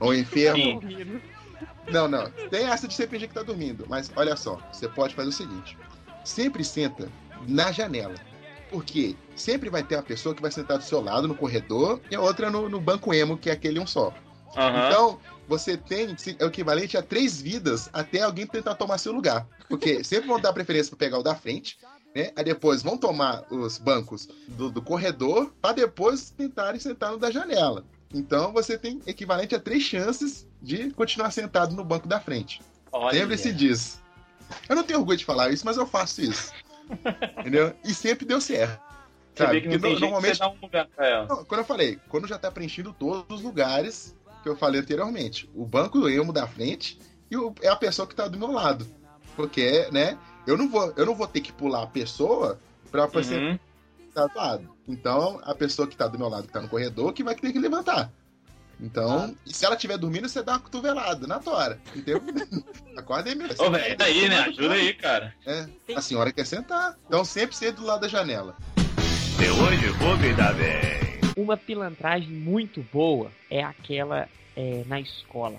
ou 0.00 0.14
enfermo. 0.14 0.80
Não, 1.92 2.08
não. 2.08 2.30
Tem 2.48 2.64
essa 2.64 2.88
de 2.88 2.94
você 2.94 3.06
fingir 3.06 3.28
que 3.28 3.34
tá 3.34 3.42
dormindo. 3.42 3.84
Mas 3.90 4.10
olha 4.16 4.36
só, 4.36 4.58
você 4.72 4.88
pode 4.88 5.14
fazer 5.14 5.28
o 5.28 5.32
seguinte: 5.32 5.76
sempre 6.24 6.64
senta 6.64 7.10
na 7.46 7.70
janela. 7.70 8.14
Porque 8.74 9.14
sempre 9.36 9.70
vai 9.70 9.84
ter 9.84 9.94
uma 9.94 10.02
pessoa 10.02 10.34
que 10.34 10.42
vai 10.42 10.50
sentar 10.50 10.78
do 10.78 10.82
seu 10.82 11.00
lado 11.00 11.28
no 11.28 11.36
corredor 11.36 12.00
e 12.10 12.16
a 12.16 12.20
outra 12.20 12.50
no, 12.50 12.68
no 12.68 12.80
banco 12.80 13.14
emo, 13.14 13.38
que 13.38 13.48
é 13.48 13.52
aquele 13.52 13.78
um 13.78 13.86
só. 13.86 14.12
Aham. 14.56 14.88
Então, 14.88 15.20
você 15.46 15.76
tem 15.76 16.16
é 16.40 16.44
o 16.44 16.48
equivalente 16.48 16.96
a 16.96 17.02
três 17.02 17.40
vidas 17.40 17.88
até 17.92 18.22
alguém 18.22 18.48
tentar 18.48 18.74
tomar 18.74 18.98
seu 18.98 19.12
lugar. 19.12 19.46
Porque 19.68 20.02
sempre 20.04 20.26
vão 20.26 20.40
dar 20.40 20.52
preferência 20.52 20.90
para 20.90 21.06
pegar 21.06 21.18
o 21.20 21.22
da 21.22 21.36
frente, 21.36 21.78
né? 22.12 22.32
Aí 22.34 22.42
depois 22.42 22.82
vão 22.82 22.98
tomar 22.98 23.44
os 23.48 23.78
bancos 23.78 24.28
do, 24.48 24.68
do 24.72 24.82
corredor 24.82 25.52
para 25.62 25.74
depois 25.74 26.30
tentarem 26.30 26.80
sentar 26.80 27.12
no 27.12 27.18
da 27.18 27.30
janela. 27.30 27.84
Então 28.12 28.52
você 28.52 28.76
tem 28.76 29.00
equivalente 29.06 29.54
a 29.54 29.60
três 29.60 29.84
chances 29.84 30.48
de 30.60 30.90
continuar 30.90 31.30
sentado 31.30 31.76
no 31.76 31.84
banco 31.84 32.08
da 32.08 32.18
frente. 32.18 32.60
Lembre-se 33.12 33.52
disso. 33.52 34.02
Eu 34.68 34.74
não 34.74 34.82
tenho 34.82 34.98
orgulho 34.98 35.18
de 35.18 35.24
falar 35.24 35.50
isso, 35.50 35.64
mas 35.64 35.76
eu 35.76 35.86
faço 35.86 36.20
isso. 36.22 36.52
Entendeu? 37.40 37.74
E 37.84 37.94
sempre 37.94 38.24
deu 38.26 38.40
certo. 38.40 38.80
Sabe? 39.36 39.52
vê 39.54 39.60
que 39.62 39.66
não 39.68 39.72
Porque 39.80 39.82
tem 39.82 39.92
no- 39.94 39.98
jeito 39.98 40.20
de 40.20 40.28
você 40.28 40.38
dar 40.38 40.48
um 40.48 40.56
lugar 40.62 40.88
não, 41.28 41.44
quando 41.44 41.60
eu 41.60 41.64
falei, 41.64 41.98
quando 42.08 42.28
já 42.28 42.38
tá 42.38 42.50
preenchido 42.52 42.92
todos 42.96 43.38
os 43.40 43.42
lugares 43.44 44.14
que 44.44 44.48
eu 44.48 44.56
falei 44.56 44.80
anteriormente. 44.80 45.50
O 45.54 45.64
banco 45.66 45.98
do 45.98 46.08
Elmo 46.08 46.32
da 46.32 46.46
frente 46.46 46.98
e 47.30 47.36
o- 47.36 47.52
é 47.62 47.68
a 47.68 47.74
pessoa 47.76 48.06
que 48.06 48.14
tá 48.14 48.28
do 48.28 48.38
meu 48.38 48.52
lado. 48.52 48.86
Porque, 49.34 49.88
né, 49.90 50.16
eu 50.46 50.56
não 50.56 50.68
vou, 50.68 50.92
eu 50.96 51.04
não 51.04 51.14
vou 51.16 51.26
ter 51.26 51.40
que 51.40 51.52
pular 51.52 51.82
a 51.82 51.86
pessoa 51.88 52.60
pra 52.92 53.06
você 53.06 53.36
Uhum. 53.36 53.58
estar 54.08 54.26
do 54.28 54.36
lado. 54.38 54.70
Então, 54.86 55.40
a 55.42 55.54
pessoa 55.54 55.88
que 55.88 55.96
tá 55.96 56.06
do 56.06 56.16
meu 56.18 56.28
lado, 56.28 56.46
que 56.46 56.52
tá 56.52 56.60
no 56.60 56.68
corredor, 56.68 57.12
que 57.12 57.24
vai 57.24 57.34
ter 57.34 57.52
que 57.52 57.58
levantar. 57.58 58.12
Então, 58.80 59.34
e 59.46 59.52
se 59.52 59.64
ela 59.64 59.74
estiver 59.74 59.96
dormindo, 59.96 60.28
você 60.28 60.42
dá 60.42 60.52
uma 60.52 60.60
cotovelada 60.60 61.26
na 61.26 61.38
tora. 61.38 61.80
Entendeu? 61.94 62.20
Acorda 62.96 63.30
aí, 63.30 63.34
meu. 63.34 63.48
Ô, 63.58 63.70
velho, 63.70 63.96
daí, 63.96 64.28
né? 64.28 64.40
Ajuda 64.40 64.74
aí, 64.74 64.94
cara. 64.94 65.34
É, 65.46 65.66
a 65.94 66.00
senhora 66.00 66.32
quer 66.32 66.46
sentar. 66.46 66.96
Então, 67.06 67.24
sempre 67.24 67.56
sente 67.56 67.76
do 67.80 67.86
lado 67.86 68.00
da 68.00 68.08
janela. 68.08 68.56
Uma 71.36 71.56
pilantragem 71.56 72.30
muito 72.30 72.84
boa 72.92 73.30
é 73.50 73.62
aquela 73.62 74.28
é, 74.56 74.84
na 74.86 75.00
escola, 75.00 75.58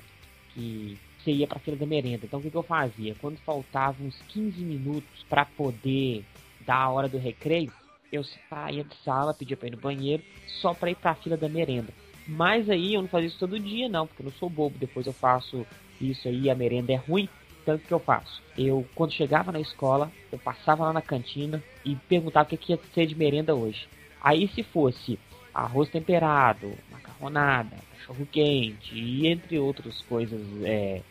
que 0.54 0.98
você 1.26 1.32
ia 1.32 1.48
pra 1.48 1.60
fila 1.60 1.76
da 1.76 1.86
merenda. 1.86 2.26
Então 2.26 2.40
o 2.40 2.42
que, 2.44 2.52
que 2.52 2.58
eu 2.58 2.64
fazia? 2.64 3.16
Quando 3.20 3.38
faltavam 3.40 4.08
uns 4.08 4.16
15 4.30 4.62
minutos 4.62 5.26
pra 5.28 5.44
poder 5.44 6.24
dar 6.66 6.78
a 6.78 6.90
hora 6.90 7.10
do 7.10 7.18
recreio, 7.18 7.72
eu 8.12 8.24
saía 8.50 8.84
de 8.84 8.96
sala, 9.04 9.34
pedia 9.34 9.58
pra 9.58 9.68
ir 9.68 9.72
no 9.72 9.78
banheiro, 9.78 10.24
só 10.62 10.74
pra 10.74 10.90
ir 10.90 10.96
pra 10.96 11.16
fila 11.16 11.36
da 11.36 11.50
merenda. 11.50 11.92
Mas 12.28 12.70
aí 12.70 12.94
eu 12.94 13.02
não 13.02 13.10
fazia 13.10 13.28
isso 13.28 13.40
todo 13.40 13.60
dia, 13.60 13.88
não, 13.88 14.08
porque 14.08 14.22
eu 14.22 14.26
não 14.26 14.34
sou 14.34 14.50
bobo. 14.50 14.78
Depois 14.78 15.06
eu 15.06 15.14
faço 15.14 15.66
isso 16.02 16.28
aí, 16.28 16.50
a 16.50 16.56
merenda 16.56 16.94
é 16.94 16.96
ruim. 16.96 17.30
Então 17.62 17.76
o 17.76 17.80
que 17.80 17.94
eu 17.94 18.00
faço? 18.00 18.42
Eu, 18.58 18.86
quando 18.96 19.14
chegava 19.14 19.52
na 19.52 19.60
escola, 19.60 20.12
eu 20.32 20.38
passava 20.40 20.86
lá 20.86 20.94
na 20.94 21.02
cantina 21.02 21.64
e 21.84 21.96
perguntava 21.96 22.46
o 22.46 22.50
que, 22.50 22.58
que 22.58 22.74
ia 22.74 22.80
ser 22.94 23.06
de 23.08 23.16
merenda 23.16 23.56
hoje. 23.56 23.88
Aí 24.22 24.48
se 24.48 24.64
fosse 24.64 25.20
arroz 25.54 25.90
temperado, 25.90 26.74
macarronada, 26.92 27.78
cachorro 27.92 28.28
quente 28.32 28.94
e 28.94 29.28
entre 29.28 29.58
outras 29.58 30.02
coisas 30.02 30.42
é, 30.64 31.02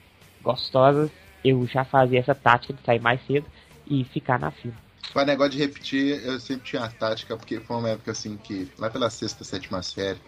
gostosas, 0.43 1.11
eu 1.45 1.67
já 1.67 1.85
fazia 1.85 2.21
essa 2.21 2.35
tática 2.35 2.73
de 2.75 2.83
sair 2.83 3.01
mais 3.01 3.25
cedo 3.27 3.47
e 3.87 4.05
ficar 4.05 4.39
na 4.39 4.51
fila. 4.51 4.75
Para 5.13 5.27
negócio 5.27 5.53
de 5.53 5.59
repetir, 5.59 6.25
eu 6.25 6.41
sempre 6.41 6.65
tinha 6.65 6.83
a 6.83 6.89
tática, 6.89 7.37
porque 7.37 7.61
foi 7.61 7.77
uma 7.77 7.91
época 7.91 8.11
assim 8.11 8.37
que, 8.37 8.69
lá 8.79 8.91
pela 8.91 9.11
sexta, 9.11 9.45
sétima 9.45 9.83
série, 9.83 10.19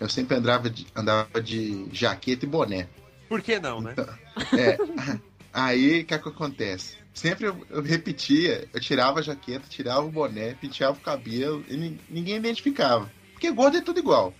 eu 0.00 0.08
sempre 0.08 0.36
andava 0.36 0.68
de, 0.70 0.86
andava 0.94 1.40
de 1.42 1.86
jaqueta 1.92 2.44
e 2.44 2.48
boné. 2.48 2.88
Por 3.28 3.42
que 3.42 3.58
não, 3.58 3.80
né? 3.80 3.94
É, 4.56 4.78
aí 5.52 6.00
o 6.00 6.04
que, 6.04 6.14
é 6.14 6.18
que 6.18 6.28
acontece? 6.28 6.96
Sempre 7.12 7.46
eu, 7.46 7.66
eu 7.70 7.82
repetia, 7.82 8.68
eu 8.72 8.80
tirava 8.80 9.18
a 9.18 9.22
jaqueta, 9.22 9.66
tirava 9.68 10.02
o 10.02 10.10
boné, 10.10 10.54
penteava 10.54 10.96
o 10.96 11.00
cabelo 11.00 11.64
e 11.68 11.76
nin- 11.76 11.98
ninguém 12.08 12.36
identificava. 12.36 13.10
Porque 13.32 13.50
gordo 13.50 13.76
é 13.76 13.80
tudo 13.80 13.98
igual. 13.98 14.32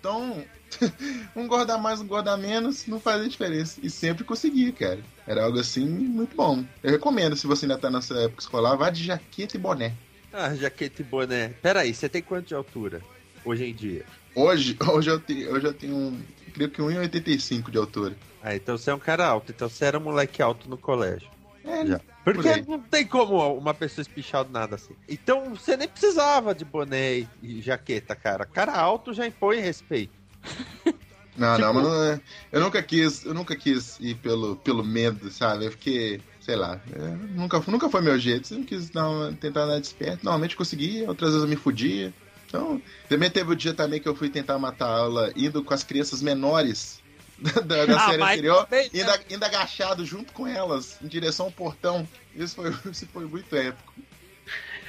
Então, 0.00 0.44
um 1.36 1.46
gorda 1.46 1.78
mais, 1.78 2.00
um 2.00 2.06
gorda 2.06 2.36
menos, 2.36 2.86
não 2.86 3.00
fazia 3.00 3.28
diferença. 3.28 3.80
E 3.82 3.88
sempre 3.88 4.24
conseguia, 4.24 4.72
cara. 4.72 4.98
Era 5.26 5.44
algo 5.44 5.58
assim 5.58 5.86
muito 5.86 6.36
bom. 6.36 6.64
Eu 6.82 6.90
recomendo, 6.90 7.36
se 7.36 7.46
você 7.46 7.64
ainda 7.64 7.78
tá 7.78 7.90
nessa 7.90 8.14
época 8.18 8.42
escolar, 8.42 8.76
vá 8.76 8.90
de 8.90 9.04
jaqueta 9.04 9.56
e 9.56 9.60
boné. 9.60 9.92
Ah, 10.32 10.54
jaqueta 10.54 11.02
e 11.02 11.04
boné. 11.04 11.48
Pera 11.62 11.80
aí, 11.80 11.94
você 11.94 12.08
tem 12.08 12.22
quanto 12.22 12.48
de 12.48 12.54
altura 12.54 13.00
hoje 13.44 13.64
em 13.64 13.74
dia? 13.74 14.04
Hoje, 14.36 14.76
hoje 14.92 15.10
eu 15.10 15.18
tenho, 15.18 15.52
hoje 15.52 15.66
eu 15.66 15.72
tenho 15.74 15.96
um, 15.96 16.20
creio 16.52 16.70
que 16.70 16.80
1,85 16.82 17.70
de 17.70 17.78
altura. 17.78 18.14
Ah, 18.42 18.54
então 18.54 18.76
você 18.78 18.90
é 18.90 18.94
um 18.94 18.98
cara 18.98 19.26
alto. 19.26 19.50
Então 19.50 19.68
você 19.68 19.86
era 19.86 19.98
um 19.98 20.02
moleque 20.02 20.40
alto 20.42 20.68
no 20.68 20.76
colégio. 20.76 21.28
É, 21.64 21.84
Já. 21.86 21.98
Por 22.22 22.34
Porque 22.34 22.48
aí. 22.48 22.64
não 22.66 22.80
tem 22.80 23.06
como 23.06 23.56
uma 23.56 23.72
pessoa 23.74 24.02
espichar 24.02 24.44
do 24.44 24.52
nada 24.52 24.74
assim. 24.76 24.94
Então 25.08 25.50
você 25.54 25.76
nem 25.76 25.88
precisava 25.88 26.54
de 26.54 26.64
boné 26.64 27.26
e- 27.42 27.60
jaqueta, 27.62 28.14
cara. 28.14 28.44
Cara 28.44 28.72
alto 28.72 29.12
já 29.14 29.26
impõe 29.26 29.58
respeito. 29.60 30.12
Não, 31.36 31.54
Tipo- 31.56 31.66
não, 31.66 31.74
mas 31.74 31.82
não 31.84 32.02
é- 32.04 32.20
eu 32.50 32.60
nunca 32.62 32.82
quis, 32.82 33.22
eu 33.26 33.34
nunca 33.34 33.54
quis 33.54 34.00
ir 34.00 34.14
pelo, 34.14 34.56
pelo 34.56 34.82
medo, 34.82 35.30
sabe? 35.30 35.66
Eu 35.66 35.70
fiquei, 35.72 36.18
sei 36.40 36.56
lá, 36.56 36.80
é, 36.90 36.98
nunca, 37.38 37.62
nunca 37.68 37.90
foi 37.90 38.00
meu 38.00 38.18
jeito. 38.18 38.54
Eu 38.54 38.60
não 38.60 38.64
quis 38.64 38.88
dar 38.88 39.06
uma- 39.06 39.32
tentar 39.34 39.66
dar 39.66 39.78
desperto. 39.78 40.24
Normalmente 40.24 40.56
conseguia, 40.56 41.06
outras 41.06 41.32
vezes 41.32 41.44
eu 41.44 41.48
me 41.50 41.54
fudia. 41.56 42.10
Então, 42.46 42.80
também 43.08 43.30
teve 43.30 43.52
o 43.52 43.56
dia 43.56 43.74
também 43.74 44.00
que 44.00 44.08
eu 44.08 44.14
fui 44.14 44.28
tentar 44.30 44.58
matar 44.58 44.86
a 44.86 44.98
aula 44.98 45.32
indo 45.36 45.62
com 45.64 45.74
as 45.74 45.82
crianças 45.82 46.22
menores 46.22 47.00
da, 47.66 47.86
da 47.86 47.96
Ah, 47.96 48.10
série 48.10 48.22
anterior, 48.22 48.64
também, 48.64 48.84
né? 48.84 49.00
ainda, 49.00 49.20
ainda 49.30 49.46
agachado 49.46 50.04
junto 50.04 50.32
com 50.32 50.46
elas, 50.46 50.96
em 51.02 51.08
direção 51.08 51.46
ao 51.46 51.52
portão. 51.52 52.08
Isso 52.34 52.56
foi, 52.56 52.70
isso 52.90 53.06
foi 53.12 53.26
muito 53.26 53.54
épico. 53.54 53.92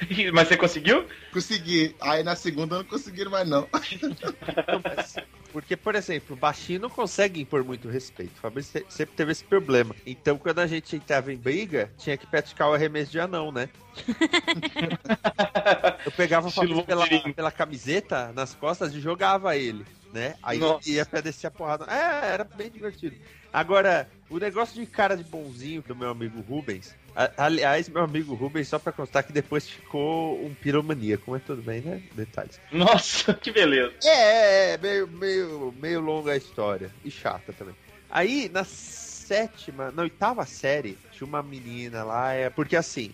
Mas 0.32 0.48
você 0.48 0.56
conseguiu? 0.56 1.06
Consegui. 1.32 1.94
Aí 2.00 2.22
na 2.22 2.36
segunda 2.36 2.76
não 2.78 2.84
conseguiram 2.84 3.30
mais, 3.30 3.48
não. 3.48 3.68
Porque, 5.52 5.76
por 5.76 5.94
exemplo, 5.94 6.36
o 6.36 6.38
baixinho 6.38 6.80
não 6.80 6.90
consegue 6.90 7.40
impor 7.40 7.64
muito 7.64 7.88
respeito. 7.88 8.36
O 8.36 8.40
Fabrício 8.40 8.80
se- 8.80 8.86
sempre 8.96 9.16
teve 9.16 9.32
esse 9.32 9.44
problema. 9.44 9.94
Então, 10.06 10.36
quando 10.38 10.58
a 10.58 10.66
gente 10.66 10.94
entrava 10.94 11.32
em 11.32 11.36
briga, 11.36 11.90
tinha 11.96 12.16
que 12.16 12.26
praticar 12.26 12.68
o 12.68 12.74
arremesso 12.74 13.10
de 13.10 13.18
anão, 13.18 13.50
né? 13.50 13.68
Eu 16.04 16.12
pegava 16.12 16.48
o 16.48 16.50
Fabrício 16.50 16.84
pela, 16.84 17.06
pela 17.34 17.50
camiseta 17.50 18.32
nas 18.34 18.54
costas 18.54 18.94
e 18.94 19.00
jogava 19.00 19.56
ele, 19.56 19.84
né? 20.12 20.34
Aí 20.42 20.58
Nossa. 20.58 20.88
ia 20.88 21.04
pra 21.04 21.20
descer 21.20 21.46
a 21.46 21.50
porrada. 21.50 21.84
É, 21.86 22.32
era 22.32 22.44
bem 22.44 22.70
divertido. 22.70 23.16
Agora, 23.52 24.08
o 24.28 24.38
negócio 24.38 24.78
de 24.78 24.86
cara 24.86 25.16
de 25.16 25.24
bonzinho 25.24 25.82
do 25.82 25.96
meu 25.96 26.10
amigo 26.10 26.40
Rubens. 26.42 26.94
Aliás, 27.36 27.88
meu 27.88 28.02
amigo 28.02 28.34
Rubens, 28.34 28.68
só 28.68 28.78
pra 28.78 28.92
constar 28.92 29.24
que 29.24 29.32
depois 29.32 29.68
ficou 29.68 30.44
um 30.44 30.54
piromaníaco, 30.54 31.30
mas 31.30 31.42
tudo 31.42 31.62
bem, 31.62 31.80
né? 31.80 32.00
Detalhes. 32.14 32.60
Nossa, 32.70 33.34
que 33.42 33.50
beleza. 33.50 33.94
É, 34.04 34.74
é, 34.74 34.78
meio, 34.78 35.08
meio, 35.08 35.74
meio 35.80 36.00
longa 36.00 36.32
a 36.32 36.36
história. 36.36 36.90
E 37.04 37.10
chata 37.10 37.52
também. 37.52 37.74
Aí, 38.08 38.48
na 38.52 38.64
sétima, 38.64 39.90
na 39.90 40.02
oitava 40.02 40.46
série, 40.46 40.96
tinha 41.10 41.26
uma 41.26 41.42
menina 41.42 42.04
lá, 42.04 42.32
é, 42.32 42.48
porque 42.48 42.76
assim, 42.76 43.12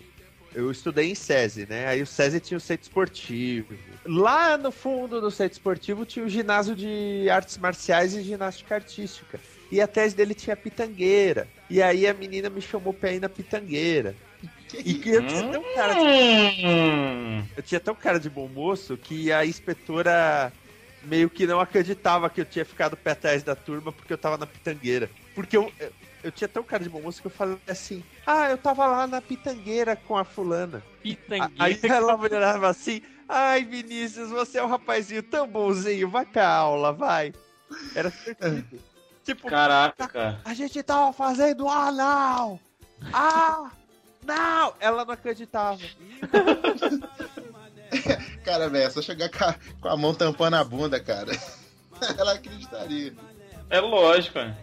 eu 0.55 0.71
estudei 0.71 1.11
em 1.11 1.15
SESI, 1.15 1.67
né? 1.67 1.87
Aí 1.87 2.01
o 2.01 2.07
SESI 2.07 2.39
tinha 2.39 2.57
o 2.57 2.61
centro 2.61 2.83
esportivo. 2.83 3.75
Lá 4.05 4.57
no 4.57 4.71
fundo 4.71 5.19
do 5.19 5.29
centro 5.29 5.53
esportivo 5.53 6.05
tinha 6.05 6.23
o 6.23 6.29
ginásio 6.29 6.75
de 6.75 7.27
artes 7.29 7.57
marciais 7.57 8.13
e 8.13 8.21
ginástica 8.21 8.75
artística. 8.75 9.39
E 9.69 9.81
atrás 9.81 10.13
dele 10.13 10.33
tinha 10.33 10.53
a 10.53 10.57
pitangueira. 10.57 11.47
E 11.69 11.81
aí 11.81 12.07
a 12.07 12.13
menina 12.13 12.49
me 12.49 12.61
chamou 12.61 12.93
pra 12.93 13.11
ir 13.11 13.19
na 13.19 13.29
pitangueira. 13.29 14.15
E 14.73 14.93
que 14.93 15.09
eu 15.09 15.25
tinha 15.25 15.43
tão 15.43 15.63
cara 15.73 15.93
de 15.93 16.05
Hum. 16.67 17.43
eu 17.55 17.63
tinha 17.63 17.79
tão 17.79 17.95
cara 17.95 18.19
de 18.19 18.29
bom 18.29 18.47
moço 18.47 18.97
que 18.97 19.31
a 19.31 19.45
inspetora 19.45 20.51
meio 21.03 21.29
que 21.29 21.47
não 21.47 21.59
acreditava 21.59 22.29
que 22.29 22.41
eu 22.41 22.45
tinha 22.45 22.65
ficado 22.65 22.97
pé 22.97 23.11
atrás 23.11 23.43
da 23.43 23.55
turma 23.55 23.91
porque 23.91 24.13
eu 24.13 24.17
tava 24.17 24.37
na 24.37 24.45
pitangueira. 24.45 25.09
Porque 25.33 25.55
eu, 25.57 25.71
eu, 25.79 25.91
eu 26.23 26.31
tinha 26.31 26.47
tão 26.47 26.63
cara 26.63 26.83
de 26.83 26.89
bom 26.89 27.01
moço 27.01 27.21
que 27.21 27.27
eu 27.27 27.31
falei 27.31 27.57
assim: 27.67 28.03
Ah, 28.25 28.49
eu 28.49 28.57
tava 28.57 28.85
lá 28.85 29.07
na 29.07 29.21
pitangueira 29.21 29.95
com 29.95 30.17
a 30.17 30.23
fulana. 30.23 30.83
Pitangueira. 31.01 31.55
Aí 31.59 31.79
ela 31.83 32.15
olhava 32.15 32.69
assim: 32.69 33.01
Ai, 33.27 33.63
Vinícius, 33.63 34.29
você 34.29 34.57
é 34.57 34.63
um 34.63 34.67
rapazinho 34.67 35.23
tão 35.23 35.47
bonzinho, 35.47 36.09
vai 36.09 36.25
pra 36.25 36.47
aula, 36.47 36.91
vai. 36.91 37.33
Era 37.95 38.09
divertido. 38.09 38.94
Tipo, 39.25 39.49
Caraca, 39.49 40.07
cara. 40.07 40.39
a 40.45 40.53
gente 40.53 40.81
tava 40.83 41.11
fazendo 41.11 41.67
ah 41.67 41.91
não! 41.91 42.59
Ah! 43.11 43.71
Não! 44.23 44.73
Ela 44.79 45.03
não 45.05 45.13
acreditava. 45.13 45.79
Cara, 48.43 48.69
velho, 48.69 48.85
é 48.85 48.89
só 48.89 49.01
chegar 49.01 49.29
com 49.29 49.43
a, 49.43 49.55
com 49.79 49.87
a 49.87 49.95
mão 49.95 50.13
tampando 50.13 50.55
a 50.55 50.63
bunda, 50.63 50.99
cara. 50.99 51.31
Ela 52.17 52.33
acreditaria. 52.33 53.13
É 53.69 53.79
lógico, 53.79 54.39
né? 54.39 54.57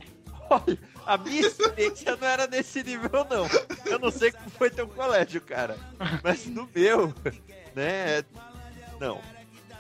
Olha, 0.51 0.79
a 1.07 1.17
minha 1.17 1.47
experiência 1.47 2.17
não 2.17 2.27
era 2.27 2.47
nesse 2.47 2.83
nível, 2.83 3.27
não. 3.31 3.47
Eu 3.87 3.99
não 3.99 4.11
sei 4.11 4.33
como 4.33 4.51
foi 4.51 4.71
teu 4.71 4.87
colégio, 4.89 5.41
cara. 5.41 5.77
Mas 6.23 6.47
no 6.47 6.69
meu, 6.75 7.15
né? 7.75 8.23
Não. 9.01 9.21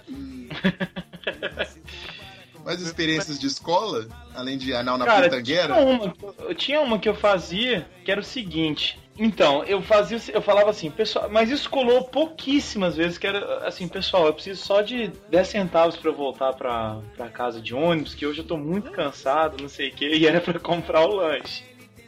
Mas 2.64 2.80
experiências 2.80 3.38
de 3.38 3.46
escola, 3.46 4.06
além 4.34 4.56
de 4.56 4.72
anal 4.72 4.96
na 4.96 5.04
Cara, 5.04 5.24
pitangueira, 5.24 5.74
tinha 5.74 5.84
uma, 5.84 6.14
eu 6.40 6.54
tinha 6.54 6.80
uma 6.80 6.98
que 6.98 7.08
eu 7.08 7.14
fazia 7.14 7.86
que 8.04 8.10
era 8.10 8.20
o 8.20 8.24
seguinte. 8.24 9.00
Então, 9.18 9.62
eu 9.64 9.82
fazia, 9.82 10.18
eu 10.32 10.40
falava 10.40 10.70
assim, 10.70 10.90
pessoal, 10.90 11.28
mas 11.30 11.50
isso 11.50 11.68
colou 11.68 12.04
pouquíssimas 12.04 12.96
vezes, 12.96 13.18
que 13.18 13.26
era 13.26 13.66
assim, 13.66 13.86
pessoal, 13.86 14.26
eu 14.26 14.32
preciso 14.32 14.64
só 14.64 14.80
de 14.80 15.12
10 15.28 15.48
centavos 15.48 15.96
pra 15.96 16.10
eu 16.10 16.14
voltar 16.14 16.54
pra, 16.54 16.98
pra 17.14 17.28
casa 17.28 17.60
de 17.60 17.74
ônibus, 17.74 18.14
que 18.14 18.24
hoje 18.24 18.40
eu 18.40 18.46
tô 18.46 18.56
muito 18.56 18.90
cansado, 18.90 19.60
não 19.60 19.68
sei 19.68 19.90
o 19.90 19.92
que, 19.92 20.08
e 20.08 20.26
era 20.26 20.40
pra 20.40 20.58
comprar 20.58 21.04
o 21.04 21.14
lanche. 21.14 21.62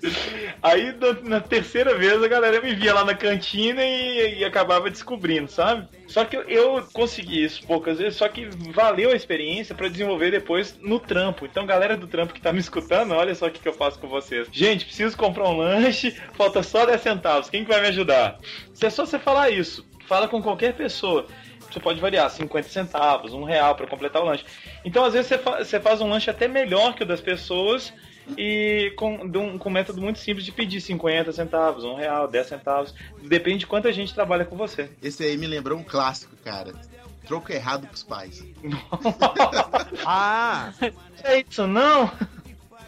Aí 0.62 0.94
na, 1.22 1.40
terceira 1.40 1.94
vez 1.94 2.22
a 2.22 2.28
galera 2.28 2.61
me 2.61 2.74
via 2.74 2.94
lá 2.94 3.05
na 3.05 3.14
cantina 3.14 3.82
e, 3.84 4.38
e 4.40 4.44
acabava 4.44 4.90
descobrindo, 4.90 5.50
sabe? 5.50 5.88
Só 6.07 6.24
que 6.24 6.36
eu, 6.36 6.42
eu 6.42 6.88
consegui 6.92 7.44
isso 7.44 7.66
poucas 7.66 7.98
vezes, 7.98 8.16
só 8.16 8.28
que 8.28 8.48
valeu 8.72 9.11
a 9.11 9.16
experiência 9.16 9.74
pra 9.74 9.88
desenvolver 9.88 10.30
depois 10.30 10.78
no 10.80 10.98
trampo. 11.00 11.46
Então, 11.46 11.66
galera 11.66 11.96
do 11.96 12.07
trampo 12.07 12.32
que 12.34 12.40
tá 12.40 12.52
me 12.52 12.61
escutando, 12.61 13.14
olha 13.14 13.34
só 13.34 13.46
o 13.46 13.50
que, 13.50 13.61
que 13.61 13.68
eu 13.68 13.72
faço 13.72 13.98
com 13.98 14.09
vocês. 14.09 14.48
Gente, 14.52 14.84
preciso 14.84 15.16
comprar 15.16 15.48
um 15.48 15.57
lanche, 15.57 16.11
falta 16.34 16.62
só 16.62 16.84
10 16.86 17.00
centavos. 17.00 17.50
Quem 17.50 17.64
que 17.64 17.70
vai 17.70 17.80
me 17.80 17.88
ajudar? 17.88 18.38
Se 18.72 18.86
é 18.86 18.90
só 18.90 19.05
você 19.05 19.18
falar 19.18 19.50
isso, 19.50 19.86
fala 20.07 20.28
com 20.28 20.42
qualquer 20.42 20.74
pessoa. 20.74 21.26
Você 21.70 21.80
pode 21.80 22.00
variar 22.00 22.30
50 22.30 22.68
centavos, 22.68 23.32
um 23.32 23.42
real 23.42 23.74
pra 23.74 23.86
completar 23.86 24.22
o 24.22 24.26
lanche. 24.26 24.44
Então, 24.84 25.05
às 25.05 25.12
vezes, 25.12 25.26
você, 25.28 25.38
fa- 25.38 25.59
você 25.64 25.80
faz 25.80 26.00
um 26.00 26.09
lanche 26.09 26.30
até 26.30 26.46
melhor 26.46 26.94
que 26.94 27.02
o 27.02 27.07
das 27.07 27.20
pessoas 27.20 27.92
e 28.37 28.93
com, 28.97 29.29
de 29.29 29.39
um, 29.39 29.59
com 29.59 29.68
um 29.68 29.72
método 29.72 30.01
muito 30.01 30.18
simples 30.18 30.45
de 30.45 30.53
pedir 30.53 30.81
50 30.81 31.33
centavos, 31.33 31.85
um 31.85 31.95
real, 31.95 32.27
10 32.29 32.47
centavos. 32.47 32.95
Depende 33.22 33.59
de 33.61 33.66
quanta 33.66 33.93
gente 33.93 34.14
trabalha 34.14 34.45
com 34.45 34.57
você. 34.57 34.91
esse 35.03 35.22
aí 35.25 35.37
me 35.37 35.47
lembrou 35.47 35.79
um 35.79 35.85
clássico, 35.85 36.35
cara. 36.45 36.72
Troco 37.27 37.51
errado 37.53 37.87
pros 37.87 38.03
pais. 38.03 38.45
Ah, 40.07 40.72
É 41.22 41.41
isso, 41.41 41.66
não? 41.66 42.11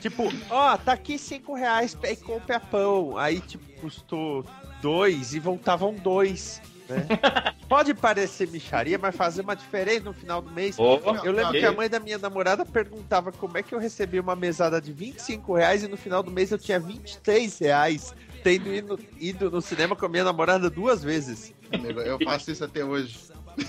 tipo, 0.01 0.25
ó, 0.51 0.77
tá 0.77 0.93
aqui 0.93 1.19
cinco 1.19 1.55
reais 1.55 1.97
e 2.03 2.17
compra 2.17 2.61
pão. 2.61 3.17
Aí, 3.17 3.41
tipo, 3.41 3.65
custou 3.81 4.45
dois 4.83 5.35
e 5.35 5.41
voltavam 5.41 5.95
dois. 5.95 6.61
Né? 6.89 7.07
Pode 7.69 7.95
parecer 7.95 8.49
micharia, 8.49 8.97
mas 8.97 9.17
fazer 9.17 9.43
uma 9.43 9.57
diferença 9.57 10.05
no 10.05 10.13
final 10.13 10.41
do 10.41 10.51
mês. 10.53 10.77
Eu 10.79 11.33
lembro 11.33 11.49
Ok. 11.49 11.61
que 11.61 11.67
a 11.67 11.73
mãe 11.73 11.89
da 11.89 11.99
minha 11.99 12.19
namorada 12.19 12.65
perguntava 12.65 13.33
como 13.33 13.59
é 13.59 13.63
que 13.63 13.75
eu 13.75 13.79
recebi 13.79 14.21
uma 14.21 14.37
mesada 14.37 14.81
de 14.81 14.93
25 14.93 15.55
reais 15.55 15.83
e 15.83 15.89
no 15.89 15.97
final 15.97 16.23
do 16.23 16.31
mês 16.31 16.53
eu 16.53 16.59
tinha 16.59 16.79
23 16.79 17.59
reais, 17.59 18.15
tendo 18.45 18.73
ido, 18.73 18.99
ido 19.19 19.51
no 19.51 19.61
cinema 19.61 19.97
com 19.97 20.07
a 20.07 20.09
minha 20.09 20.25
namorada 20.25 20.71
duas 20.71 21.03
vezes. 21.03 21.53
Amigo, 21.73 22.01
eu 22.01 22.19
faço 22.25 22.51
isso 22.53 22.65
até 22.65 22.85
hoje. 22.85 23.19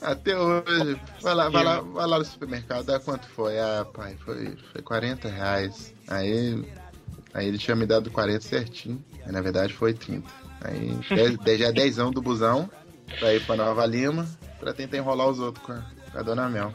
até 0.00 0.38
hoje. 0.38 1.00
Vai 1.20 1.34
lá, 1.34 1.48
vai 1.48 1.64
lá, 1.64 1.80
vai 1.80 2.06
lá 2.06 2.18
no 2.18 2.24
supermercado, 2.24 2.86
dá 2.86 3.00
quanto 3.00 3.26
foi? 3.28 3.58
Ah, 3.58 3.86
pai, 3.92 4.16
foi, 4.24 4.56
foi 4.72 4.82
40 4.82 5.28
reais. 5.28 5.92
Aí, 6.08 6.64
aí 7.34 7.48
ele 7.48 7.58
tinha 7.58 7.76
me 7.76 7.84
dado 7.86 8.10
40 8.10 8.40
certinho. 8.40 9.04
Aí, 9.24 9.32
na 9.32 9.40
verdade 9.42 9.74
foi 9.74 9.92
30. 9.92 10.26
Aí 10.64 10.94
10, 11.14 11.38
10 11.38 11.58
já 11.60 11.66
é 11.68 11.72
10 11.72 11.96
do 12.12 12.22
busão 12.22 12.70
pra 13.18 13.34
ir 13.34 13.44
pra 13.44 13.56
Nova 13.56 13.84
Lima 13.86 14.26
pra 14.58 14.72
tentar 14.72 14.96
enrolar 14.96 15.28
os 15.28 15.38
outros 15.38 15.64
com 15.64 15.72
a, 15.72 15.82
com 16.12 16.18
a 16.18 16.22
dona 16.22 16.48
Mel. 16.48 16.72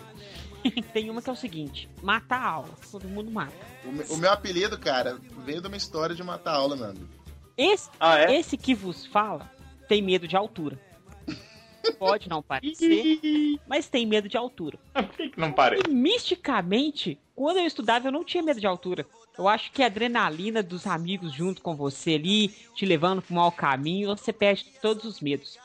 Tem 0.94 1.10
uma 1.10 1.22
que 1.22 1.30
é 1.30 1.34
o 1.34 1.36
seguinte: 1.36 1.90
mata 2.04 2.36
a 2.36 2.48
aula. 2.50 2.70
Todo 2.92 3.08
mundo 3.08 3.32
mata. 3.32 3.54
O, 3.86 3.92
me- 3.92 4.04
o 4.10 4.18
meu 4.18 4.32
apelido, 4.32 4.78
cara, 4.78 5.18
veio 5.46 5.62
de 5.62 5.68
uma 5.68 5.78
história 5.78 6.16
de 6.16 6.24
matar 6.24 6.54
aula, 6.54 6.76
meu 6.76 6.86
amigo. 6.90 7.08
Esse, 7.58 7.90
Ah, 8.00 8.20
é? 8.20 8.40
esse 8.40 8.58
que 8.58 8.74
vos 8.76 9.06
fala 9.06 9.50
tem 9.88 10.02
medo 10.02 10.28
de 10.28 10.36
altura. 10.38 10.80
Pode 11.98 12.30
não 12.30 12.42
parecer, 12.44 13.20
mas 13.68 13.88
tem 13.88 14.06
medo 14.06 14.30
de 14.30 14.38
altura. 14.38 14.78
Por 14.94 15.04
que, 15.10 15.30
que 15.30 15.40
não 15.40 15.52
parei? 15.52 15.82
E 15.88 15.90
misticamente, 15.90 17.18
quando 17.36 17.58
eu 17.58 17.66
estudava, 17.66 18.08
eu 18.08 18.12
não 18.12 18.24
tinha 18.24 18.44
medo 18.44 18.60
de 18.60 18.68
altura. 18.68 19.06
Eu 19.40 19.48
acho 19.48 19.72
que 19.72 19.82
a 19.82 19.86
adrenalina 19.86 20.62
dos 20.62 20.86
amigos 20.86 21.32
junto 21.32 21.62
com 21.62 21.74
você 21.74 22.16
ali, 22.16 22.50
te 22.76 22.86
levando 22.86 23.22
para 23.22 23.34
um 23.34 23.38
mau 23.38 23.50
caminho, 23.54 24.10
você 24.10 24.34
perde 24.34 24.66
todos 24.82 25.06
os 25.06 25.22
medos. 25.22 25.58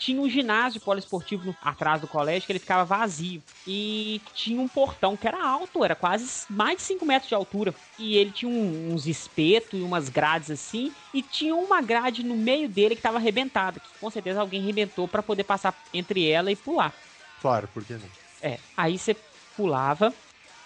Tinha 0.00 0.20
um 0.20 0.28
ginásio 0.28 0.80
poliesportivo 0.80 1.56
atrás 1.62 2.00
do 2.00 2.08
colégio 2.08 2.44
que 2.44 2.50
ele 2.50 2.58
ficava 2.58 2.84
vazio. 2.84 3.40
E 3.68 4.20
tinha 4.34 4.60
um 4.60 4.66
portão 4.66 5.16
que 5.16 5.28
era 5.28 5.46
alto, 5.46 5.84
era 5.84 5.94
quase 5.94 6.44
mais 6.50 6.78
de 6.78 6.82
5 6.82 7.06
metros 7.06 7.28
de 7.28 7.34
altura. 7.36 7.72
E 7.96 8.16
ele 8.16 8.32
tinha 8.32 8.50
um- 8.50 8.92
uns 8.92 9.06
espetos 9.06 9.78
e 9.78 9.82
umas 9.82 10.08
grades 10.08 10.50
assim. 10.50 10.92
E 11.14 11.22
tinha 11.22 11.54
uma 11.54 11.80
grade 11.80 12.24
no 12.24 12.34
meio 12.34 12.68
dele 12.68 12.96
que 12.96 12.98
estava 12.98 13.18
arrebentada. 13.18 13.78
Que 13.78 13.88
com 14.00 14.10
certeza 14.10 14.40
alguém 14.40 14.60
arrebentou 14.60 15.06
para 15.06 15.22
poder 15.22 15.44
passar 15.44 15.72
entre 15.94 16.28
ela 16.28 16.50
e 16.50 16.56
pular. 16.56 16.92
Claro, 17.40 17.68
por 17.68 17.84
que 17.84 17.92
não? 17.92 18.00
É, 18.42 18.58
aí 18.76 18.98
você 18.98 19.14
pulava, 19.56 20.12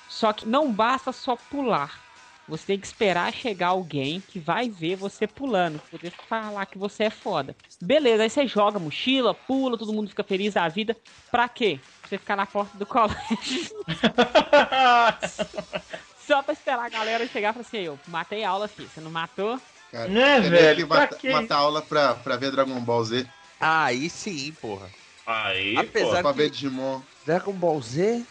só 0.09 0.33
que 0.33 0.49
não 0.49 0.73
basta 0.73 1.13
só 1.13 1.37
pular. 1.37 2.04
Você 2.49 2.67
tem 2.67 2.79
que 2.79 2.87
esperar 2.87 3.33
chegar 3.33 3.69
alguém 3.69 4.21
que 4.21 4.39
vai 4.39 4.69
ver 4.69 4.97
você 4.97 5.27
pulando, 5.27 5.81
poder 5.91 6.13
falar 6.29 6.67
que 6.67 6.77
você 6.77 7.05
é 7.05 7.11
foda. 7.11 7.57
Beleza, 7.81 8.23
aí 8.23 8.29
você 8.31 8.47
joga 8.47 8.79
mochila, 8.79 9.33
pula, 9.35 9.79
todo 9.79 9.93
mundo 9.93 10.11
fica 10.11 10.23
feliz 10.23 10.55
da 10.55 10.69
vida. 10.69 10.95
Pra 11.31 11.49
quê? 11.49 11.79
Pra 12.01 12.09
você 12.11 12.19
ficar 12.19 12.37
na 12.37 12.45
porta 12.45 12.77
do 12.77 12.85
colégio. 12.87 13.71
só 16.27 16.43
pra 16.43 16.53
esperar 16.53 16.85
a 16.87 16.91
galera 16.91 17.27
chegar 17.29 17.51
e 17.51 17.53
falar 17.55 17.67
assim, 17.67 17.79
eu 17.79 17.99
matei 18.09 18.45
a 18.45 18.51
aula 18.51 18.67
aqui, 18.67 18.87
você 18.87 19.01
não 19.01 19.11
matou? 19.11 19.59
Cara, 19.91 20.09
Né, 20.09 20.43
você 20.43 20.51
velho? 20.51 20.77
que 20.83 20.87
Pra 20.87 21.01
mata, 21.01 21.17
quê? 21.17 21.31
mata 21.31 21.55
aula 21.55 21.81
pra, 21.83 22.15
pra 22.15 22.37
ver 22.37 22.51
Dragon 22.51 22.79
Ball 22.81 23.05
Z, 23.05 23.27
aí 23.61 24.11
sim, 24.11 24.53
porra. 24.61 24.91
Aí, 25.27 25.77
Apesar 25.79 26.21
pra 26.23 26.33
que 26.33 26.39
ver 26.39 26.51
Digimon. 26.51 27.01
Dragon 27.25 27.53
Ball 27.55 27.81
Z, 27.81 28.23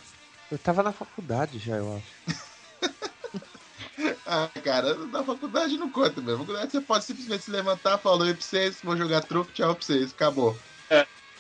eu 0.52 0.58
tava 0.60 0.84
na 0.84 0.92
faculdade 0.92 1.58
já, 1.58 1.78
eu 1.78 1.96
acho. 1.98 2.14
Ah, 4.26 4.50
cara, 4.64 4.96
na 5.06 5.24
faculdade 5.24 5.78
não 5.78 5.90
conta 5.90 6.22
mesmo. 6.22 6.32
Na 6.32 6.38
faculdade 6.40 6.72
você 6.72 6.82
pode 6.82 7.06
simplesmente 7.06 7.44
se 7.44 7.52
levantar, 7.52 7.98
falou 7.98 8.26
oi 8.26 8.34
pra 8.34 8.42
vocês, 8.42 8.80
vou 8.82 8.98
jogar 8.98 9.22
truco, 9.22 9.52
tchau 9.52 9.76
pra 9.76 9.86
vocês, 9.86 10.12
acabou. 10.12 10.58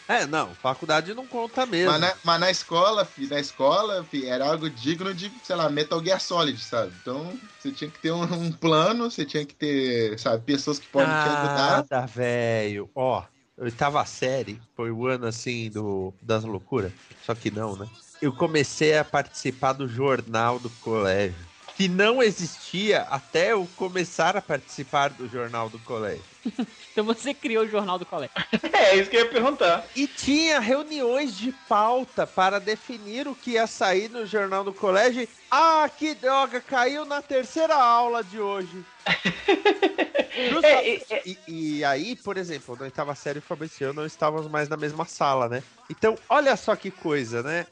É, 0.08 0.28
não, 0.28 0.54
faculdade 0.56 1.14
não 1.14 1.26
conta 1.26 1.66
mesmo. 1.66 1.92
Mas 1.92 2.02
na, 2.02 2.14
mas 2.24 2.40
na 2.40 2.52
escola, 2.52 3.06
fi, 3.06 3.26
na 3.28 3.40
escola, 3.40 4.04
fi, 4.04 4.28
era 4.28 4.46
algo 4.46 4.70
digno 4.70 5.14
de, 5.14 5.32
sei 5.44 5.56
lá, 5.56 5.70
Metal 5.70 6.04
Gear 6.04 6.20
Solid, 6.20 6.60
sabe? 6.60 6.94
Então, 7.02 7.40
você 7.58 7.72
tinha 7.72 7.90
que 7.90 8.00
ter 8.00 8.12
um, 8.12 8.22
um 8.22 8.52
plano, 8.52 9.10
você 9.10 9.24
tinha 9.24 9.46
que 9.46 9.56
ter, 9.56 10.20
sabe, 10.20 10.44
pessoas 10.44 10.78
que 10.78 10.88
podem 10.88 11.08
te 11.10 11.30
ajudar. 11.30 11.86
Nada, 11.90 12.06
velho. 12.06 12.90
Ó, 12.94 13.24
oitava 13.58 14.06
série, 14.06 14.62
foi 14.76 14.92
o 14.92 15.08
ano 15.08 15.26
assim 15.26 15.70
do 15.70 16.14
das 16.22 16.44
loucuras. 16.44 16.92
Só 17.26 17.34
que 17.34 17.50
não, 17.50 17.78
né? 17.78 17.88
Eu 18.22 18.34
comecei 18.34 18.98
a 18.98 19.06
participar 19.06 19.74
do 19.74 19.88
jornal 19.88 20.60
do 20.60 20.70
colégio. 20.70 21.53
Que 21.76 21.88
não 21.88 22.22
existia 22.22 23.02
até 23.10 23.52
eu 23.52 23.68
começar 23.76 24.38
a 24.38 24.42
participar 24.42 25.10
do 25.10 25.28
jornal 25.28 25.70
do 25.70 25.80
colégio. 25.80 26.24
Então 26.94 27.04
você 27.06 27.34
criou 27.34 27.64
o 27.64 27.68
jornal 27.68 27.98
do 27.98 28.06
colégio. 28.06 28.36
É, 28.72 28.96
isso 28.98 29.10
que 29.10 29.16
eu 29.18 29.22
ia 29.22 29.30
perguntar. 29.32 29.84
E 29.96 30.06
tinha 30.08 30.60
reuniões 30.60 31.36
de 31.36 31.52
pauta 31.68 32.28
para 32.28 32.60
definir 32.60 33.28
o 33.28 33.34
que 33.36 33.52
ia 33.52 33.66
sair 33.66 34.10
no 34.10 34.26
jornal 34.28 34.64
do 34.64 34.72
colégio. 34.74 35.28
Ah, 35.50 35.90
que 35.90 36.14
droga, 36.14 36.62
caiu 36.62 37.04
na 37.06 37.22
terceira 37.22 37.76
aula 37.76 38.24
de 38.24 38.40
hoje. 38.40 38.84
Justa- 40.52 40.68
É, 40.68 40.96
é, 40.96 41.02
é. 41.10 41.22
E, 41.26 41.38
e 41.80 41.86
aí, 41.86 42.16
por 42.16 42.38
exemplo, 42.38 42.76
na 42.76 42.84
oitava 42.86 43.16
série, 43.16 43.40
o 43.40 43.42
Fabrício 43.42 43.86
eu 43.86 43.94
não 43.94 44.06
estávamos 44.06 44.48
mais 44.48 44.68
na 44.70 44.78
mesma 44.78 45.06
sala, 45.06 45.48
né? 45.50 45.64
Então, 45.90 46.16
olha 46.30 46.56
só 46.56 46.76
que 46.76 46.92
coisa, 46.92 47.42
né? 47.44 47.66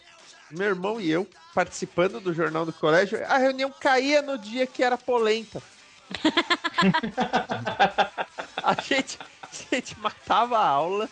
Meu 0.51 0.67
irmão 0.67 0.99
e 0.99 1.09
eu 1.09 1.27
participando 1.53 2.19
do 2.19 2.33
jornal 2.33 2.65
do 2.65 2.73
colégio, 2.73 3.23
a 3.27 3.37
reunião 3.37 3.71
caía 3.71 4.21
no 4.21 4.37
dia 4.37 4.65
que 4.65 4.83
era 4.83 4.97
polenta. 4.97 5.61
a, 8.61 8.73
gente, 8.81 9.17
a 9.41 9.75
gente 9.75 9.97
matava 9.99 10.57
a 10.57 10.67
aula, 10.67 11.09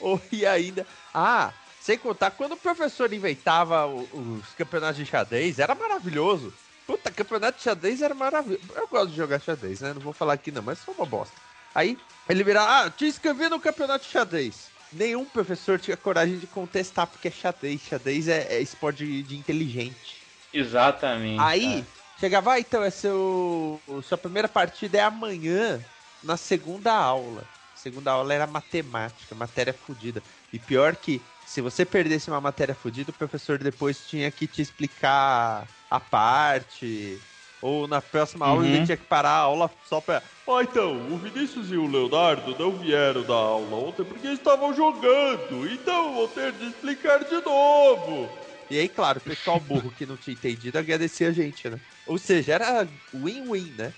ou 0.00 0.20
ia 0.30 0.52
ainda. 0.52 0.86
Ah, 1.12 1.52
sem 1.80 1.98
contar, 1.98 2.32
quando 2.32 2.52
o 2.52 2.56
professor 2.56 3.12
inventava 3.12 3.86
os 3.86 4.46
campeonatos 4.56 4.96
de 4.96 5.06
xadrez, 5.06 5.58
era 5.58 5.74
maravilhoso. 5.74 6.52
Puta, 6.86 7.10
campeonato 7.10 7.58
de 7.58 7.64
xadrez 7.64 8.02
era 8.02 8.14
maravilhoso. 8.14 8.64
Eu 8.74 8.88
gosto 8.88 9.10
de 9.10 9.16
jogar 9.16 9.40
xadrez, 9.40 9.80
né? 9.80 9.92
Não 9.92 10.00
vou 10.00 10.12
falar 10.12 10.34
aqui 10.34 10.52
não, 10.52 10.62
mas 10.62 10.80
foi 10.80 10.94
uma 10.94 11.06
bosta. 11.06 11.34
Aí, 11.74 11.98
ele 12.28 12.42
virava, 12.42 12.86
ah, 12.86 12.90
te 12.90 13.06
inscrevi 13.06 13.48
no 13.48 13.60
campeonato 13.60 14.04
de 14.04 14.10
xadrez. 14.10 14.68
Nenhum 14.92 15.24
professor 15.24 15.78
tinha 15.78 15.96
coragem 15.96 16.38
de 16.38 16.46
contestar, 16.46 17.06
porque 17.06 17.28
é 17.28 17.30
xadrez. 17.30 17.80
Xadrez 17.82 18.28
é, 18.28 18.54
é 18.54 18.60
esporte 18.60 19.04
de, 19.04 19.22
de 19.22 19.36
inteligente. 19.36 20.16
Exatamente. 20.52 21.40
Aí, 21.40 21.84
chegava, 22.18 22.52
ah, 22.52 22.60
então, 22.60 22.82
é 22.82 22.90
seu, 22.90 23.80
sua 24.02 24.16
primeira 24.16 24.48
partida 24.48 24.98
é 24.98 25.02
amanhã, 25.02 25.80
na 26.22 26.36
segunda 26.36 26.92
aula. 26.92 27.44
segunda 27.74 28.12
aula 28.12 28.32
era 28.32 28.46
matemática, 28.46 29.34
matéria 29.34 29.72
fodida. 29.72 30.22
E 30.52 30.58
pior 30.58 30.96
que, 30.96 31.20
se 31.44 31.60
você 31.60 31.84
perdesse 31.84 32.30
uma 32.30 32.40
matéria 32.40 32.74
fodida, 32.74 33.10
o 33.10 33.14
professor 33.14 33.58
depois 33.58 34.06
tinha 34.06 34.30
que 34.30 34.46
te 34.46 34.62
explicar 34.62 35.66
a 35.90 36.00
parte. 36.00 37.20
Ou 37.66 37.88
na 37.88 38.00
próxima 38.00 38.46
aula 38.46 38.62
Uhum. 38.62 38.68
ele 38.74 38.84
tinha 38.84 38.96
que 38.96 39.04
parar 39.06 39.30
a 39.30 39.38
aula 39.38 39.68
só 39.88 40.00
pra. 40.00 40.22
Ó, 40.46 40.62
então, 40.62 40.94
o 41.12 41.18
Vinícius 41.18 41.72
e 41.72 41.76
o 41.76 41.90
Leonardo 41.90 42.56
não 42.56 42.70
vieram 42.70 43.22
da 43.24 43.34
aula 43.34 43.88
ontem 43.88 44.04
porque 44.04 44.28
estavam 44.28 44.72
jogando. 44.72 45.68
Então 45.68 46.14
vou 46.14 46.28
ter 46.28 46.52
de 46.52 46.68
explicar 46.68 47.24
de 47.24 47.44
novo. 47.44 48.28
E 48.70 48.78
aí, 48.78 48.88
claro, 48.88 49.18
o 49.18 49.20
pessoal 49.20 49.58
burro 49.58 49.92
que 49.98 50.06
não 50.06 50.16
tinha 50.16 50.34
entendido 50.34 50.78
agradecia 50.78 51.28
a 51.28 51.32
gente, 51.32 51.68
né? 51.68 51.80
Ou 52.06 52.18
seja, 52.18 52.52
era 52.54 52.86
win-win, 53.12 53.74
né? 53.76 53.92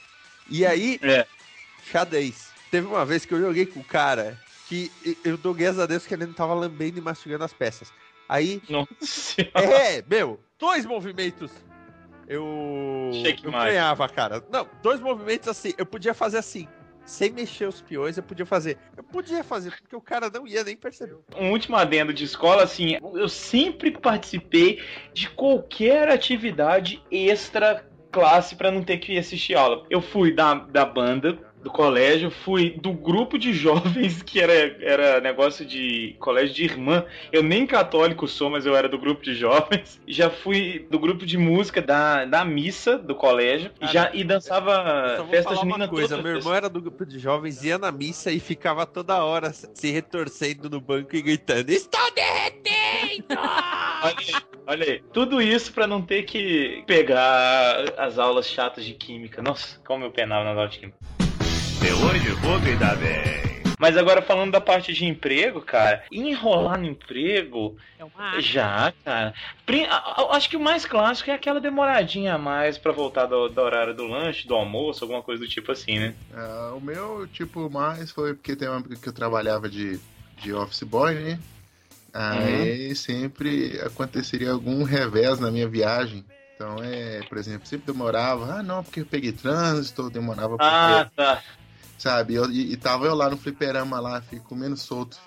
E 0.49 0.65
aí, 0.65 0.99
É. 1.03 1.27
xadrez. 1.91 2.51
Teve 2.71 2.87
uma 2.87 3.05
vez 3.05 3.27
que 3.27 3.35
eu 3.35 3.41
joguei 3.41 3.67
com 3.67 3.81
o 3.81 3.85
cara 3.85 4.39
que 4.67 4.91
eu 5.25 5.37
dou 5.37 5.53
graças 5.53 5.79
a 5.79 5.87
Deus 5.87 6.07
que 6.07 6.15
ele 6.15 6.25
não 6.27 6.33
tava 6.33 6.55
lambendo 6.55 6.99
e 6.99 7.03
mastigando 7.03 7.45
as 7.45 7.53
peças. 7.53 7.93
Aí, 8.27 8.63
Nossa 8.69 9.43
é, 9.55 10.03
meu, 10.09 10.39
dois 10.59 10.87
movimentos 10.87 11.51
eu, 12.29 13.11
eu 13.43 13.51
ganhava, 13.51 14.09
cara. 14.09 14.45
Não, 14.51 14.69
dois 14.83 15.01
movimentos 15.01 15.49
assim, 15.49 15.73
eu 15.79 15.87
podia 15.87 16.13
fazer 16.13 16.39
assim. 16.39 16.69
Sem 17.07 17.33
mexer 17.33 17.67
os 17.67 17.81
peões, 17.81 18.19
eu 18.19 18.23
podia 18.23 18.45
fazer. 18.45 18.77
Eu 18.95 19.03
podia 19.03 19.43
fazer, 19.43 19.71
porque 19.71 19.97
o 19.97 20.01
cara 20.01 20.29
não 20.29 20.47
ia 20.47 20.63
nem 20.63 20.77
perceber. 20.77 21.17
Um 21.35 21.53
último 21.53 21.75
adendo 21.75 22.13
de 22.13 22.23
escola, 22.23 22.63
assim, 22.63 22.99
eu 23.15 23.29
sempre 23.31 23.91
participei 23.91 24.83
de 25.15 25.31
qualquer 25.31 26.11
atividade 26.11 27.03
extra 27.11 27.83
classe 28.13 28.55
pra 28.57 28.71
não 28.71 28.83
ter 28.83 28.99
que 28.99 29.17
assistir 29.17 29.55
aula. 29.55 29.87
Eu 29.89 30.03
fui 30.03 30.35
da, 30.35 30.53
da 30.53 30.85
banda 30.85 31.39
do 31.63 31.71
colégio, 31.71 32.31
fui 32.31 32.71
do 32.71 32.93
grupo 32.93 33.39
de 33.39 33.53
jovens 33.53 34.23
que 34.23 34.41
era, 34.41 34.53
era 34.81 35.21
negócio 35.21 35.65
de 35.65 36.17
colégio 36.19 36.55
de 36.55 36.65
irmã. 36.65 37.05
Eu 37.33 37.43
nem 37.43 37.67
católico 37.67 38.29
sou, 38.29 38.51
mas 38.51 38.65
eu 38.65 38.77
era 38.77 38.89
do 38.89 38.99
grupo 38.99 39.23
de 39.23 39.35
jovens. 39.35 40.01
Já 40.07 40.31
fui 40.31 40.87
do 40.91 40.99
grupo 40.99 41.27
de 41.27 41.37
música 41.37 41.83
da, 41.83 42.25
da 42.25 42.45
missa 42.45 42.99
do 42.99 43.15
colégio 43.15 43.71
e 43.81 43.87
já 43.87 44.11
e 44.13 44.25
dançava 44.25 45.17
só 45.17 45.23
vou 45.23 45.31
festa 45.31 45.51
falar 45.51 45.61
junina 45.61 45.85
uma 45.85 45.89
coisa, 45.89 46.09
todas 46.17 46.25
meu 46.25 46.37
irmão 46.37 46.55
era 46.55 46.69
do 46.69 46.81
grupo 46.81 47.05
de 47.05 47.19
jovens, 47.19 47.63
ia 47.63 47.79
na 47.79 47.93
missa 47.93 48.31
e 48.31 48.41
ficava 48.41 48.87
toda 48.87 49.23
hora 49.25 49.53
se 49.53 49.91
retorcendo 49.91 50.71
no 50.71 50.81
banco 50.81 51.15
e 51.15 51.23
gritando: 51.23 51.71
Estou 51.71 52.01
derretendo! 52.15 53.27
Olha 54.01 54.15
aí, 54.17 54.35
olha 54.67 54.85
aí. 54.85 55.03
Tudo 55.13 55.43
isso 55.43 55.73
pra 55.73 55.87
não 55.87 56.01
ter 56.01 56.23
que 56.23 56.85
pegar 56.87 57.95
as 57.99 58.17
aulas 58.17 58.47
chatas 58.47 58.85
de 58.85 58.95
química. 58.95 59.43
Nossa, 59.43 59.81
como 59.85 60.05
eu 60.05 60.11
penava 60.13 60.45
nas 60.45 60.57
aulas 60.57 60.73
de 60.73 60.79
química. 60.79 60.99
Mas 63.79 63.97
agora 63.97 64.21
falando 64.21 64.51
da 64.51 64.61
parte 64.61 64.93
de 64.93 65.05
emprego, 65.05 65.61
cara, 65.61 66.05
enrolar 66.11 66.79
no 66.79 66.87
emprego, 66.87 67.77
É 67.97 68.05
uma 68.05 68.41
já, 68.41 68.93
cara. 69.05 69.33
Acho 70.31 70.51
que 70.51 70.57
o 70.57 70.61
mais 70.61 70.85
clássico 70.85 71.31
é 71.31 71.35
aquela 71.35 71.61
demoradinha 71.61 72.35
a 72.35 72.39
mais 72.39 72.77
pra 72.77 72.91
voltar 72.91 73.27
do, 73.27 73.49
do 73.49 73.61
horário 73.61 73.95
do 73.95 74.07
lanche, 74.07 74.49
do 74.49 74.55
almoço, 74.55 75.05
alguma 75.05 75.23
coisa 75.23 75.43
do 75.43 75.49
tipo 75.49 75.71
assim, 75.71 75.99
né? 76.01 76.15
Ah, 76.35 76.73
o 76.75 76.81
meu, 76.81 77.29
tipo, 77.29 77.71
mais 77.71 78.11
foi 78.11 78.35
porque 78.35 78.57
tem 78.57 78.69
uma 78.69 78.81
época 78.81 78.97
que 78.97 79.09
eu 79.09 79.13
trabalhava 79.13 79.69
de, 79.69 80.01
de 80.43 80.53
office 80.53 80.83
boy, 80.83 81.15
né? 81.15 81.39
Aí 82.13 82.95
sempre 82.97 83.81
aconteceria 83.83 84.51
algum 84.51 84.83
revés 84.83 85.39
na 85.39 85.51
minha 85.51 85.69
viagem. 85.69 86.25
Então 86.55 86.83
é, 86.83 87.23
por 87.29 87.39
exemplo, 87.39 87.69
sempre 87.69 87.93
demorava, 87.93 88.55
ah 88.55 88.63
não, 88.65 88.83
porque 88.83 89.01
eu 89.01 89.07
peguei 89.07 89.31
trânsito, 89.31 90.03
ou 90.03 90.11
demorava 90.11 90.59
porque, 90.59 90.65
Ah, 90.69 91.09
tá. 91.15 91.43
Sabe, 91.99 92.35
eu- 92.35 92.51
e, 92.51 92.73
e 92.73 92.77
tava 92.77 93.05
eu 93.07 93.15
lá 93.15 93.29
no 93.29 93.37
fliperama 93.37 94.01
lá, 94.01 94.21
fico 94.23 94.47
comendo 94.49 94.77
solto. 94.77 95.19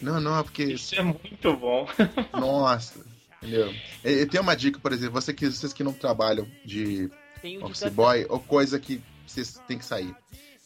Não, 0.00 0.20
não, 0.20 0.38
é 0.38 0.42
porque, 0.42 0.64
Isso 0.64 0.94
é 0.94 1.02
muito 1.02 1.56
bom. 1.56 1.86
nossa, 2.32 3.04
entendeu? 3.42 3.74
E, 4.04 4.10
e 4.22 4.26
tem 4.26 4.40
uma 4.40 4.54
dica, 4.56 4.78
por 4.78 4.92
exemplo, 4.92 5.20
você 5.20 5.32
que, 5.34 5.50
vocês 5.50 5.72
que 5.72 5.82
não 5.84 5.92
trabalham 5.92 6.46
de 6.64 7.10
um 7.44 7.64
office 7.64 7.84
de 7.84 7.90
boy 7.90 8.24
ou 8.28 8.38
coisa 8.40 8.78
que 8.78 9.02
vocês 9.26 9.60
têm 9.66 9.78
que 9.78 9.84
sair. 9.84 10.14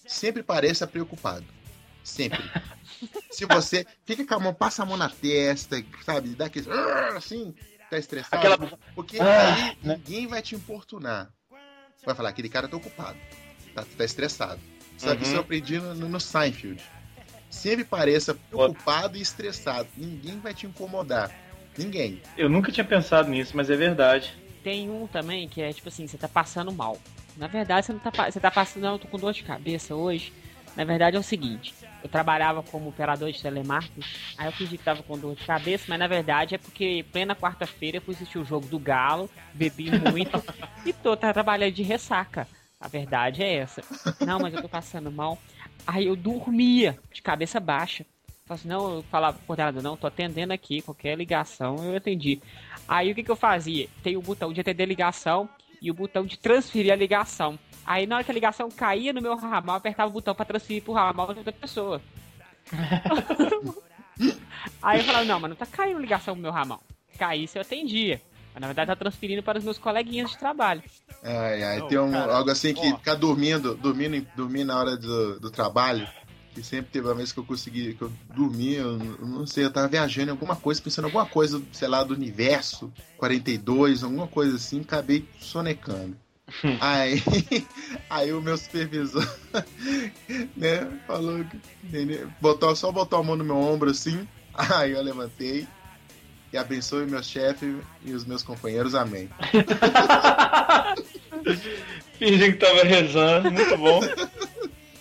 Sempre 0.07 0.43
pareça 0.43 0.87
preocupado. 0.87 1.45
Sempre. 2.05 2.43
Se 3.31 3.45
você 3.45 3.87
fica 4.05 4.25
com 4.27 4.35
a 4.35 4.39
mão, 4.41 4.55
passa 4.55 4.83
a 4.83 4.87
mão 4.87 4.97
na 4.97 5.09
testa, 5.11 5.83
sabe, 6.05 6.31
dá 6.31 6.47
aquele 6.47 6.67
assim, 7.17 7.55
tá 7.91 7.99
estressado. 7.99 8.37
Aquela- 8.37 8.79
Porque 8.95 9.19
Ah, 9.21 9.55
aí 9.55 9.63
né? 9.83 9.97
ninguém 9.97 10.27
vai 10.27 10.41
te 10.43 10.55
importunar. 10.55 11.31
Vai 12.05 12.15
falar, 12.15 12.31
aquele 12.31 12.49
cara 12.49 12.67
tá 12.69 12.77
ocupado, 12.77 13.19
tá, 13.75 13.85
tá 13.97 14.05
estressado. 14.05 14.61
Sabe, 14.99 15.23
Uhum. 15.23 15.29
isso 15.29 15.37
eu 15.37 15.41
aprendi 15.41 15.79
no, 15.79 15.95
no 15.95 16.21
Seinfeld. 16.21 16.83
Sempre 17.49 17.85
pareça 17.85 18.35
preocupado 18.35 19.17
e 19.17 19.23
estressado. 19.23 19.89
Ninguém 19.97 20.39
vai 20.39 20.53
te 20.53 20.67
incomodar. 20.67 21.31
Ninguém. 21.77 22.21
Eu 22.37 22.49
nunca 22.49 22.71
tinha 22.73 22.85
pensado 22.85 23.31
nisso, 23.31 23.57
mas 23.57 23.71
é 23.71 23.77
verdade. 23.77 24.35
Tem 24.63 24.91
um 24.91 25.07
também 25.07 25.49
que 25.49 25.63
é 25.63 25.73
tipo 25.73 25.89
assim, 25.89 26.07
você 26.07 26.19
tá 26.19 26.29
passando 26.29 26.73
mal. 26.73 26.99
Na 27.37 27.47
verdade, 27.47 27.87
você 27.87 27.93
não 27.93 28.01
tá, 28.01 28.31
você 28.31 28.41
tá 28.41 28.51
passando, 28.51 28.83
não, 28.83 28.93
eu 28.95 28.99
tô 28.99 29.07
com 29.09 29.19
dor 29.19 29.33
de 29.33 29.45
cabeça 29.45 29.95
hoje. 29.95 30.33
Na 30.77 30.85
verdade 30.85 31.17
é 31.17 31.19
o 31.19 31.25
seguinte, 31.25 31.75
eu 32.03 32.09
trabalhava 32.09 32.63
como 32.63 32.89
operador 32.91 33.33
de 33.33 33.43
telemarketing, 33.43 34.01
aí 34.37 34.47
eu 34.47 34.53
fingi 34.53 34.79
que 34.79 34.85
tava 34.85 35.03
com 35.03 35.19
dor 35.19 35.35
de 35.35 35.45
cabeça, 35.45 35.87
mas 35.89 35.99
na 35.99 36.07
verdade 36.07 36.55
é 36.55 36.59
porque 36.59 37.05
plena 37.11 37.35
quarta-feira 37.35 37.97
eu 37.97 38.01
fui 38.01 38.15
assistir 38.15 38.39
o 38.39 38.45
jogo 38.45 38.67
do 38.69 38.79
Galo, 38.79 39.29
bebi 39.53 39.91
muito 39.91 40.41
e 40.87 40.93
tô 40.93 41.17
tá, 41.17 41.33
trabalhando 41.33 41.73
de 41.73 41.83
ressaca. 41.83 42.47
A 42.81 42.87
verdade 42.87 43.43
é 43.43 43.57
essa. 43.57 43.83
Não, 44.24 44.39
mas 44.39 44.55
eu 44.55 44.62
tô 44.62 44.68
passando 44.68 45.11
mal. 45.11 45.39
Aí 45.87 46.07
eu 46.07 46.14
dormia 46.14 46.99
de 47.12 47.20
cabeça 47.20 47.59
baixa. 47.59 48.07
Falei 48.47 48.61
assim, 48.61 48.68
não, 48.68 48.95
eu 48.95 49.03
falava 49.03 49.37
pro 49.37 49.47
coordenador, 49.47 49.83
não, 49.83 49.97
tô 49.97 50.07
atendendo 50.07 50.55
aqui, 50.55 50.81
qualquer 50.81 51.18
ligação 51.18 51.76
eu 51.85 51.97
atendi. 51.97 52.41
Aí 52.87 53.12
o 53.12 53.14
que, 53.14 53.22
que 53.22 53.31
eu 53.31 53.37
fazia? 53.37 53.89
Tem 54.03 54.16
o 54.16 54.22
botão 54.22 54.53
de 54.53 54.61
atender 54.61 54.87
ligação 54.87 55.49
e 55.83 55.91
o 55.91 55.95
botão 55.95 56.24
de 56.24 56.39
transferir 56.39 56.91
a 56.91 56.97
ligação. 56.97 57.59
Aí 57.85 58.07
na 58.07 58.16
hora 58.16 58.24
que 58.24 58.31
a 58.31 58.35
ligação 58.35 58.70
caía 58.70 59.12
no 59.12 59.20
meu 59.20 59.37
ramal, 59.37 59.74
eu 59.74 59.79
apertava 59.79 60.09
o 60.09 60.12
botão 60.12 60.35
pra 60.35 60.47
transferir 60.47 60.83
pro 60.83 60.95
ramal 60.95 61.33
de 61.33 61.41
outra 61.41 61.53
pessoa. 61.53 62.01
Aí 64.83 64.99
eu 64.99 65.05
falava, 65.05 65.24
não, 65.24 65.41
mas 65.41 65.51
não 65.51 65.57
tá 65.57 65.66
caindo 65.66 66.01
ligação 66.01 66.35
pro 66.35 66.43
meu 66.43 66.53
ramal. 66.53 66.83
Caísse 67.18 67.59
eu 67.59 67.62
atendia. 67.62 68.20
Mas 68.59 68.61
na 68.61 68.67
verdade 68.67 68.89
tá 68.89 68.97
transferindo 68.97 69.43
para 69.43 69.59
os 69.59 69.65
meus 69.65 69.79
coleguinhas 69.79 70.31
de 70.31 70.39
trabalho. 70.39 70.83
Ai, 71.23 71.63
ai, 71.63 71.79
Não, 71.79 71.89
tem 71.89 71.99
um, 71.99 72.11
cara, 72.11 72.37
algo 72.37 72.51
assim 72.51 72.75
que 72.75 72.93
ó. 72.93 72.97
ficar 72.97 73.15
dormindo, 73.15 73.77
dormindo, 73.77 74.27
dormir 74.35 74.65
na 74.65 74.77
hora 74.77 74.97
do, 74.97 75.39
do 75.39 75.51
trabalho. 75.51 76.07
Que 76.55 76.63
sempre 76.63 76.91
teve 76.91 77.07
uma 77.07 77.15
vez 77.15 77.31
que 77.31 77.39
eu 77.39 77.45
consegui, 77.45 77.95
que 77.95 78.03
eu 78.03 78.11
dormi, 78.35 78.75
eu, 78.75 79.01
eu 79.01 79.27
não 79.27 79.47
sei, 79.47 79.65
eu 79.65 79.73
tava 79.73 79.87
viajando 79.87 80.29
em 80.29 80.33
alguma 80.33 80.57
coisa, 80.57 80.83
pensando 80.83 81.05
em 81.05 81.07
alguma 81.07 81.27
coisa, 81.27 81.63
sei 81.73 81.87
lá, 81.87 82.03
do 82.03 82.15
universo 82.15 82.93
42, 83.17 84.03
alguma 84.03 84.27
coisa 84.27 84.57
assim, 84.57 84.81
acabei 84.81 85.25
sonecando. 85.39 86.17
aí, 86.81 87.23
aí 88.11 88.33
o 88.33 88.41
meu 88.41 88.57
supervisor, 88.59 89.23
né, 90.57 90.91
falou 91.07 91.45
botou, 92.41 92.75
só 92.75 92.91
botou 92.91 93.21
a 93.21 93.23
mão 93.23 93.37
no 93.37 93.45
meu 93.45 93.57
ombro 93.57 93.91
assim, 93.91 94.27
aí 94.53 94.93
eu 94.93 95.03
levantei 95.03 95.69
e 96.53 96.59
abençoe 96.59 97.07
meu 97.07 97.23
chefe 97.23 97.81
e 98.03 98.13
os 98.13 98.25
meus 98.25 98.43
companheiros, 98.43 98.95
amém. 98.95 99.29
Fingindo 102.19 102.53
que 102.53 102.59
tava 102.59 102.83
rezando, 102.83 103.51
muito 103.51 103.77
bom. 103.77 104.01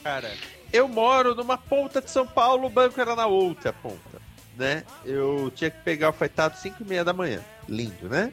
Cara, 0.03 0.31
eu 0.71 0.87
moro 0.87 1.33
numa 1.33 1.57
ponta 1.57 2.01
de 2.01 2.11
São 2.11 2.27
Paulo, 2.27 2.67
o 2.67 2.69
banco 2.69 2.99
era 2.99 3.15
na 3.15 3.25
outra 3.27 3.73
ponta, 3.73 4.21
né? 4.55 4.83
Eu 5.05 5.51
tinha 5.55 5.69
que 5.71 5.81
pegar 5.83 6.09
o 6.09 6.13
fretado 6.13 6.57
5 6.57 6.83
e 6.83 6.85
meia 6.87 7.03
da 7.03 7.13
manhã. 7.13 7.41
Lindo, 7.67 8.07
né? 8.09 8.31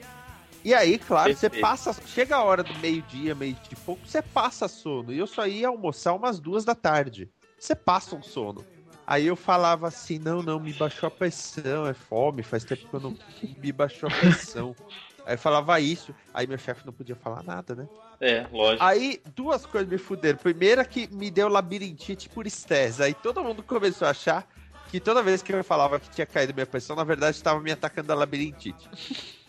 E 0.64 0.72
aí, 0.72 0.98
claro, 0.98 1.34
você 1.34 1.50
Perfeito. 1.50 1.62
passa. 1.62 1.94
Chega 2.06 2.36
a 2.36 2.42
hora 2.42 2.62
do 2.62 2.74
meio-dia, 2.78 3.34
meio 3.34 3.54
de 3.68 3.76
pouco, 3.76 4.06
você 4.06 4.22
passa 4.22 4.66
sono. 4.66 5.12
E 5.12 5.18
eu 5.18 5.26
só 5.26 5.46
ia 5.46 5.68
almoçar 5.68 6.14
umas 6.14 6.40
duas 6.40 6.64
da 6.64 6.74
tarde. 6.74 7.28
Você 7.58 7.74
passa 7.74 8.16
um 8.16 8.22
sono. 8.22 8.64
Aí 9.06 9.26
eu 9.26 9.36
falava 9.36 9.88
assim: 9.88 10.18
não, 10.18 10.42
não, 10.42 10.58
me 10.58 10.72
baixou 10.72 11.06
a 11.06 11.10
pressão, 11.10 11.86
é 11.86 11.94
fome, 11.94 12.42
faz 12.42 12.64
tempo 12.64 12.88
que 12.88 12.94
eu 12.94 13.00
não 13.00 13.16
me 13.58 13.72
baixou 13.72 14.08
a 14.08 14.12
pressão. 14.12 14.74
Aí 15.26 15.34
eu 15.34 15.38
falava 15.38 15.80
isso, 15.80 16.14
aí 16.34 16.46
meu 16.46 16.58
chefe 16.58 16.84
não 16.84 16.92
podia 16.92 17.16
falar 17.16 17.42
nada, 17.42 17.74
né? 17.74 17.88
É, 18.20 18.46
lógico. 18.52 18.84
Aí, 18.84 19.22
duas 19.34 19.64
coisas 19.64 19.88
me 19.88 19.96
fuderam. 19.96 20.38
Primeira 20.38 20.84
que 20.84 21.08
me 21.14 21.30
deu 21.30 21.48
labirintite 21.48 22.28
por 22.28 22.46
estresse. 22.46 23.02
Aí 23.02 23.14
todo 23.14 23.42
mundo 23.42 23.62
começou 23.62 24.06
a 24.06 24.10
achar 24.10 24.46
que 24.90 25.00
toda 25.00 25.22
vez 25.22 25.42
que 25.42 25.50
eu 25.50 25.64
falava 25.64 25.98
que 25.98 26.10
tinha 26.10 26.26
caído 26.26 26.52
minha 26.52 26.66
pressão, 26.66 26.94
na 26.94 27.04
verdade 27.04 27.36
estava 27.36 27.58
me 27.58 27.72
atacando 27.72 28.12
a 28.12 28.14
labirintite. 28.14 28.86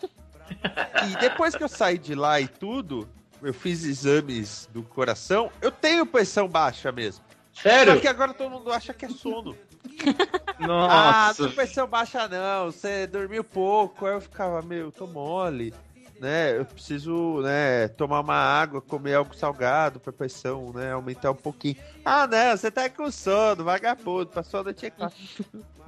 e 1.10 1.16
depois 1.20 1.54
que 1.54 1.62
eu 1.62 1.68
saí 1.68 1.98
de 1.98 2.14
lá 2.14 2.40
e 2.40 2.48
tudo, 2.48 3.06
eu 3.42 3.52
fiz 3.52 3.84
exames 3.84 4.68
do 4.72 4.82
coração, 4.82 5.52
eu 5.60 5.70
tenho 5.70 6.06
pressão 6.06 6.48
baixa 6.48 6.90
mesmo. 6.90 7.25
Sério? 7.62 7.94
Só 7.94 8.00
que 8.00 8.08
agora 8.08 8.34
todo 8.34 8.50
mundo 8.50 8.72
acha 8.72 8.92
que 8.94 9.04
é 9.04 9.08
sono. 9.08 9.56
Ah, 10.58 11.28
Nossa. 11.28 11.42
não 11.42 11.52
pressão 11.52 11.86
baixa 11.86 12.26
não, 12.28 12.72
você 12.72 13.06
dormiu 13.06 13.44
pouco. 13.44 14.06
Aí 14.06 14.14
eu 14.14 14.20
ficava, 14.22 14.62
meu, 14.62 14.90
tô 14.90 15.06
mole. 15.06 15.72
né? 16.18 16.56
Eu 16.58 16.64
preciso, 16.64 17.42
né, 17.42 17.88
tomar 17.88 18.20
uma 18.20 18.34
água, 18.36 18.80
comer 18.80 19.14
algo 19.14 19.34
salgado 19.36 20.00
pra 20.00 20.12
pressão, 20.14 20.72
né? 20.74 20.92
Aumentar 20.92 21.30
um 21.30 21.34
pouquinho. 21.36 21.76
Ah, 22.04 22.26
não, 22.26 22.56
você 22.56 22.70
tá 22.70 22.88
com 22.88 23.10
sono, 23.10 23.64
vagabundo, 23.64 24.28
passou 24.28 24.60
a 24.60 24.64
noite 24.64 24.86
aqui. 24.86 25.06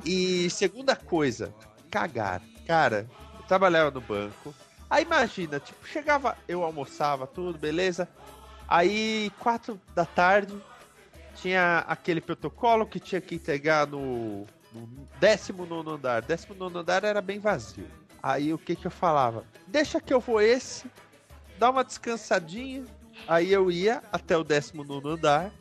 E 0.05 0.51
segunda 0.51 0.95
coisa, 0.95 1.53
cagar. 1.91 2.43
Cara, 2.67 3.07
eu 3.41 3.47
trabalhava 3.47 3.91
no 3.91 4.03
banco. 4.03 4.55
Aí 4.91 5.03
imagina, 5.03 5.59
tipo, 5.59 5.87
chegava, 5.87 6.37
eu 6.47 6.63
almoçava, 6.63 7.27
tudo, 7.27 7.59
beleza? 7.59 8.07
Aí, 8.69 9.33
quatro 9.39 9.81
da 9.95 10.05
tarde, 10.05 10.55
tinha 11.41 11.79
aquele 11.87 12.21
protocolo 12.21 12.87
que 12.87 12.99
tinha 12.99 13.21
que 13.21 13.35
entregar 13.35 13.87
no, 13.87 14.47
no 14.73 15.09
19 15.21 15.91
andar. 15.91 16.23
19 16.23 16.79
andar 16.79 17.05
era 17.05 17.21
bem 17.21 17.39
vazio. 17.39 17.87
Aí 18.23 18.53
o 18.53 18.59
que 18.59 18.75
que 18.75 18.87
eu 18.87 18.91
falava? 18.91 19.45
Deixa 19.67 20.01
que 20.01 20.13
eu 20.13 20.21
vou 20.21 20.41
esse, 20.41 20.91
dá 21.59 21.71
uma 21.71 21.85
descansadinha. 21.85 22.85
Aí 23.27 23.53
eu 23.53 23.71
ia 23.71 24.03
até 24.13 24.37
o 24.37 24.45
19 24.45 25.09
andar, 25.09 25.53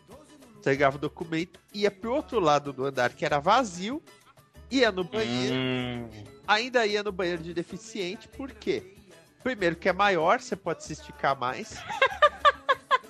entregava 0.58 0.98
o 0.98 1.00
documento, 1.00 1.60
ia 1.74 1.90
pro 1.90 2.14
outro 2.14 2.40
lado 2.40 2.72
do 2.74 2.86
andar 2.86 3.14
que 3.14 3.26
era 3.26 3.40
vazio, 3.40 4.02
ia 4.70 4.92
no 4.92 5.04
banheiro, 5.04 5.56
Hum, 5.56 6.10
ainda 6.48 6.86
ia 6.86 7.02
no 7.02 7.12
banheiro 7.12 7.42
de 7.42 7.54
deficiente, 7.54 8.28
por 8.28 8.52
quê? 8.52 8.96
Primeiro 9.44 9.76
que 9.76 9.90
é 9.90 9.94
maior, 9.94 10.40
você 10.40 10.56
pode 10.56 10.84
se 10.84 10.94
esticar 10.94 11.38
mais. 11.38 11.76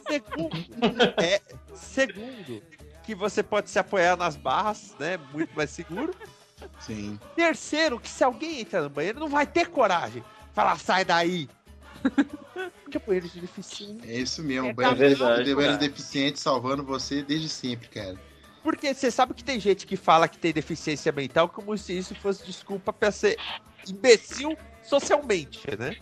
segundo, 0.08 0.58
é, 1.22 1.41
segundo, 1.76 2.64
que 3.03 3.14
você 3.16 3.41
pode 3.43 3.70
se 3.70 3.80
apoiar 3.80 4.16
nas 4.18 4.36
barras, 4.36 4.95
né? 4.99 5.18
Muito 5.34 5.55
mais 5.55 5.70
seguro. 5.70 6.14
Sim. 6.80 7.20
Terceiro, 7.36 7.99
que 7.99 8.10
se 8.10 8.24
alguém 8.24 8.62
entrar 8.62 8.82
no 8.82 8.89
banheiro, 8.89 9.20
não 9.20 9.30
vai 9.30 9.45
ter 9.45 9.68
coragem. 9.70 10.24
Falar, 10.53 10.78
sai 10.80 11.05
daí. 11.05 11.47
Porque 12.84 12.99
banheiro 12.99 13.28
de 13.30 13.41
deficiente. 13.41 14.10
É 14.10 14.18
isso 14.20 14.41
mesmo. 14.43 14.70
É 14.70 14.74
banheiro, 14.74 14.97
verdade, 14.97 15.43
de- 15.43 15.55
banheiro 15.55 15.78
cara. 15.78 15.89
deficiente 15.89 16.39
salvando 16.39 16.84
você 16.84 17.22
desde 17.22 17.49
sempre, 17.49 17.88
cara. 17.89 18.18
Porque 18.64 18.93
você 18.93 19.10
sabe 19.12 19.34
que 19.34 19.43
tem 19.43 19.60
gente 19.60 19.86
que 19.86 19.95
fala 19.95 20.28
que 20.28 20.38
tem 20.38 20.51
deficiência 20.51 21.12
mental 21.12 21.47
como 21.47 21.78
se 21.78 21.97
isso 21.97 22.14
fosse 22.16 22.45
desculpa 22.45 22.91
pra 22.91 23.12
ser 23.12 23.38
imbecil 23.88 24.58
socialmente, 24.84 25.60
né? 25.78 25.95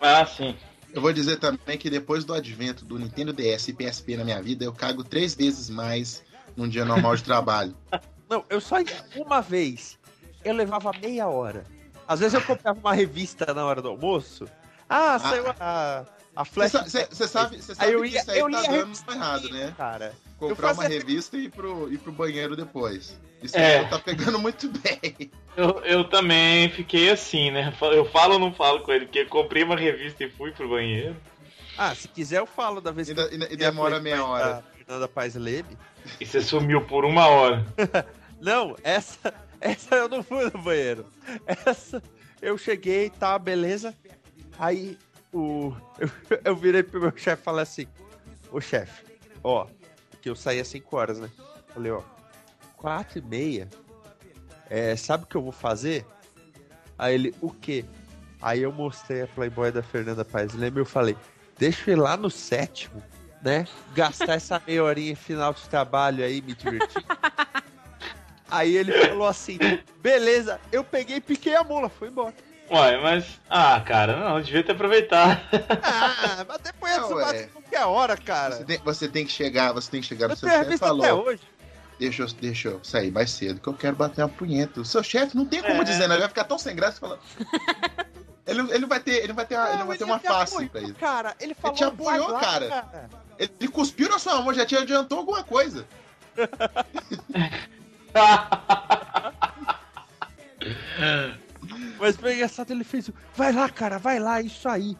Ah, 0.00 0.24
sim. 0.26 0.56
Eu 0.96 1.02
vou 1.02 1.12
dizer 1.12 1.38
também 1.38 1.76
que 1.76 1.90
depois 1.90 2.24
do 2.24 2.32
advento 2.32 2.82
do 2.82 2.98
Nintendo 2.98 3.30
DS 3.30 3.68
e 3.68 3.74
PSP 3.74 4.16
na 4.16 4.24
minha 4.24 4.42
vida, 4.42 4.64
eu 4.64 4.72
cago 4.72 5.04
três 5.04 5.34
vezes 5.34 5.68
mais 5.68 6.22
num 6.56 6.66
dia 6.66 6.86
normal 6.86 7.14
de 7.14 7.22
trabalho. 7.22 7.76
Não, 8.30 8.42
eu 8.48 8.62
só 8.62 8.80
ia 8.80 9.04
uma 9.14 9.42
vez. 9.42 9.98
Eu 10.42 10.54
levava 10.54 10.90
meia 10.98 11.28
hora. 11.28 11.64
Às 12.08 12.20
vezes 12.20 12.32
eu 12.32 12.40
comprava 12.40 12.80
uma 12.80 12.94
revista 12.94 13.52
na 13.52 13.62
hora 13.66 13.82
do 13.82 13.88
almoço. 13.88 14.46
Ah, 14.88 15.18
saiu 15.18 15.44
a, 15.60 16.06
a 16.36 16.44
Flash. 16.44 16.72
Você 16.72 17.26
sabe, 17.26 17.60
cê 17.62 17.74
sabe 17.74 17.92
eu 17.92 18.02
que 18.02 18.08
ia, 18.10 18.20
isso 18.20 18.30
aí 18.30 18.38
eu 18.38 18.50
tá 18.50 18.62
dando 18.62 18.70
revista 18.72 19.12
errado, 19.12 19.48
né? 19.48 19.74
Cara, 19.76 20.14
Comprar 20.38 20.74
uma 20.74 20.84
revista 20.84 21.36
e 21.38 21.44
ir 21.46 21.50
pro, 21.50 21.90
ir 21.90 21.96
pro 21.98 22.12
banheiro 22.12 22.54
depois. 22.54 23.18
Isso 23.42 23.56
É. 23.56 23.84
tá 23.84 23.98
pegando 23.98 24.38
muito 24.38 24.68
bem. 24.68 25.30
Eu, 25.56 25.80
eu 25.84 26.04
também 26.04 26.68
fiquei 26.70 27.10
assim, 27.10 27.50
né? 27.50 27.72
Eu 27.92 28.04
falo 28.10 28.34
ou 28.34 28.38
não 28.38 28.52
falo 28.52 28.80
com 28.82 28.92
ele, 28.92 29.06
porque 29.06 29.20
eu 29.20 29.26
comprei 29.28 29.62
uma 29.62 29.76
revista 29.76 30.22
e 30.24 30.30
fui 30.30 30.52
pro 30.52 30.68
banheiro. 30.68 31.16
ah, 31.78 31.94
se 31.94 32.06
quiser 32.08 32.38
eu 32.40 32.46
falo 32.46 32.80
da 32.82 32.90
vez 32.90 33.08
E, 33.08 33.14
que 33.14 33.20
eu 33.20 33.32
e- 33.32 33.52
e 33.54 33.56
demora 33.56 33.98
meia 33.98 34.22
hora. 34.24 34.44
da 34.56 34.62
Fernanda 34.76 35.08
Paz 35.08 35.34
Leme. 35.34 35.76
E 36.20 36.26
você 36.26 36.42
sumiu 36.42 36.82
por 36.82 37.04
uma 37.06 37.26
hora. 37.28 37.64
Não, 38.40 38.76
essa, 38.84 39.32
essa 39.58 39.94
eu 39.94 40.08
não 40.10 40.22
fui 40.22 40.44
no 40.44 40.58
banheiro. 40.62 41.06
Essa 41.46 42.02
eu 42.42 42.58
cheguei, 42.58 43.08
tá, 43.08 43.38
beleza. 43.38 43.94
Aí 44.58 44.98
o 45.36 45.76
eu, 45.98 46.10
eu 46.44 46.56
virei 46.56 46.82
pro 46.82 47.00
meu 47.00 47.12
chefe 47.16 47.42
e 47.42 47.44
falei 47.44 47.62
assim: 47.62 47.86
Ô 48.50 48.60
chefe, 48.60 49.04
ó, 49.42 49.66
que 50.20 50.30
eu 50.30 50.36
saí 50.36 50.58
às 50.58 50.68
5 50.68 50.96
horas, 50.96 51.20
né? 51.20 51.30
Falei, 51.68 51.92
ó, 51.92 52.02
4 52.76 53.18
e 53.18 53.22
meia. 53.22 53.68
É, 54.68 54.96
sabe 54.96 55.24
o 55.24 55.26
que 55.26 55.36
eu 55.36 55.42
vou 55.42 55.52
fazer? 55.52 56.04
Aí 56.98 57.14
ele, 57.14 57.34
o 57.40 57.50
quê? 57.50 57.84
Aí 58.40 58.62
eu 58.62 58.72
mostrei 58.72 59.22
a 59.22 59.26
Playboy 59.26 59.70
da 59.70 59.82
Fernanda 59.82 60.24
Paes 60.24 60.54
Leme 60.54 60.78
e 60.78 60.80
eu 60.80 60.86
falei, 60.86 61.16
deixa 61.58 61.90
eu 61.90 61.96
ir 61.96 62.00
lá 62.00 62.16
no 62.16 62.30
sétimo, 62.30 63.02
né? 63.42 63.66
Gastar 63.94 64.34
essa 64.34 64.60
meia 64.66 64.82
horinha 64.82 65.14
final 65.14 65.52
de 65.52 65.68
trabalho 65.68 66.24
aí, 66.24 66.40
me 66.42 66.54
divertir. 66.54 67.04
Aí 68.48 68.76
ele 68.76 68.92
falou 68.92 69.26
assim, 69.26 69.58
beleza, 70.00 70.60
eu 70.70 70.84
peguei 70.84 71.16
e 71.16 71.20
piquei 71.20 71.56
a 71.56 71.64
mula, 71.64 71.88
foi 71.88 72.08
embora. 72.08 72.32
Uai, 72.70 73.00
mas. 73.00 73.24
Ah, 73.48 73.80
cara, 73.80 74.16
não, 74.16 74.40
devia 74.40 74.62
ter 74.64 74.72
aproveitado. 74.72 75.40
Ah, 75.82 76.44
mas 76.48 76.58
depois 76.58 76.96
Não, 76.96 77.08
você 77.08 77.14
bate 77.24 77.38
é. 77.38 77.46
qualquer 77.46 77.84
hora, 77.84 78.16
cara. 78.16 78.56
Você 78.56 78.64
tem, 78.64 78.78
você 78.78 79.08
tem 79.08 79.26
que 79.26 79.32
chegar, 79.32 79.72
você 79.72 79.90
tem 79.90 80.00
que 80.00 80.06
chegar 80.06 80.26
no 80.28 80.32
Eu 80.32 80.36
seu 80.36 80.48
chefe 80.48 80.60
e 80.60 80.64
revista 80.64 80.86
até 80.86 81.08
falou, 81.08 81.26
hoje. 81.26 81.42
deixa 81.98 82.22
eu, 82.22 82.26
deixa 82.26 82.68
eu 82.68 82.84
sair 82.84 83.10
mais 83.12 83.30
cedo, 83.30 83.60
que 83.60 83.68
eu 83.68 83.74
quero 83.74 83.94
bater 83.94 84.22
uma 84.22 84.28
punheta. 84.28 84.80
O 84.80 84.84
seu 84.84 85.02
chefe 85.02 85.36
não 85.36 85.46
tem 85.46 85.62
como 85.62 85.82
É. 85.82 85.84
dizer, 85.84 86.08
né? 86.08 86.14
Ele 86.14 86.20
vai 86.22 86.28
ficar 86.28 86.44
tão 86.44 86.58
sem 86.58 86.74
graça 86.74 86.98
falando. 86.98 87.20
ele, 88.46 88.60
ele 88.62 88.78
não 88.80 88.88
vai 88.88 89.00
ter, 89.00 89.12
ele 89.18 89.28
não 89.28 89.34
vai 89.36 89.46
ter, 89.46 89.56
uma- 89.56 89.68
ele 89.68 89.78
não 89.78 89.86
vai 89.86 89.98
ter 89.98 90.04
uma 90.04 90.18
face 90.18 90.54
apoiou, 90.54 90.70
pra 90.70 90.80
isso. 90.82 90.94
Cara, 90.94 91.36
ele 91.38 91.54
falou, 91.54 91.76
te 91.76 91.84
apoiou, 91.84 92.30
lá, 92.32 92.40
cara. 92.40 93.08
Ele 93.38 93.68
cuspiu 93.68 94.08
na 94.08 94.18
sua 94.18 94.40
mão, 94.42 94.52
já 94.52 94.66
te 94.66 94.76
adiantou 94.76 95.18
alguma 95.18 95.44
coisa. 95.44 95.86
Mas 101.98 102.16
foi 102.16 102.34
engraçado, 102.34 102.70
ele 102.70 102.84
fez, 102.84 103.08
o, 103.08 103.14
vai 103.34 103.52
lá, 103.52 103.68
cara, 103.68 103.98
vai 103.98 104.18
lá, 104.18 104.40
isso 104.40 104.68
aí. 104.68 104.96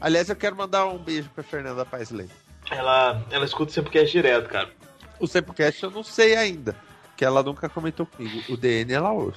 Aliás, 0.00 0.28
eu 0.28 0.36
quero 0.36 0.54
mandar 0.56 0.86
um 0.86 0.98
beijo 0.98 1.28
pra 1.34 1.42
Fernanda 1.42 1.84
Paes 1.84 2.10
Leme. 2.10 2.30
ela, 2.70 3.24
ela 3.30 3.44
escuta 3.44 3.72
sempre 3.72 3.90
que 3.90 3.98
é 3.98 4.04
direto, 4.04 4.48
cara. 4.48 4.70
O 5.18 5.26
Sempocast 5.26 5.82
eu 5.82 5.90
não 5.90 6.04
sei 6.04 6.36
ainda, 6.36 6.76
que 7.16 7.24
ela 7.24 7.42
nunca 7.42 7.68
comentou 7.68 8.06
comigo. 8.06 8.52
O 8.52 8.56
DN 8.56 8.92
ela 8.92 9.10
ouve. 9.10 9.36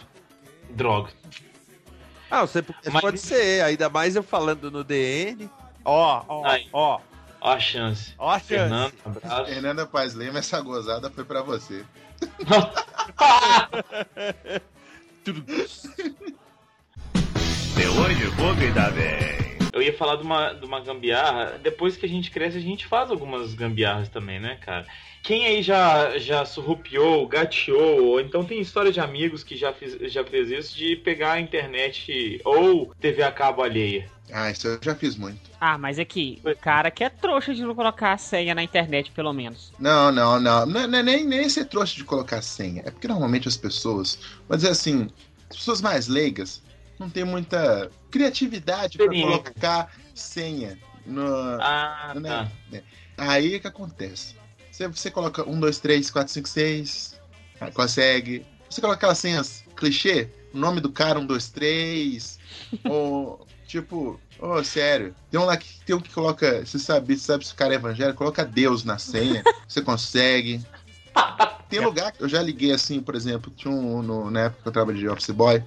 Droga. 0.69 1.09
Ah, 2.29 2.43
o 2.43 2.47
Sempocast 2.47 2.89
Mas- 2.91 3.01
pode 3.01 3.17
ser, 3.19 3.63
ainda 3.63 3.89
mais 3.89 4.15
eu 4.15 4.21
falando 4.23 4.69
no 4.69 4.83
DN. 4.83 5.49
Ó, 5.83 6.23
ó, 6.27 6.45
Ai. 6.45 6.67
ó, 6.71 6.99
Ó 7.43 7.51
a 7.53 7.59
chance. 7.59 8.13
ó 8.19 8.29
a 8.29 8.33
chance. 8.37 8.47
Fernando, 8.49 8.93
um 9.03 9.09
abraço. 9.09 9.45
Fernanda 9.51 9.85
Paz 9.87 10.13
Lema, 10.13 10.37
essa 10.39 10.61
gozada 10.61 11.09
foi 11.09 11.23
pra 11.25 11.41
você. 11.41 11.83
Eu 19.73 19.81
ia 19.81 19.93
falar 19.93 20.17
de 20.17 20.23
uma, 20.23 20.53
de 20.53 20.65
uma 20.65 20.79
gambiarra. 20.81 21.59
Depois 21.63 21.97
que 21.97 22.05
a 22.05 22.09
gente 22.09 22.29
cresce, 22.29 22.57
a 22.57 22.61
gente 22.61 22.85
faz 22.85 23.09
algumas 23.09 23.53
gambiarras 23.53 24.09
também, 24.09 24.39
né, 24.39 24.57
cara? 24.61 24.85
Quem 25.23 25.45
aí 25.45 25.63
já, 25.63 26.17
já 26.19 26.45
surrupiou, 26.45 27.27
gateou, 27.27 28.05
ou 28.05 28.19
então 28.19 28.43
tem 28.43 28.59
história 28.59 28.91
de 28.91 28.99
amigos 28.99 29.43
que 29.43 29.55
já, 29.55 29.71
fiz, 29.71 29.97
já 30.11 30.23
fez 30.23 30.49
isso 30.49 30.77
de 30.77 30.95
pegar 30.95 31.33
a 31.33 31.41
internet 31.41 32.41
ou 32.43 32.93
TV 32.99 33.23
a 33.23 33.31
cabo 33.31 33.61
alheia? 33.63 34.09
Ah, 34.31 34.49
isso 34.51 34.67
eu 34.67 34.79
já 34.81 34.95
fiz 34.95 35.15
muito. 35.15 35.39
Ah, 35.59 35.77
mas 35.77 35.99
aqui, 35.99 36.41
o 36.43 36.55
cara 36.55 36.89
que 36.89 37.03
é 37.03 37.09
trouxa 37.09 37.53
de 37.53 37.61
não 37.63 37.75
colocar 37.75 38.13
a 38.13 38.17
senha 38.17 38.55
na 38.55 38.63
internet, 38.63 39.11
pelo 39.11 39.33
menos. 39.33 39.71
Não, 39.79 40.11
não, 40.11 40.39
não. 40.39 40.65
Não, 40.65 40.81
é- 40.81 40.87
não 40.87 40.99
é 40.99 41.03
nem, 41.03 41.25
nem 41.25 41.49
ser 41.49 41.65
trouxa 41.65 41.95
de 41.95 42.03
colocar 42.03 42.41
senha. 42.41 42.81
É 42.85 42.91
porque 42.91 43.07
normalmente 43.07 43.47
as 43.47 43.57
pessoas, 43.57 44.19
vou 44.47 44.57
dizer 44.57 44.69
assim, 44.69 45.09
as 45.49 45.57
pessoas 45.57 45.81
mais 45.81 46.07
leigas 46.07 46.61
não 47.01 47.09
tem 47.09 47.23
muita 47.25 47.89
criatividade 48.11 48.97
Experiência. 48.97 49.41
colocar 49.43 49.89
senha 50.13 50.77
no, 51.05 51.25
Ah, 51.59 52.13
né? 52.15 52.29
tá. 52.29 52.51
É. 52.77 52.83
Aí 53.17 53.55
o 53.57 53.59
que 53.59 53.67
acontece? 53.67 54.35
Você, 54.71 54.87
você 54.87 55.09
coloca 55.11 55.47
1, 55.49 55.59
2, 55.59 55.79
3, 55.79 56.09
4, 56.11 56.31
5, 56.31 56.47
6, 56.47 57.19
aí 57.59 57.71
consegue. 57.71 58.45
Você 58.69 58.79
coloca 58.79 58.97
aquelas 58.97 59.17
senhas 59.17 59.63
clichê, 59.75 60.29
o 60.53 60.57
nome 60.57 60.79
do 60.79 60.91
cara, 60.91 61.19
1, 61.19 61.25
2, 61.25 61.49
3, 61.49 62.39
ou 62.85 63.45
tipo, 63.67 64.19
ô, 64.39 64.63
sério, 64.63 65.15
tem 65.29 65.39
um 65.39 65.45
lá 65.45 65.57
que 65.57 65.81
tem 65.85 65.95
um 65.95 65.99
que 65.99 66.13
coloca, 66.13 66.63
você 66.65 66.77
sabe, 66.77 67.17
sabe 67.17 67.45
se 67.45 67.53
o 67.53 67.55
cara 67.55 67.73
é 67.73 67.77
evangélico, 67.77 68.17
coloca 68.17 68.45
Deus 68.45 68.83
na 68.83 68.97
senha, 68.97 69.43
você 69.67 69.81
consegue. 69.81 70.61
Tem 71.69 71.79
lugar 71.79 72.11
que 72.11 72.21
eu 72.23 72.27
já 72.29 72.41
liguei 72.41 72.71
assim, 72.73 73.01
por 73.01 73.15
exemplo, 73.15 73.51
tinha 73.55 73.73
um, 73.73 74.01
no- 74.01 74.29
na 74.29 74.41
época 74.41 74.61
que 74.63 74.67
eu 74.67 74.71
trabalhei 74.73 75.01
de 75.01 75.07
office 75.07 75.29
boy, 75.31 75.63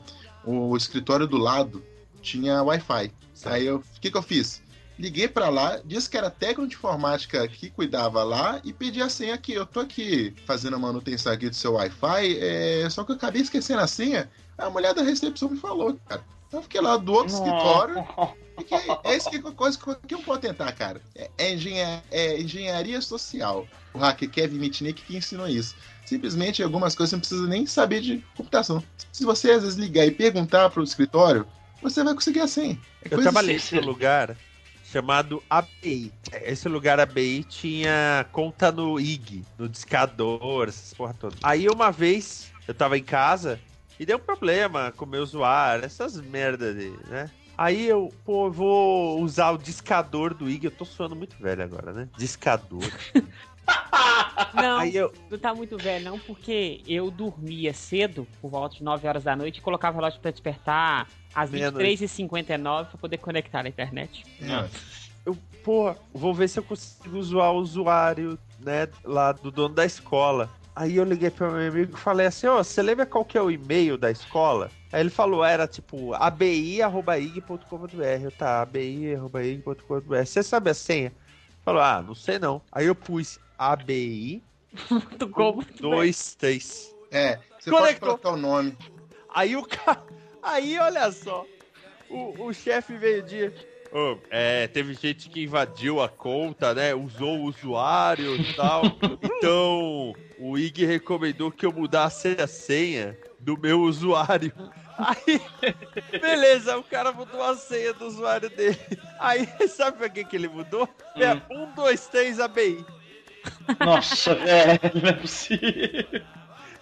o 0.46 0.76
escritório 0.76 1.26
do 1.26 1.36
lado 1.36 1.84
tinha 2.22 2.62
Wi-Fi. 2.62 3.10
Aí 3.46 3.66
eu, 3.66 3.76
o 3.76 4.00
que 4.00 4.10
que 4.10 4.16
eu 4.16 4.22
fiz? 4.22 4.62
Liguei 4.98 5.26
pra 5.26 5.48
lá, 5.48 5.80
disse 5.84 6.08
que 6.08 6.16
era 6.16 6.30
técnico 6.30 6.68
de 6.68 6.76
informática 6.76 7.46
que 7.48 7.68
cuidava 7.68 8.22
lá 8.22 8.60
e 8.62 8.72
pedi 8.72 9.02
a 9.02 9.08
senha 9.08 9.34
aqui. 9.34 9.52
Eu 9.52 9.66
tô 9.66 9.80
aqui 9.80 10.32
fazendo 10.46 10.76
a 10.76 10.78
manutenção 10.78 11.32
aqui 11.32 11.48
do 11.50 11.56
seu 11.56 11.72
Wi-Fi, 11.72 12.38
é, 12.40 12.88
só 12.88 13.02
que 13.02 13.10
eu 13.10 13.16
acabei 13.16 13.42
esquecendo 13.42 13.80
a 13.80 13.88
senha. 13.88 14.30
A 14.56 14.70
mulher 14.70 14.94
da 14.94 15.02
recepção 15.02 15.50
me 15.50 15.56
falou, 15.58 15.98
cara. 16.06 16.24
Então 16.46 16.60
eu 16.60 16.62
fiquei 16.62 16.80
lá 16.80 16.96
do 16.96 17.12
outro 17.12 17.34
escritório. 17.34 18.04
Porque 18.54 18.72
é 19.02 19.16
isso 19.16 19.28
que 19.28 19.40
coisa 19.40 19.76
que 20.06 20.14
eu 20.14 20.20
vou 20.22 20.38
tentar, 20.38 20.70
cara. 20.70 21.02
É, 21.16 21.28
é 21.38 21.52
engenha- 21.54 22.04
é 22.12 22.40
engenharia 22.40 23.00
social. 23.00 23.66
O 23.92 23.98
hacker 23.98 24.30
Kevin 24.30 24.58
Mitnick 24.58 25.02
que 25.02 25.16
ensinou 25.16 25.48
isso. 25.48 25.74
Simplesmente 26.04 26.62
algumas 26.62 26.94
coisas 26.94 27.10
você 27.10 27.16
não 27.16 27.20
precisa 27.20 27.46
nem 27.46 27.66
saber 27.66 28.00
de 28.00 28.24
computação. 28.36 28.82
Se 29.12 29.24
você 29.24 29.50
às 29.52 29.62
vezes 29.62 29.78
ligar 29.78 30.06
e 30.06 30.10
perguntar 30.10 30.68
pro 30.70 30.82
escritório, 30.82 31.46
você 31.82 32.04
vai 32.04 32.14
conseguir 32.14 32.40
a 32.40 32.48
senha. 32.48 32.78
É 33.02 33.14
Eu 33.14 33.22
trabalhei 33.22 33.58
simples. 33.58 33.80
num 33.84 33.92
lugar 33.92 34.36
chamado 34.84 35.42
ABI. 35.50 36.12
Esse 36.42 36.68
lugar 36.68 37.00
ABI 37.00 37.44
tinha 37.44 38.26
conta 38.30 38.70
no 38.70 39.00
IG, 39.00 39.44
no 39.58 39.68
discador, 39.68 40.68
essas 40.68 40.94
porra 40.94 41.14
toda. 41.14 41.36
Aí 41.42 41.68
uma 41.68 41.90
vez 41.90 42.52
eu 42.68 42.74
tava 42.74 42.96
em 42.96 43.02
casa 43.02 43.58
e 43.98 44.06
deu 44.06 44.18
um 44.18 44.20
problema 44.20 44.92
com 44.96 45.04
o 45.04 45.08
meu 45.08 45.22
usuário, 45.22 45.84
essas 45.84 46.20
merdas 46.20 46.76
de, 46.76 46.90
né? 47.08 47.30
Aí 47.56 47.86
eu, 47.86 48.12
pô, 48.24 48.46
eu 48.46 48.52
vou 48.52 49.20
usar 49.22 49.50
o 49.50 49.58
discador 49.58 50.34
do 50.34 50.48
IG. 50.48 50.66
Eu 50.66 50.70
tô 50.72 50.84
suando 50.84 51.14
muito 51.14 51.36
velho 51.40 51.62
agora, 51.62 51.92
né? 51.92 52.08
Discador. 52.16 52.82
Não, 54.54 54.78
Aí 54.78 54.94
eu, 54.94 55.12
não 55.30 55.38
tá 55.38 55.54
muito 55.54 55.76
velho, 55.76 56.04
não, 56.04 56.18
porque 56.18 56.80
eu 56.86 57.10
dormia 57.10 57.72
cedo, 57.72 58.26
por 58.40 58.50
volta 58.50 58.76
de 58.76 58.84
9 58.84 59.06
horas 59.06 59.24
da 59.24 59.34
noite, 59.34 59.58
e 59.58 59.62
colocava 59.62 59.96
o 59.96 60.00
relógio 60.00 60.20
pra 60.20 60.30
despertar 60.30 61.08
às 61.34 61.50
Meia-noite. 61.50 62.04
23h59 62.04 62.86
pra 62.86 62.98
poder 62.98 63.18
conectar 63.18 63.62
na 63.62 63.68
internet. 63.68 64.24
É. 64.40 64.68
eu, 65.26 65.36
pô, 65.62 65.94
vou 66.12 66.32
ver 66.32 66.48
se 66.48 66.58
eu 66.58 66.62
consigo 66.62 67.22
zoar 67.22 67.52
o 67.52 67.56
usuário, 67.56 68.38
né, 68.60 68.88
lá 69.04 69.32
do 69.32 69.50
dono 69.50 69.74
da 69.74 69.84
escola. 69.84 70.48
Aí 70.76 70.96
eu 70.96 71.04
liguei 71.04 71.30
para 71.30 71.50
meu 71.50 71.68
amigo 71.68 71.96
e 71.96 72.00
falei 72.00 72.26
assim, 72.26 72.48
ó, 72.48 72.62
você 72.62 72.82
lembra 72.82 73.06
qual 73.06 73.24
que 73.24 73.38
é 73.38 73.42
o 73.42 73.50
e-mail 73.50 73.96
da 73.96 74.10
escola? 74.10 74.70
Aí 74.92 75.00
ele 75.00 75.10
falou, 75.10 75.44
era 75.44 75.68
tipo 75.68 76.14
abi.ig.com.br. 76.14 77.58
Eu 78.22 78.32
tá, 78.32 78.62
abi.ig.com.br. 78.62 80.16
Você 80.24 80.42
sabe 80.42 80.70
a 80.70 80.74
senha? 80.74 81.12
Falou, 81.64 81.80
ah, 81.80 82.02
não 82.04 82.14
sei 82.14 82.38
não. 82.38 82.60
Aí 82.72 82.86
eu 82.86 82.94
pus 82.94 83.38
abi 83.58 84.42
Muito 84.90 85.26
bom, 85.28 85.54
muito 85.56 85.82
bem. 85.82 85.90
2 85.90 86.34
3. 86.36 86.94
É, 87.10 87.38
você 87.58 87.70
pode 87.70 87.82
Conectou. 87.82 88.08
colocar 88.18 88.30
o 88.30 88.36
nome. 88.36 88.76
Aí 89.32 89.56
o 89.56 89.64
cara. 89.64 90.02
Aí, 90.42 90.78
olha 90.78 91.10
só. 91.12 91.46
O, 92.10 92.46
o 92.46 92.52
chefe 92.52 92.96
veio 92.96 93.22
de. 93.22 93.50
"Ô, 93.92 94.18
é, 94.30 94.66
teve 94.68 94.94
gente 94.94 95.28
que 95.30 95.42
invadiu 95.44 96.00
a 96.02 96.08
conta, 96.08 96.74
né? 96.74 96.94
Usou 96.94 97.38
o 97.38 97.44
usuário 97.44 98.36
e 98.36 98.54
tal. 98.54 98.82
então, 99.22 100.12
o 100.38 100.58
IG 100.58 100.84
recomendou 100.84 101.50
que 101.50 101.64
eu 101.64 101.72
mudasse 101.72 102.36
a 102.40 102.46
senha 102.46 103.16
do 103.38 103.56
meu 103.58 103.80
usuário. 103.82 104.52
Aí, 104.96 105.40
beleza, 106.20 106.76
o 106.78 106.82
cara 106.84 107.10
mudou 107.12 107.42
a 107.42 107.56
senha 107.56 107.92
do 107.94 108.06
usuário 108.06 108.48
dele. 108.50 108.78
Aí, 109.18 109.46
sabe 109.68 109.98
pra 109.98 110.08
que, 110.08 110.24
que 110.24 110.36
ele 110.36 110.48
mudou? 110.48 110.88
É 111.16 111.34
1, 111.52 111.74
2, 111.74 112.06
3 112.08 112.40
ABI. 112.40 112.84
Nossa, 113.80 114.34
velho, 114.34 114.80
não 115.02 115.08
é 115.08 115.12
possível. 115.12 116.22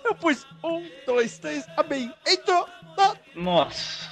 Eu 0.05 0.15
pus 0.15 0.47
1, 0.65 0.91
2, 1.07 1.39
3 1.39 1.67
ABI. 1.77 2.13
Entrou! 2.27 2.69
Tá. 2.97 3.15
Nossa. 3.35 4.11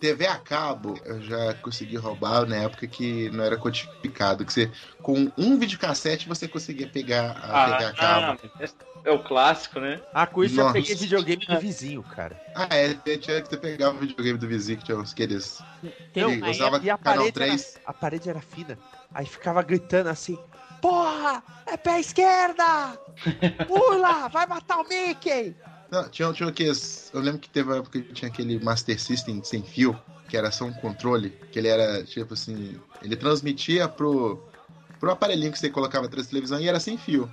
TV 0.00 0.26
a 0.26 0.38
cabo, 0.38 0.98
eu 1.04 1.20
já 1.20 1.54
consegui 1.54 1.96
roubar 1.96 2.46
na 2.46 2.56
época 2.56 2.86
que 2.86 3.28
não 3.30 3.44
era 3.44 3.56
codificado. 3.56 4.44
Que 4.44 4.52
você, 4.52 4.72
com 5.02 5.30
um 5.36 5.58
videocassete, 5.58 6.26
você 6.26 6.48
conseguia 6.48 6.88
pegar 6.88 7.32
a 7.32 7.70
TV 7.70 7.84
a 7.84 7.92
cabo. 7.92 8.40
ah, 8.58 8.68
é 9.04 9.10
o 9.10 9.22
clássico, 9.22 9.78
né? 9.78 10.00
Ah, 10.12 10.26
com 10.26 10.42
isso 10.42 10.58
eu 10.58 10.64
Nossa. 10.64 10.74
peguei 10.74 10.94
videogame 10.94 11.44
do 11.46 11.60
vizinho, 11.60 12.02
cara. 12.02 12.40
Ah, 12.54 12.68
é, 12.70 12.94
tinha 13.16 13.42
que 13.42 13.48
você 13.48 13.56
pegava 13.58 13.96
o 13.96 14.00
videogame 14.00 14.38
do 14.38 14.48
vizinho 14.48 14.78
que 14.78 14.84
tinha 14.86 14.96
uns 14.96 15.12
aqueles. 15.12 15.62
Tem 16.12 16.22
Não, 16.24 16.30
uma 16.32 16.46
eu 16.46 16.50
usava 16.50 16.80
E 16.82 16.90
a 16.90 16.96
canal 16.96 17.18
parede, 17.18 17.32
3. 17.32 17.74
era, 17.76 17.82
a 17.86 17.92
parede 17.92 18.30
era 18.30 18.40
fina. 18.40 18.78
Aí 19.14 19.26
ficava 19.26 19.62
gritando 19.62 20.08
assim: 20.08 20.38
Porra! 20.80 21.42
É 21.66 21.76
pé 21.76 22.00
esquerda! 22.00 22.98
Pula! 23.66 24.28
Vai 24.28 24.46
matar 24.46 24.80
o 24.80 24.88
Mickey! 24.88 25.54
Não, 25.90 26.08
tinha, 26.08 26.32
tinha 26.32 26.48
aqueles. 26.48 27.10
Eu 27.12 27.20
lembro 27.20 27.40
que 27.40 27.48
teve 27.48 27.68
uma 27.68 27.78
época 27.78 28.00
que 28.00 28.12
tinha 28.12 28.30
aquele 28.30 28.62
Master 28.62 29.00
System 29.00 29.42
sem 29.42 29.62
fio, 29.62 29.98
que 30.28 30.36
era 30.36 30.50
só 30.50 30.64
um 30.64 30.72
controle, 30.72 31.30
que 31.50 31.58
ele 31.58 31.68
era 31.68 32.04
tipo 32.04 32.34
assim. 32.34 32.80
Ele 33.02 33.16
transmitia 33.16 33.88
pro, 33.88 34.40
pro 35.00 35.10
aparelhinho 35.10 35.50
que 35.50 35.58
você 35.58 35.68
colocava 35.68 36.06
atrás 36.06 36.26
da 36.26 36.30
televisão 36.30 36.60
e 36.60 36.68
era 36.68 36.78
sem 36.78 36.96
fio. 36.96 37.28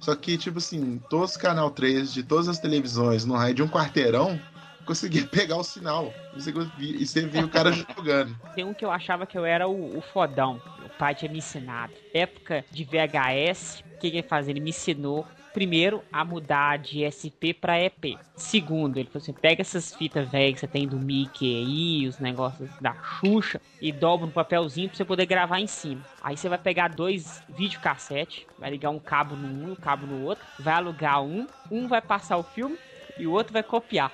Só 0.00 0.14
que, 0.14 0.38
tipo 0.38 0.58
assim, 0.58 1.02
todos 1.10 1.32
os 1.32 1.36
canal 1.36 1.70
3 1.70 2.12
de 2.12 2.22
todas 2.22 2.48
as 2.48 2.58
televisões 2.58 3.24
no 3.24 3.34
raio 3.34 3.54
de 3.54 3.62
um 3.62 3.68
quarteirão 3.68 4.40
conseguia 4.88 5.24
pegar 5.30 5.56
o 5.56 5.62
sinal. 5.62 6.12
E 6.36 6.42
você, 6.42 6.52
conseguia- 6.52 6.96
e 6.96 7.06
você 7.06 7.26
via 7.26 7.44
o 7.44 7.48
cara 7.48 7.70
jogando. 7.70 8.34
Tem 8.54 8.64
um 8.64 8.74
que 8.74 8.84
eu 8.84 8.90
achava 8.90 9.26
que 9.26 9.38
eu 9.38 9.44
era 9.44 9.68
o, 9.68 9.96
o 9.96 10.00
fodão. 10.00 10.60
Meu 10.80 10.88
pai 10.98 11.14
tinha 11.14 11.30
me 11.30 11.38
ensinado. 11.38 11.92
Época 12.12 12.64
de 12.70 12.82
VHS, 12.84 13.80
o 13.80 13.98
que, 14.00 14.10
que 14.10 14.16
ele 14.16 14.26
fazia? 14.26 14.52
Ele 14.52 14.60
me 14.60 14.70
ensinou, 14.70 15.26
primeiro, 15.52 16.02
a 16.10 16.24
mudar 16.24 16.78
de 16.78 17.04
SP 17.04 17.52
pra 17.52 17.80
EP. 17.80 18.18
Segundo, 18.36 18.96
ele 18.96 19.08
falou 19.08 19.22
assim: 19.22 19.32
pega 19.32 19.60
essas 19.60 19.94
fitas 19.94 20.28
velhas 20.28 20.54
que 20.54 20.60
você 20.60 20.66
tem 20.66 20.88
do 20.88 20.98
Mickey 20.98 21.56
aí, 21.58 22.08
os 22.08 22.18
negócios 22.18 22.70
da 22.80 22.94
Xuxa, 22.94 23.60
e 23.80 23.92
dobra 23.92 24.26
no 24.26 24.32
papelzinho 24.32 24.88
pra 24.88 24.96
você 24.96 25.04
poder 25.04 25.26
gravar 25.26 25.60
em 25.60 25.66
cima. 25.66 26.02
Aí 26.22 26.36
você 26.36 26.48
vai 26.48 26.58
pegar 26.58 26.88
dois 26.88 27.42
videocassete, 27.48 28.46
vai 28.58 28.70
ligar 28.70 28.90
um 28.90 28.98
cabo 28.98 29.36
no 29.36 29.46
um 29.46 29.68
e 29.68 29.72
um 29.72 29.76
cabo 29.76 30.06
no 30.06 30.20
outro, 30.22 30.44
vai 30.58 30.74
alugar 30.74 31.22
um, 31.22 31.46
um 31.70 31.86
vai 31.86 32.00
passar 32.00 32.36
o 32.38 32.42
filme 32.42 32.76
e 33.18 33.26
o 33.26 33.32
outro 33.32 33.52
vai 33.52 33.62
copiar. 33.62 34.12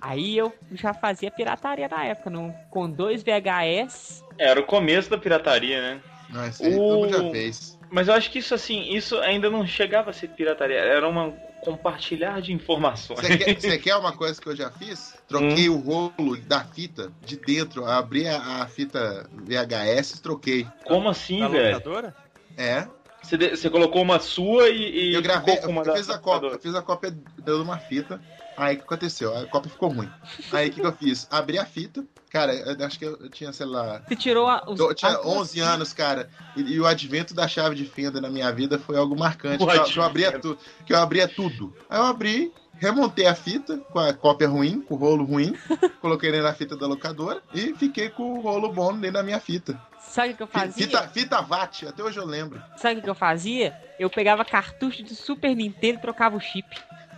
Aí 0.00 0.36
eu 0.36 0.52
já 0.72 0.92
fazia 0.94 1.30
pirataria 1.30 1.88
na 1.88 2.04
época, 2.04 2.30
no, 2.30 2.54
com 2.70 2.88
dois 2.88 3.22
VHS. 3.22 4.22
Era 4.38 4.60
o 4.60 4.64
começo 4.64 5.10
da 5.10 5.18
pirataria, 5.18 5.80
né? 5.80 6.00
Não, 6.30 6.46
isso 6.46 6.62
aí 6.64 6.76
todo 6.76 6.98
mundo 7.00 7.10
já 7.10 7.22
O- 7.22 7.30
fez. 7.30 7.76
Mas 7.90 8.08
eu 8.08 8.14
acho 8.14 8.30
que 8.30 8.40
isso 8.40 8.54
assim, 8.54 8.82
isso 8.94 9.16
ainda 9.18 9.48
não 9.48 9.66
chegava 9.66 10.10
a 10.10 10.12
ser 10.12 10.28
pirataria, 10.28 10.78
era 10.78 11.08
uma 11.08 11.32
compartilhar 11.60 12.40
de 12.42 12.52
informações. 12.52 13.20
Você 13.20 13.36
quer, 13.36 13.60
você 13.60 13.78
quer 13.78 13.96
uma 13.96 14.12
coisa 14.12 14.40
que 14.40 14.48
eu 14.48 14.54
já 14.56 14.70
fiz? 14.70 15.14
Troquei 15.28 15.68
o 15.68 15.78
rolo 15.78 16.36
da 16.46 16.64
fita 16.64 17.10
de 17.22 17.36
dentro, 17.36 17.84
abri 17.84 18.28
a, 18.28 18.62
a 18.62 18.66
fita 18.66 19.28
VHS 19.32 20.14
e 20.18 20.22
troquei. 20.22 20.66
Como 20.84 21.08
assim, 21.08 21.40
Na 21.40 21.48
velho? 21.48 21.74
locadora? 21.74 22.14
É, 22.56 22.86
Você, 23.26 23.36
de- 23.36 23.50
você 23.56 23.68
colocou 23.70 24.02
uma 24.02 24.20
sua 24.20 24.68
e, 24.68 25.10
e 25.10 25.14
eu 25.14 25.22
gravei, 25.22 25.58
eu, 25.62 25.84
da 25.84 25.96
fiz 25.96 26.08
a 26.08 26.18
cópia, 26.18 26.48
eu 26.48 26.60
fiz 26.60 26.74
a 26.74 26.82
cópia 26.82 27.10
de 27.10 27.52
uma 27.52 27.78
fita. 27.78 28.20
Aí 28.56 28.74
o 28.74 28.78
que 28.78 28.84
aconteceu? 28.84 29.36
A 29.36 29.46
cópia 29.46 29.70
ficou 29.70 29.88
ruim. 29.90 30.08
Aí 30.52 30.68
o 30.68 30.72
que, 30.72 30.80
que 30.80 30.86
eu 30.86 30.92
fiz? 30.92 31.26
Abri 31.30 31.58
a 31.58 31.66
fita. 31.66 32.04
Cara, 32.30 32.54
eu 32.54 32.86
acho 32.86 32.98
que 32.98 33.04
eu, 33.04 33.16
eu 33.18 33.30
tinha, 33.30 33.52
sei 33.52 33.66
lá. 33.66 34.02
Você 34.06 34.16
tirou 34.16 34.46
a, 34.46 34.64
os, 34.68 34.78
Eu 34.78 34.94
tinha 34.94 35.12
as- 35.12 35.24
11 35.26 35.60
anos, 35.60 35.92
cara, 35.92 36.28
e, 36.56 36.60
e 36.74 36.80
o 36.80 36.86
advento 36.86 37.34
da 37.34 37.46
chave 37.48 37.74
de 37.74 37.84
fenda 37.84 38.20
na 38.20 38.28
minha 38.30 38.50
vida 38.52 38.78
foi 38.78 38.96
algo 38.96 39.16
marcante. 39.18 39.58
Que 39.58 39.76
eu, 39.76 39.84
que 39.84 39.98
eu 39.98 40.02
abria 40.02 40.32
tu, 40.40 40.58
que 40.84 40.92
eu 40.92 40.98
abria 40.98 41.28
tudo. 41.28 41.72
Aí 41.88 41.98
eu 41.98 42.04
abri, 42.04 42.52
remontei 42.78 43.26
a 43.26 43.34
fita 43.34 43.78
com 43.90 43.98
a 43.98 44.12
cópia 44.12 44.48
ruim, 44.48 44.80
com 44.82 44.94
o 44.94 44.98
rolo 44.98 45.24
ruim, 45.24 45.54
coloquei 46.00 46.30
dentro 46.30 46.46
da 46.46 46.54
fita 46.54 46.76
da 46.76 46.86
locadora 46.86 47.42
e 47.52 47.74
fiquei 47.74 48.10
com 48.10 48.38
o 48.38 48.40
rolo 48.40 48.72
bom 48.72 48.92
dentro 48.94 49.14
da 49.14 49.22
minha 49.22 49.40
fita. 49.40 49.78
Sabe 50.08 50.32
o 50.32 50.36
que 50.36 50.42
eu 50.42 50.46
fazia? 50.46 50.86
Fita, 50.86 51.08
fita 51.08 51.42
VAT, 51.42 51.86
até 51.86 52.02
hoje 52.02 52.18
eu 52.18 52.24
lembro. 52.24 52.62
Sabe 52.76 53.00
o 53.00 53.02
que 53.02 53.10
eu 53.10 53.14
fazia? 53.14 53.76
Eu 53.98 54.08
pegava 54.08 54.44
cartucho 54.44 55.02
de 55.02 55.14
Super 55.14 55.54
Nintendo 55.54 55.98
e 55.98 56.02
trocava 56.02 56.36
o 56.36 56.40
chip. 56.40 56.66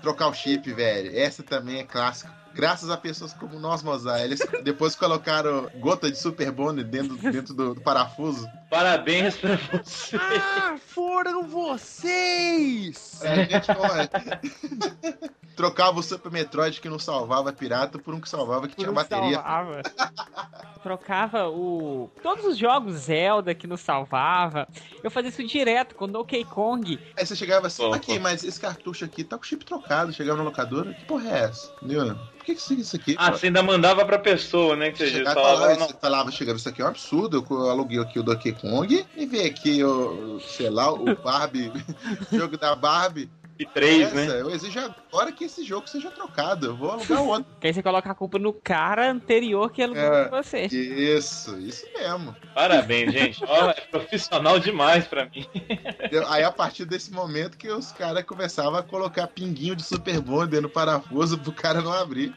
Trocar 0.03 0.29
o 0.29 0.35
chip, 0.35 0.73
velho. 0.73 1.17
Essa 1.17 1.43
também 1.43 1.79
é 1.79 1.85
clássica. 1.85 2.33
Graças 2.55 2.91
a 2.91 2.97
pessoas 2.97 3.33
como 3.33 3.59
nós, 3.61 3.83
Mozart. 3.83 4.23
Eles 4.23 4.41
depois 4.65 4.97
colocaram 4.97 5.71
gota 5.77 6.11
de 6.11 6.19
Super 6.19 6.51
Bond 6.51 6.83
dentro, 6.83 7.17
dentro 7.17 7.55
do, 7.55 7.75
do 7.75 7.81
parafuso. 7.81 8.49
Parabéns 8.71 9.37
pra 9.37 9.57
você. 9.57 10.17
Ah, 10.17 10.77
foram 10.79 11.49
vocês! 11.49 13.21
É, 13.23 13.33
a 13.33 13.45
gente, 13.45 13.71
olha, 13.71 14.11
trocava 15.57 15.99
o 15.99 16.03
Super 16.03 16.31
Metroid 16.31 16.81
que 16.81 16.89
não 16.89 16.99
salvava 16.99 17.53
pirata 17.53 17.99
por 17.99 18.15
um 18.15 18.21
que 18.21 18.29
salvava 18.29 18.69
que 18.69 18.77
tinha 18.77 18.87
Por 18.87 18.93
um 18.93 18.95
bateria. 18.95 19.37
salvava. 19.37 19.83
Trocava 20.83 21.49
o. 21.49 22.11
Todos 22.23 22.45
os 22.45 22.57
jogos 22.57 22.95
Zelda 22.95 23.55
que 23.55 23.67
não 23.67 23.77
salvava. 23.77 24.69
Eu 25.03 25.11
fazia 25.11 25.31
isso 25.31 25.45
direto 25.45 25.95
com 25.97 26.07
Donkey 26.07 26.45
Kong. 26.45 26.99
Aí 27.17 27.27
você 27.27 27.35
chegava 27.35 27.67
assim, 27.67 27.93
aqui, 27.93 28.19
mas 28.19 28.45
esse 28.45 28.61
cartucho 28.61 29.05
aqui 29.05 29.25
tá 29.25 29.37
com 29.37 29.43
o 29.43 29.47
chip 29.47 29.65
trocado. 29.65 30.13
Chegava 30.13 30.39
na 30.39 30.45
locadora, 30.45 30.95
que 30.95 31.05
porra 31.05 31.29
é 31.31 31.39
essa? 31.45 31.73
Entendeu? 31.83 32.15
Por 32.15 32.45
que 32.45 32.55
que 32.55 32.61
isso- 32.61 32.75
isso 32.75 32.97
aqui? 32.97 33.17
Ah, 33.19 33.33
você 33.33 33.47
ainda 33.47 33.63
mandava 33.63 34.05
pra 34.07 34.19
pessoa, 34.19 34.77
né? 34.77 34.91
Que 34.93 34.99
você 34.99 35.11
Chegava 35.11 35.35
falava, 35.35 35.57
falava, 35.61 35.81
não, 35.81 35.87
você 35.89 35.95
falava, 36.01 36.31
chegava, 36.31 36.57
isso 36.59 36.69
aqui 36.69 36.81
é 36.81 36.85
um 36.85 36.89
absurdo, 36.89 37.45
eu 37.51 37.69
aluguei 37.71 37.99
aqui 38.01 38.19
o 38.19 38.23
Donkey 38.23 38.53
Kong 38.61 39.05
e 39.17 39.27
vi 39.27 39.41
aqui, 39.43 39.83
o, 39.85 40.41
sei 40.41 40.71
lá, 40.71 40.93
o 40.93 41.15
Barbie, 41.17 41.73
jogo 42.33 42.57
da 42.59 42.75
Barbie. 42.75 43.31
e 43.59 43.67
três, 43.67 44.03
Essa, 44.03 44.15
né? 44.15 44.41
Eu 44.41 44.51
exijo 44.51 44.79
agora 44.79 45.33
que 45.33 45.45
esse 45.45 45.65
jogo 45.65 45.89
seja 45.89 46.11
trocado, 46.13 46.67
eu 46.67 46.77
vou 46.77 46.93
alugar 46.93 47.23
outro. 47.23 47.47
Que 47.61 47.67
aí 47.67 47.75
você 47.75 47.83
coloca 47.83 48.09
a 48.09 48.15
culpa 48.15 48.39
no 48.39 48.53
cara 48.53 49.11
anterior 49.11 49.73
que 49.73 49.83
alugou 49.83 50.01
É. 50.03 50.25
pra 50.29 50.43
você. 50.43 50.67
Isso, 50.67 51.59
isso 51.59 51.85
mesmo. 51.93 52.37
Parabéns, 52.55 53.13
gente. 53.13 53.45
Ó, 53.45 53.71
é 53.71 53.75
profissional 53.91 54.61
demais 54.61 55.07
pra 55.09 55.25
mim. 55.25 55.45
Aí 56.29 56.45
a 56.45 56.53
partir 56.53 56.85
desse 56.85 57.11
momento 57.11 57.59
que 57.59 57.69
os 57.69 57.91
caras 57.91 58.23
começavam 58.25 58.77
a 58.79 58.83
colocar 58.83 59.27
pinguinho 59.27 59.75
de 59.75 59.83
Super 59.83 60.21
Bond 60.21 60.51
dentro 60.51 60.69
do 60.69 60.73
parafuso 60.73 61.37
pro 61.37 61.51
cara 61.53 61.81
não 61.83 61.93
abrir. 61.93 62.33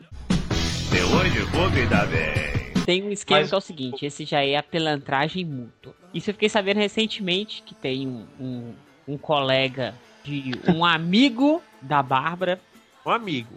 De 0.89 1.01
hoje 1.03 1.39
vou 1.51 1.69
me 1.69 1.85
dar 1.85 2.07
bem. 2.07 2.70
Tem 2.85 3.03
um 3.03 3.11
esquema 3.11 3.41
Mas- 3.41 3.49
que 3.49 3.55
é 3.55 3.57
o 3.57 3.61
seguinte: 3.61 4.05
esse 4.05 4.25
já 4.25 4.43
é 4.43 4.55
a 4.57 4.63
pelantragem 4.63 5.45
mútua. 5.45 5.93
Isso 6.13 6.29
eu 6.29 6.33
fiquei 6.33 6.49
sabendo 6.49 6.77
recentemente 6.77 7.61
que 7.65 7.73
tem 7.73 8.07
um, 8.07 8.25
um, 8.39 8.73
um 9.07 9.17
colega 9.17 9.93
de 10.23 10.51
um 10.67 10.83
amigo 10.85 11.61
da 11.81 12.01
Bárbara. 12.03 12.59
Um 13.05 13.11
amigo. 13.11 13.55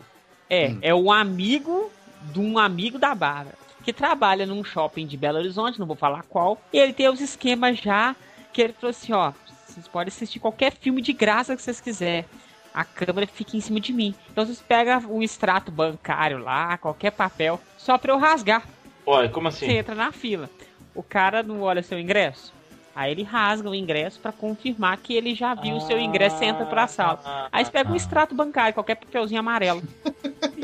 É, 0.49 0.69
Hum. 0.69 0.79
é 0.83 0.95
um 0.95 1.11
amigo 1.11 1.91
de 2.33 2.39
um 2.41 2.59
amigo 2.59 2.99
da 2.99 3.15
Bárbara, 3.15 3.57
que 3.83 3.93
trabalha 3.93 4.47
num 4.47 4.63
shopping 4.65 5.07
de 5.07 5.17
Belo 5.17 5.39
Horizonte, 5.39 5.79
não 5.79 5.87
vou 5.87 5.97
falar 5.97 6.23
qual, 6.25 6.61
e 6.73 6.79
ele 6.79 6.93
tem 6.93 7.09
os 7.09 7.21
esquemas 7.21 7.79
já 7.79 8.15
que 8.53 8.63
ele 8.63 8.73
falou 8.73 8.91
assim, 8.91 9.13
ó, 9.13 9.33
vocês 9.67 9.87
podem 9.89 10.09
assistir 10.09 10.39
qualquer 10.39 10.73
filme 10.73 11.03
de 11.03 11.13
graça 11.13 11.57
que 11.57 11.63
vocês 11.63 11.81
quiserem. 11.81 12.25
A 12.73 12.85
câmera 12.85 13.27
fica 13.27 13.57
em 13.57 13.61
cima 13.61 13.79
de 13.81 13.93
mim. 13.93 14.15
Então 14.31 14.45
vocês 14.47 14.61
pegam 14.63 15.01
o 15.11 15.23
extrato 15.23 15.71
bancário 15.71 16.39
lá, 16.39 16.77
qualquer 16.79 17.11
papel, 17.11 17.61
só 17.77 17.99
pra 17.99 18.13
eu 18.13 18.19
rasgar. 18.19 18.63
Olha, 19.07 19.29
como 19.29 19.49
assim? 19.49 19.67
Você 19.67 19.73
entra 19.73 19.95
na 19.95 20.13
fila. 20.13 20.49
O 20.95 21.03
cara 21.03 21.43
não 21.43 21.61
olha 21.63 21.83
seu 21.83 21.99
ingresso. 21.99 22.53
Aí 22.97 23.11
ele 23.11 23.25
rasga 23.25 23.69
o 23.69 23.75
ingresso 23.75 24.21
pra 24.21 24.31
confirmar 24.31 24.97
que 24.99 25.15
ele 25.15 25.35
já 25.35 25.53
viu 25.53 25.75
o 25.77 25.81
seu 25.81 25.99
ingresso 25.99 26.43
e 26.45 26.47
entra 26.47 26.65
pra 26.65 26.87
sala. 26.87 27.49
Aí 27.51 27.65
você 27.65 27.71
pega 27.73 27.91
um 27.91 27.97
extrato 27.97 28.37
bancário, 28.37 28.73
qualquer 28.73 28.95
papelzinho 28.95 29.41
amarelo, 29.41 29.83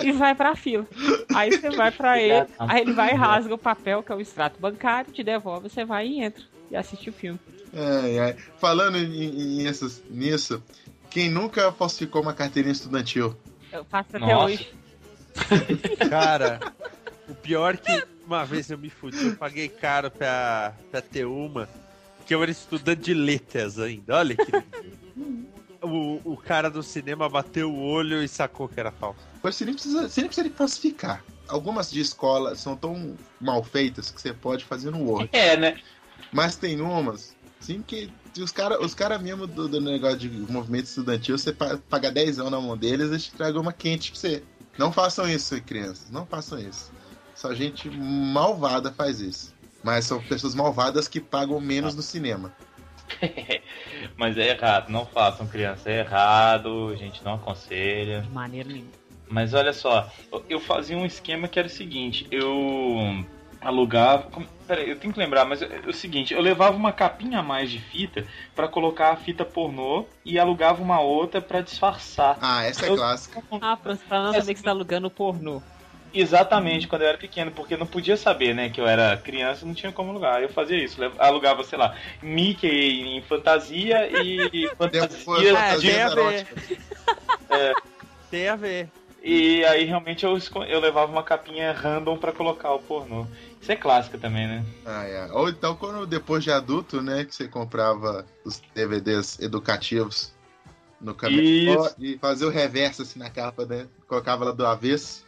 e 0.00 0.12
vai 0.12 0.32
pra 0.32 0.54
fila. 0.54 0.86
Aí 1.34 1.50
você 1.50 1.70
vai 1.70 1.90
pra 1.90 2.20
ele, 2.22 2.46
aí 2.56 2.82
ele 2.82 2.92
vai 2.92 3.10
e 3.10 3.16
rasga 3.16 3.52
o 3.52 3.58
papel, 3.58 4.00
que 4.04 4.12
é 4.12 4.14
o 4.14 4.20
extrato 4.20 4.60
bancário, 4.60 5.12
te 5.12 5.24
devolve, 5.24 5.68
você 5.68 5.84
vai 5.84 6.06
e 6.06 6.22
entra 6.22 6.44
e 6.70 6.76
assiste 6.76 7.10
o 7.10 7.12
filme. 7.12 7.40
Ai, 7.74 8.18
ai. 8.20 8.36
Falando 8.58 8.96
em, 8.96 9.62
em 9.62 9.66
essas- 9.66 10.00
nisso, 10.08 10.62
quem 11.10 11.28
nunca 11.28 11.72
falsificou 11.72 12.22
uma 12.22 12.32
carteirinha 12.32 12.70
estudantil? 12.72 13.34
Eu 13.72 13.84
faço 13.84 14.16
até 14.16 14.20
Nossa. 14.20 14.44
hoje. 14.44 14.72
Cara, 16.08 16.60
o 17.28 17.34
pior 17.34 17.76
que 17.76 18.04
uma 18.30 18.44
vez 18.44 18.70
eu 18.70 18.78
me 18.78 18.88
fudi, 18.88 19.26
eu 19.26 19.36
paguei 19.36 19.68
caro 19.68 20.08
pra, 20.10 20.72
pra 20.90 21.00
ter 21.00 21.24
uma, 21.24 21.68
que 22.24 22.32
eu 22.32 22.40
era 22.42 22.50
estudante 22.50 23.02
de 23.02 23.12
letras 23.14 23.78
ainda. 23.78 24.16
Olha 24.18 24.36
que 24.36 24.52
o, 25.82 26.20
o 26.24 26.36
cara 26.36 26.70
do 26.70 26.80
cinema 26.82 27.28
bateu 27.28 27.72
o 27.72 27.82
olho 27.82 28.22
e 28.22 28.28
sacou 28.28 28.68
que 28.68 28.78
era 28.78 28.92
falso. 28.92 29.18
Mas 29.42 29.56
você 29.56 29.64
nem 29.64 29.74
precisa, 29.74 30.08
você 30.08 30.20
nem 30.20 30.28
precisa 30.28 30.48
de 30.48 30.54
falsificar. 30.54 31.24
Algumas 31.48 31.90
de 31.90 32.00
escola 32.00 32.54
são 32.54 32.76
tão 32.76 33.16
mal 33.40 33.64
feitas 33.64 34.10
que 34.12 34.20
você 34.20 34.32
pode 34.32 34.64
fazer 34.64 34.90
no 34.92 35.02
Word. 35.04 35.28
É, 35.32 35.56
né? 35.56 35.80
Mas 36.32 36.54
tem 36.54 36.80
umas, 36.80 37.34
sim, 37.58 37.82
que 37.82 38.08
os 38.38 38.52
caras 38.52 38.78
os 38.80 38.94
cara 38.94 39.18
mesmo 39.18 39.48
do, 39.48 39.66
do 39.66 39.80
negócio 39.80 40.18
de 40.18 40.28
movimento 40.28 40.84
estudantil, 40.84 41.36
você 41.36 41.52
pa- 41.52 41.80
paga 41.88 42.12
10 42.12 42.38
anos 42.38 42.52
na 42.52 42.60
mão 42.60 42.76
deles, 42.76 43.08
eles 43.10 43.24
te 43.24 43.32
tragam 43.32 43.60
uma 43.62 43.72
quente 43.72 44.12
pra 44.12 44.20
você. 44.20 44.44
Não 44.78 44.92
façam 44.92 45.28
isso, 45.28 45.60
crianças. 45.62 46.08
Não 46.10 46.24
façam 46.24 46.60
isso. 46.60 46.92
Só 47.40 47.54
gente 47.54 47.88
malvada 47.88 48.92
faz 48.92 49.18
isso. 49.18 49.54
Mas 49.82 50.04
são 50.04 50.20
pessoas 50.22 50.54
malvadas 50.54 51.08
que 51.08 51.18
pagam 51.18 51.58
menos 51.58 51.94
no 51.96 52.02
cinema. 52.02 52.52
Mas 54.14 54.36
é 54.36 54.48
errado, 54.50 54.90
não 54.90 55.06
façam 55.06 55.46
criança, 55.46 55.88
é 55.90 56.00
errado, 56.00 56.90
a 56.92 56.96
gente 56.96 57.24
não 57.24 57.34
aconselha. 57.36 58.20
De 58.20 58.28
maneira 58.28 58.68
nenhuma. 58.68 58.90
Mas 59.26 59.54
olha 59.54 59.72
só, 59.72 60.12
eu- 60.50 60.60
fazia 60.60 60.98
um 60.98 61.06
esquema 61.06 61.48
que 61.48 61.58
era 61.58 61.66
o 61.66 61.70
seguinte, 61.70 62.26
eu 62.30 63.24
alugava. 63.58 64.28
Peraí, 64.66 64.90
eu 64.90 64.98
tenho 64.98 65.14
que 65.14 65.18
lembrar, 65.18 65.46
mas 65.46 65.62
é 65.62 65.80
o 65.86 65.94
seguinte, 65.94 66.34
eu 66.34 66.42
levava 66.42 66.76
uma 66.76 66.92
capinha 66.92 67.38
a 67.38 67.42
mais 67.42 67.70
de 67.70 67.78
fita 67.80 68.26
pra 68.54 68.68
colocar 68.68 69.12
a 69.12 69.16
fita 69.16 69.46
pornô 69.46 70.04
e 70.26 70.38
alugava 70.38 70.82
uma 70.82 71.00
outra 71.00 71.40
pra 71.40 71.62
disfarçar. 71.62 72.36
Ah, 72.42 72.64
essa 72.64 72.84
é 72.84 72.90
Eu- 72.90 72.96
clássica. 72.96 73.42
Ah, 73.62 73.78
pra 73.78 73.96
não 74.24 74.32
saber 74.34 74.52
que 74.52 74.60
você 74.60 74.64
tá 74.64 74.72
alugando 74.72 75.10
pornô. 75.10 75.62
Exatamente, 76.12 76.88
quando 76.88 77.02
eu 77.02 77.08
era 77.08 77.18
pequeno, 77.18 77.50
porque 77.52 77.76
não 77.76 77.86
podia 77.86 78.16
saber, 78.16 78.54
né, 78.54 78.68
que 78.68 78.80
eu 78.80 78.86
era 78.86 79.16
criança, 79.16 79.64
não 79.64 79.74
tinha 79.74 79.92
como 79.92 80.10
alugar. 80.10 80.42
Eu 80.42 80.48
fazia 80.48 80.82
isso, 80.82 81.00
alugava, 81.18 81.62
sei 81.62 81.78
lá, 81.78 81.96
Mickey 82.22 83.16
em 83.16 83.22
fantasia 83.22 84.08
e 84.10 84.68
fantasia 84.76 85.58
Ah, 85.58 85.76
de 85.76 85.86
tem 85.86 86.02
a 86.02 86.08
ver. 86.08 86.20
eróticas. 86.20 86.78
Tem 88.30 88.48
a 88.48 88.56
ver. 88.56 88.88
E 89.22 89.62
aí 89.66 89.84
realmente 89.84 90.24
eu, 90.24 90.38
eu 90.66 90.80
levava 90.80 91.12
uma 91.12 91.22
capinha 91.22 91.72
random 91.72 92.16
pra 92.16 92.32
colocar 92.32 92.72
o 92.72 92.78
pornô. 92.78 93.26
Isso 93.60 93.70
é 93.70 93.76
clássico 93.76 94.16
também, 94.16 94.46
né? 94.48 94.64
Ah, 94.86 95.04
é. 95.04 95.30
Ou 95.32 95.48
então, 95.48 95.76
quando 95.76 96.06
depois 96.06 96.42
de 96.42 96.50
adulto, 96.50 97.02
né, 97.02 97.24
que 97.24 97.34
você 97.34 97.46
comprava 97.46 98.24
os 98.44 98.62
DVDs 98.74 99.38
educativos 99.38 100.32
no 100.98 101.14
caminhão 101.14 101.84
Isso. 101.84 101.94
e 101.98 102.18
fazia 102.18 102.46
o 102.46 102.50
reverso 102.50 103.02
assim 103.02 103.18
na 103.18 103.28
capa, 103.28 103.66
né? 103.66 103.86
Colocava 104.06 104.44
ela 104.44 104.54
do 104.54 104.66
avesso. 104.66 105.24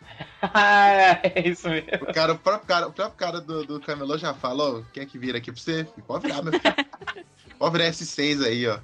é 1.22 1.48
isso 1.48 1.68
mesmo. 1.68 1.88
O, 2.02 2.12
cara, 2.12 2.32
o 2.32 2.38
próprio 2.38 2.66
cara, 2.66 2.88
o 2.88 2.92
próprio 2.92 3.16
cara 3.16 3.40
do, 3.40 3.64
do 3.64 3.80
camelô 3.80 4.16
já 4.18 4.34
falou: 4.34 4.84
quem 4.92 5.02
é 5.02 5.06
que 5.06 5.18
vira 5.18 5.38
aqui 5.38 5.52
pra 5.52 5.60
você? 5.60 5.86
Pode 6.06 6.26
virar, 6.26 6.42
meu 6.42 6.52
filho. 6.52 6.74
Pode 7.58 7.72
virar 7.76 7.90
S6 7.90 8.44
aí, 8.46 8.66
ó. 8.66 8.78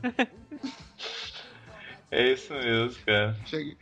É 2.10 2.28
isso 2.32 2.52
mesmo, 2.54 3.02
cara. 3.04 3.36
Chega. 3.46 3.76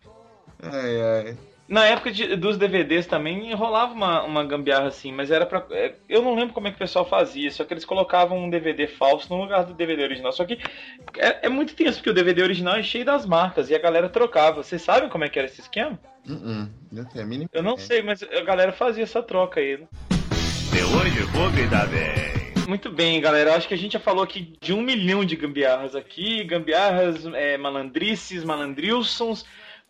Ai, 0.63 1.01
ai. 1.27 1.39
Na 1.67 1.87
época 1.87 2.13
de- 2.13 2.37
dos 2.37 2.59
DVDs 2.59 3.07
também 3.07 3.53
rolava 3.55 3.93
uma, 3.95 4.23
uma 4.23 4.45
gambiarra 4.45 4.87
assim, 4.89 5.11
mas 5.13 5.31
era 5.31 5.47
pra. 5.47 5.65
é, 5.71 5.95
Eu 6.09 6.23
não 6.23 6.35
lembro 6.35 6.53
como 6.55 6.69
é 6.69 6.71
que 6.71 6.77
o 6.77 6.79
pessoal 6.79 7.07
fazia, 7.09 7.51
só 7.51 7.65
que 7.65 7.73
eles 7.73 7.85
colocavam 7.87 8.39
um 8.39 8.51
DVD 8.51 8.87
falso 8.87 9.33
no 9.35 9.41
lugar 9.43 9.65
do 9.65 9.73
DVD 9.75 10.03
original. 10.03 10.31
Só 10.33 10.45
que 10.45 10.59
é, 11.17 11.47
é 11.47 11.49
muito 11.49 11.75
tenso, 11.75 11.99
porque 11.99 12.11
o 12.11 12.15
DVD 12.15 12.43
original 12.43 12.77
é 12.77 12.83
cheio 12.83 13.05
das 13.05 13.25
marcas 13.27 13.71
e 13.71 13.75
a 13.75 13.79
galera 13.79 14.09
trocava. 14.09 14.63
Vocês 14.63 14.83
sabem 14.83 15.09
como 15.09 15.25
é 15.25 15.29
que 15.29 15.39
era 15.39 15.49
esse 15.49 15.61
esquema? 15.63 15.99
Não 16.27 17.05
tem 17.05 17.23
a 17.23 17.27
mínima 17.27 17.51
Eu 17.53 17.63
não 17.63 17.75
ideia. 17.75 17.87
sei, 17.87 18.03
mas 18.03 18.23
a 18.23 18.41
galera 18.43 18.73
fazia 18.73 19.03
essa 19.05 19.23
troca 19.23 19.61
aí. 19.61 19.77
De 19.77 20.83
hoje, 20.83 21.27
comida 21.33 21.87
bem. 21.87 22.45
Muito 22.67 22.91
bem, 22.91 23.21
galera. 23.21 23.55
Acho 23.55 23.69
que 23.69 23.75
a 23.75 23.79
gente 23.79 23.93
já 23.93 24.01
falou 24.01 24.25
aqui 24.25 24.57
de 24.61 24.73
um 24.73 24.81
milhão 24.81 25.25
de 25.25 25.37
gambiarras 25.37 25.95
aqui. 25.95 26.43
Gambiarras, 26.45 27.27
é, 27.27 27.59
malandrices, 27.59 28.43
malandrilsons, 28.43 29.45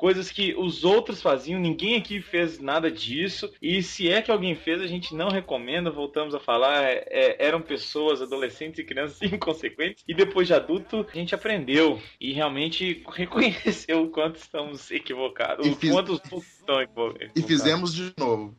coisas 0.04 0.30
que 0.30 0.54
os 0.54 0.84
outros 0.84 1.22
faziam. 1.22 1.58
Ninguém 1.58 1.96
aqui 1.96 2.20
fez 2.20 2.58
nada 2.58 2.90
disso. 2.90 3.50
E 3.62 3.82
se 3.82 4.10
é 4.10 4.20
que 4.20 4.30
alguém 4.30 4.54
fez, 4.54 4.82
a 4.82 4.86
gente 4.86 5.14
não 5.14 5.28
recomenda. 5.30 5.90
Voltamos 5.90 6.34
a 6.34 6.38
falar. 6.40 6.84
é, 6.84 7.06
é, 7.08 7.46
eram 7.46 7.62
pessoas, 7.62 8.20
adolescentes 8.20 8.78
e 8.80 8.84
crianças 8.84 9.16
inconsequentes. 9.32 10.04
E 10.06 10.12
depois 10.12 10.46
de 10.46 10.52
adulto, 10.52 11.06
a 11.10 11.16
gente 11.16 11.34
aprendeu. 11.34 11.98
E 12.20 12.34
realmente 12.34 13.02
reconheceu 13.10 14.02
o 14.02 14.10
quanto 14.10 14.36
estamos 14.36 14.90
equivocados. 14.90 15.66
E 15.66 15.70
O 15.70 15.74
fiz- 15.76 15.90
quanto 15.90 16.12
os 16.12 16.20
poucos 16.20 16.48
estão 16.58 16.82
equivo- 16.82 17.08
E 17.08 17.24
equivocados. 17.24 17.46
fizemos 17.46 17.94
de 17.94 18.12
novo. 18.18 18.54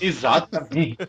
Exatamente. 0.00 0.96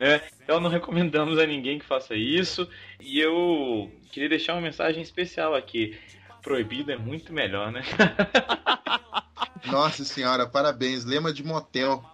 É, 0.00 0.20
então 0.42 0.58
não 0.58 0.68
recomendamos 0.68 1.38
a 1.38 1.46
ninguém 1.46 1.78
que 1.78 1.84
faça 1.86 2.16
isso. 2.16 2.68
E 3.00 3.20
eu 3.20 3.88
queria 4.10 4.28
deixar 4.28 4.54
uma 4.54 4.60
mensagem 4.60 5.00
especial 5.00 5.54
aqui. 5.54 5.96
Proibido 6.44 6.92
é 6.92 6.96
muito 6.96 7.32
melhor, 7.32 7.72
né? 7.72 7.82
Nossa 9.64 10.04
senhora, 10.04 10.46
parabéns. 10.46 11.04
Lema 11.04 11.32
de 11.32 11.42
motel. 11.42 12.04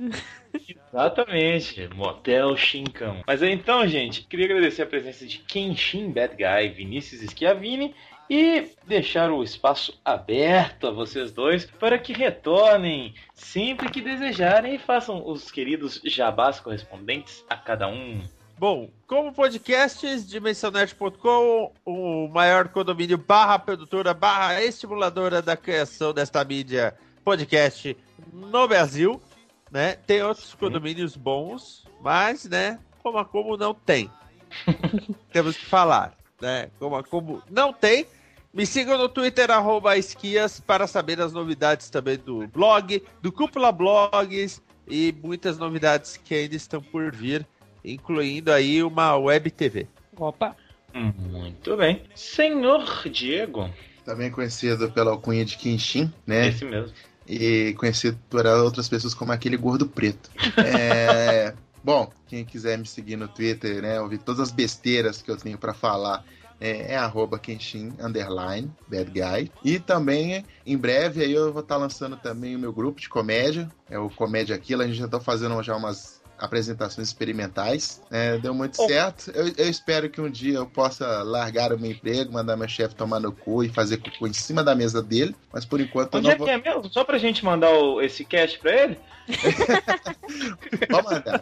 Exatamente. 0.93 1.89
Motel 1.95 2.57
Shinkão. 2.57 3.22
Mas 3.26 3.43
então, 3.43 3.87
gente, 3.89 4.22
queria 4.22 4.47
agradecer 4.47 4.83
a 4.83 4.87
presença 4.87 5.26
de 5.26 5.39
Kenshin 5.39 6.12
Bad 6.12 6.37
Guy, 6.37 6.68
Vinícius 6.68 7.28
Schiavini 7.28 7.93
e 8.31 8.68
deixar 8.87 9.33
o 9.33 9.43
espaço 9.43 10.01
aberto 10.05 10.87
a 10.87 10.93
vocês 10.93 11.33
dois 11.33 11.66
para 11.66 11.99
que 11.99 12.12
retornem 12.12 13.12
sempre 13.35 13.91
que 13.91 14.01
desejarem 14.01 14.76
e 14.76 14.78
façam 14.78 15.26
os 15.26 15.51
queridos 15.51 16.01
jabás 16.05 16.61
correspondentes 16.61 17.45
a 17.51 17.57
cada 17.57 17.89
um. 17.89 18.22
Bom, 18.61 18.90
como 19.06 19.32
podcasts, 19.32 20.28
dimensionete.com, 20.28 21.72
o 21.82 22.28
maior 22.28 22.68
condomínio 22.68 23.16
barra 23.16 23.58
produtora 23.58 24.12
barra 24.12 24.62
estimuladora 24.62 25.40
da 25.40 25.56
criação 25.56 26.12
desta 26.12 26.44
mídia 26.44 26.94
podcast 27.24 27.96
no 28.30 28.68
Brasil, 28.68 29.18
né? 29.70 29.94
Tem 30.06 30.22
outros 30.22 30.52
condomínios 30.52 31.16
bons, 31.16 31.86
mas, 32.02 32.44
né, 32.44 32.78
como 33.02 33.16
a 33.16 33.24
como 33.24 33.56
não 33.56 33.72
tem. 33.72 34.11
Temos 35.32 35.56
que 35.56 35.64
falar, 35.64 36.12
né? 36.38 36.70
Como 36.78 36.96
a 36.96 37.02
como 37.02 37.42
não 37.50 37.72
tem. 37.72 38.06
Me 38.52 38.66
sigam 38.66 38.98
no 38.98 39.08
Twitter, 39.08 39.50
arroba 39.50 39.96
esquias, 39.96 40.61
para 40.61 40.86
saber 40.86 41.18
as 41.18 41.32
novidades 41.32 41.88
também 41.88 42.18
do 42.18 42.46
blog, 42.48 43.02
do 43.22 43.32
Cúpula 43.32 43.72
Blogs 43.72 44.61
e 44.86 45.14
muitas 45.24 45.56
novidades 45.56 46.18
que 46.18 46.34
ainda 46.34 46.56
estão 46.56 46.82
por 46.82 47.11
vir 47.11 47.46
incluindo 47.85 48.53
aí 48.53 48.83
uma 48.83 49.16
web 49.16 49.51
TV. 49.51 49.87
Opa, 50.16 50.55
Muito 50.95 51.76
bem. 51.76 52.03
Senhor 52.14 52.85
Diego. 53.09 53.70
Também 54.05 54.31
conhecido 54.31 54.91
pela 54.91 55.11
alcunha 55.12 55.45
de 55.45 55.57
Kenshin, 55.57 56.12
né? 56.26 56.49
Esse 56.49 56.64
mesmo. 56.64 56.93
e 57.26 57.74
conhecido 57.74 58.18
por 58.28 58.45
outras 58.47 58.89
pessoas 58.89 59.14
como 59.14 59.33
aquele 59.33 59.57
gordo 59.57 59.87
preto. 59.87 60.31
É, 60.57 61.55
bom, 61.85 62.11
quem 62.26 62.45
quiser 62.45 62.76
me 62.76 62.87
seguir 62.87 63.16
no 63.16 63.28
Twitter, 63.28 63.83
né, 63.83 64.01
ouvir 64.01 64.18
todas 64.18 64.41
as 64.41 64.51
besteiras 64.51 65.22
que 65.22 65.31
eu 65.31 65.37
tenho 65.37 65.57
pra 65.57 65.72
falar, 65.72 66.24
é, 66.61 66.93
é 66.93 66.97
arroba 66.97 67.39
Kenshin, 67.39 67.93
underline, 68.01 68.70
bad 68.89 69.11
guy. 69.11 69.51
E 69.64 69.78
também, 69.78 70.45
em 70.66 70.76
breve, 70.76 71.22
aí 71.22 71.33
eu 71.33 71.53
vou 71.53 71.62
estar 71.62 71.76
lançando 71.76 72.16
também 72.16 72.55
o 72.55 72.59
meu 72.59 72.72
grupo 72.72 73.01
de 73.01 73.09
comédia, 73.09 73.70
é 73.89 73.99
o 73.99 74.11
Comédia 74.11 74.55
Aquilo, 74.55 74.83
a 74.83 74.87
gente 74.87 74.99
já 74.99 75.09
tá 75.09 75.20
fazendo 75.20 75.62
já 75.62 75.74
umas 75.76 76.20
apresentações 76.41 77.09
experimentais. 77.09 78.01
É, 78.11 78.38
deu 78.38 78.53
muito 78.55 78.80
Oh. 78.82 78.86
certo. 78.88 79.30
Eu, 79.32 79.49
eu 79.57 79.68
espero 79.68 80.09
que 80.11 80.20
um 80.20 80.30
dia 80.30 80.55
eu 80.59 80.66
possa 80.66 81.22
largar 81.22 81.72
o 81.72 81.78
meu 81.78 81.91
emprego, 81.91 82.32
mandar 82.32 82.57
meu 82.57 82.68
chefe 82.68 82.95
tomar 82.95 83.20
no 83.20 83.30
cu 83.32 83.62
e 83.62 83.68
fazer 83.68 83.99
cocô 83.99 84.26
em 84.26 84.32
cima 84.32 84.64
da 84.64 84.74
mesa 84.74 85.03
dele. 85.03 85.36
Mas 85.53 85.64
por 85.64 85.80
enquanto 85.80 86.14
eu 86.14 86.18
Onde 86.18 86.28
não 86.28 86.34
é 86.34 86.38
vou. 86.38 86.47
que 86.47 86.53
é 86.53 86.59
mesmo? 86.59 86.91
Só 86.93 87.05
pra 87.05 87.18
gente 87.18 87.45
mandar 87.45 87.70
o- 87.70 88.01
esse 88.01 88.24
cast 88.24 88.59
pra 88.59 88.72
ele? 88.74 88.99
Vou 90.91 91.03
mandar. 91.03 91.38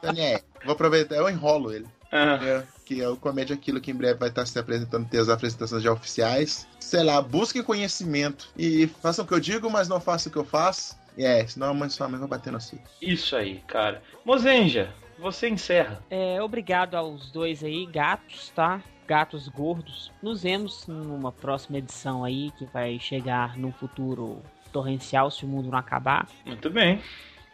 Tonier, 0.00 0.42
vou 0.64 0.72
aproveitar, 0.72 1.16
eu 1.16 1.28
enrolo 1.28 1.72
ele. 1.72 1.86
Ah, 2.12 2.38
É, 2.42 2.62
que 2.84 3.00
é 3.00 3.08
o 3.08 3.16
Comédia 3.16 3.54
Aquilo 3.54 3.80
que 3.80 3.90
em 3.90 3.94
breve 3.94 4.18
vai 4.18 4.28
estar 4.28 4.44
se 4.46 4.58
apresentando, 4.58 5.08
ter 5.08 5.18
as 5.18 5.28
apresentações 5.28 5.82
já 5.82 5.92
oficiais. 5.92 6.66
Sei 6.80 7.02
lá, 7.04 7.22
busquem 7.22 7.62
conhecimento 7.62 8.48
e 8.56 8.88
façam 9.00 9.24
o 9.24 9.28
que 9.28 9.34
eu 9.34 9.38
digo, 9.40 9.70
mas 9.70 9.88
não 9.88 10.00
façam 10.00 10.28
o 10.28 10.32
que 10.32 10.38
eu 10.38 10.44
faço. 10.44 10.96
É, 11.22 11.46
senão 11.46 11.68
a 11.70 11.74
mãe 11.74 11.88
sua 11.88 12.08
mãe 12.08 12.18
vai 12.18 12.28
bater 12.28 12.52
no 12.52 12.60
si. 12.60 12.80
isso 13.00 13.36
aí, 13.36 13.62
cara. 13.66 14.02
Mozenja, 14.24 14.92
você 15.18 15.48
encerra. 15.48 16.02
É, 16.10 16.40
obrigado 16.42 16.94
aos 16.94 17.30
dois 17.30 17.62
aí, 17.62 17.84
gatos, 17.86 18.50
tá? 18.50 18.82
Gatos 19.06 19.48
gordos. 19.48 20.10
Nos 20.22 20.42
vemos 20.42 20.86
numa 20.86 21.30
próxima 21.32 21.78
edição 21.78 22.24
aí, 22.24 22.50
que 22.52 22.64
vai 22.66 22.98
chegar 22.98 23.58
num 23.58 23.72
futuro 23.72 24.40
torrencial 24.72 25.30
se 25.30 25.44
o 25.44 25.48
mundo 25.48 25.70
não 25.70 25.78
acabar. 25.78 26.28
Muito 26.46 26.70
bem. 26.70 27.00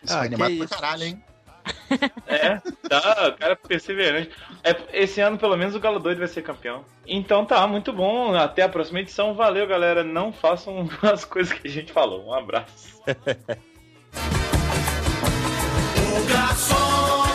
Isso 0.02 0.14
Ah, 0.14 0.20
que 0.20 0.26
animado 0.26 0.56
pra 0.58 0.68
caralho, 0.68 1.02
hein? 1.04 1.24
É, 2.26 2.56
tá, 2.88 3.28
o 3.28 3.38
cara 3.38 3.52
é 3.52 3.54
perseverante. 3.54 4.30
É, 4.62 5.02
esse 5.02 5.20
ano, 5.20 5.38
pelo 5.38 5.56
menos, 5.56 5.74
o 5.74 5.80
Galo 5.80 5.98
Doido 5.98 6.18
vai 6.18 6.28
ser 6.28 6.42
campeão. 6.42 6.84
Então 7.06 7.44
tá, 7.44 7.66
muito 7.66 7.92
bom. 7.92 8.34
Até 8.34 8.62
a 8.62 8.68
próxima 8.68 9.00
edição. 9.00 9.34
Valeu, 9.34 9.66
galera. 9.66 10.02
Não 10.04 10.32
façam 10.32 10.88
as 11.02 11.24
coisas 11.24 11.52
que 11.52 11.66
a 11.66 11.70
gente 11.70 11.92
falou. 11.92 12.26
Um 12.26 12.34
abraço. 12.34 13.02
O 16.16 16.28
garçom 16.32 17.25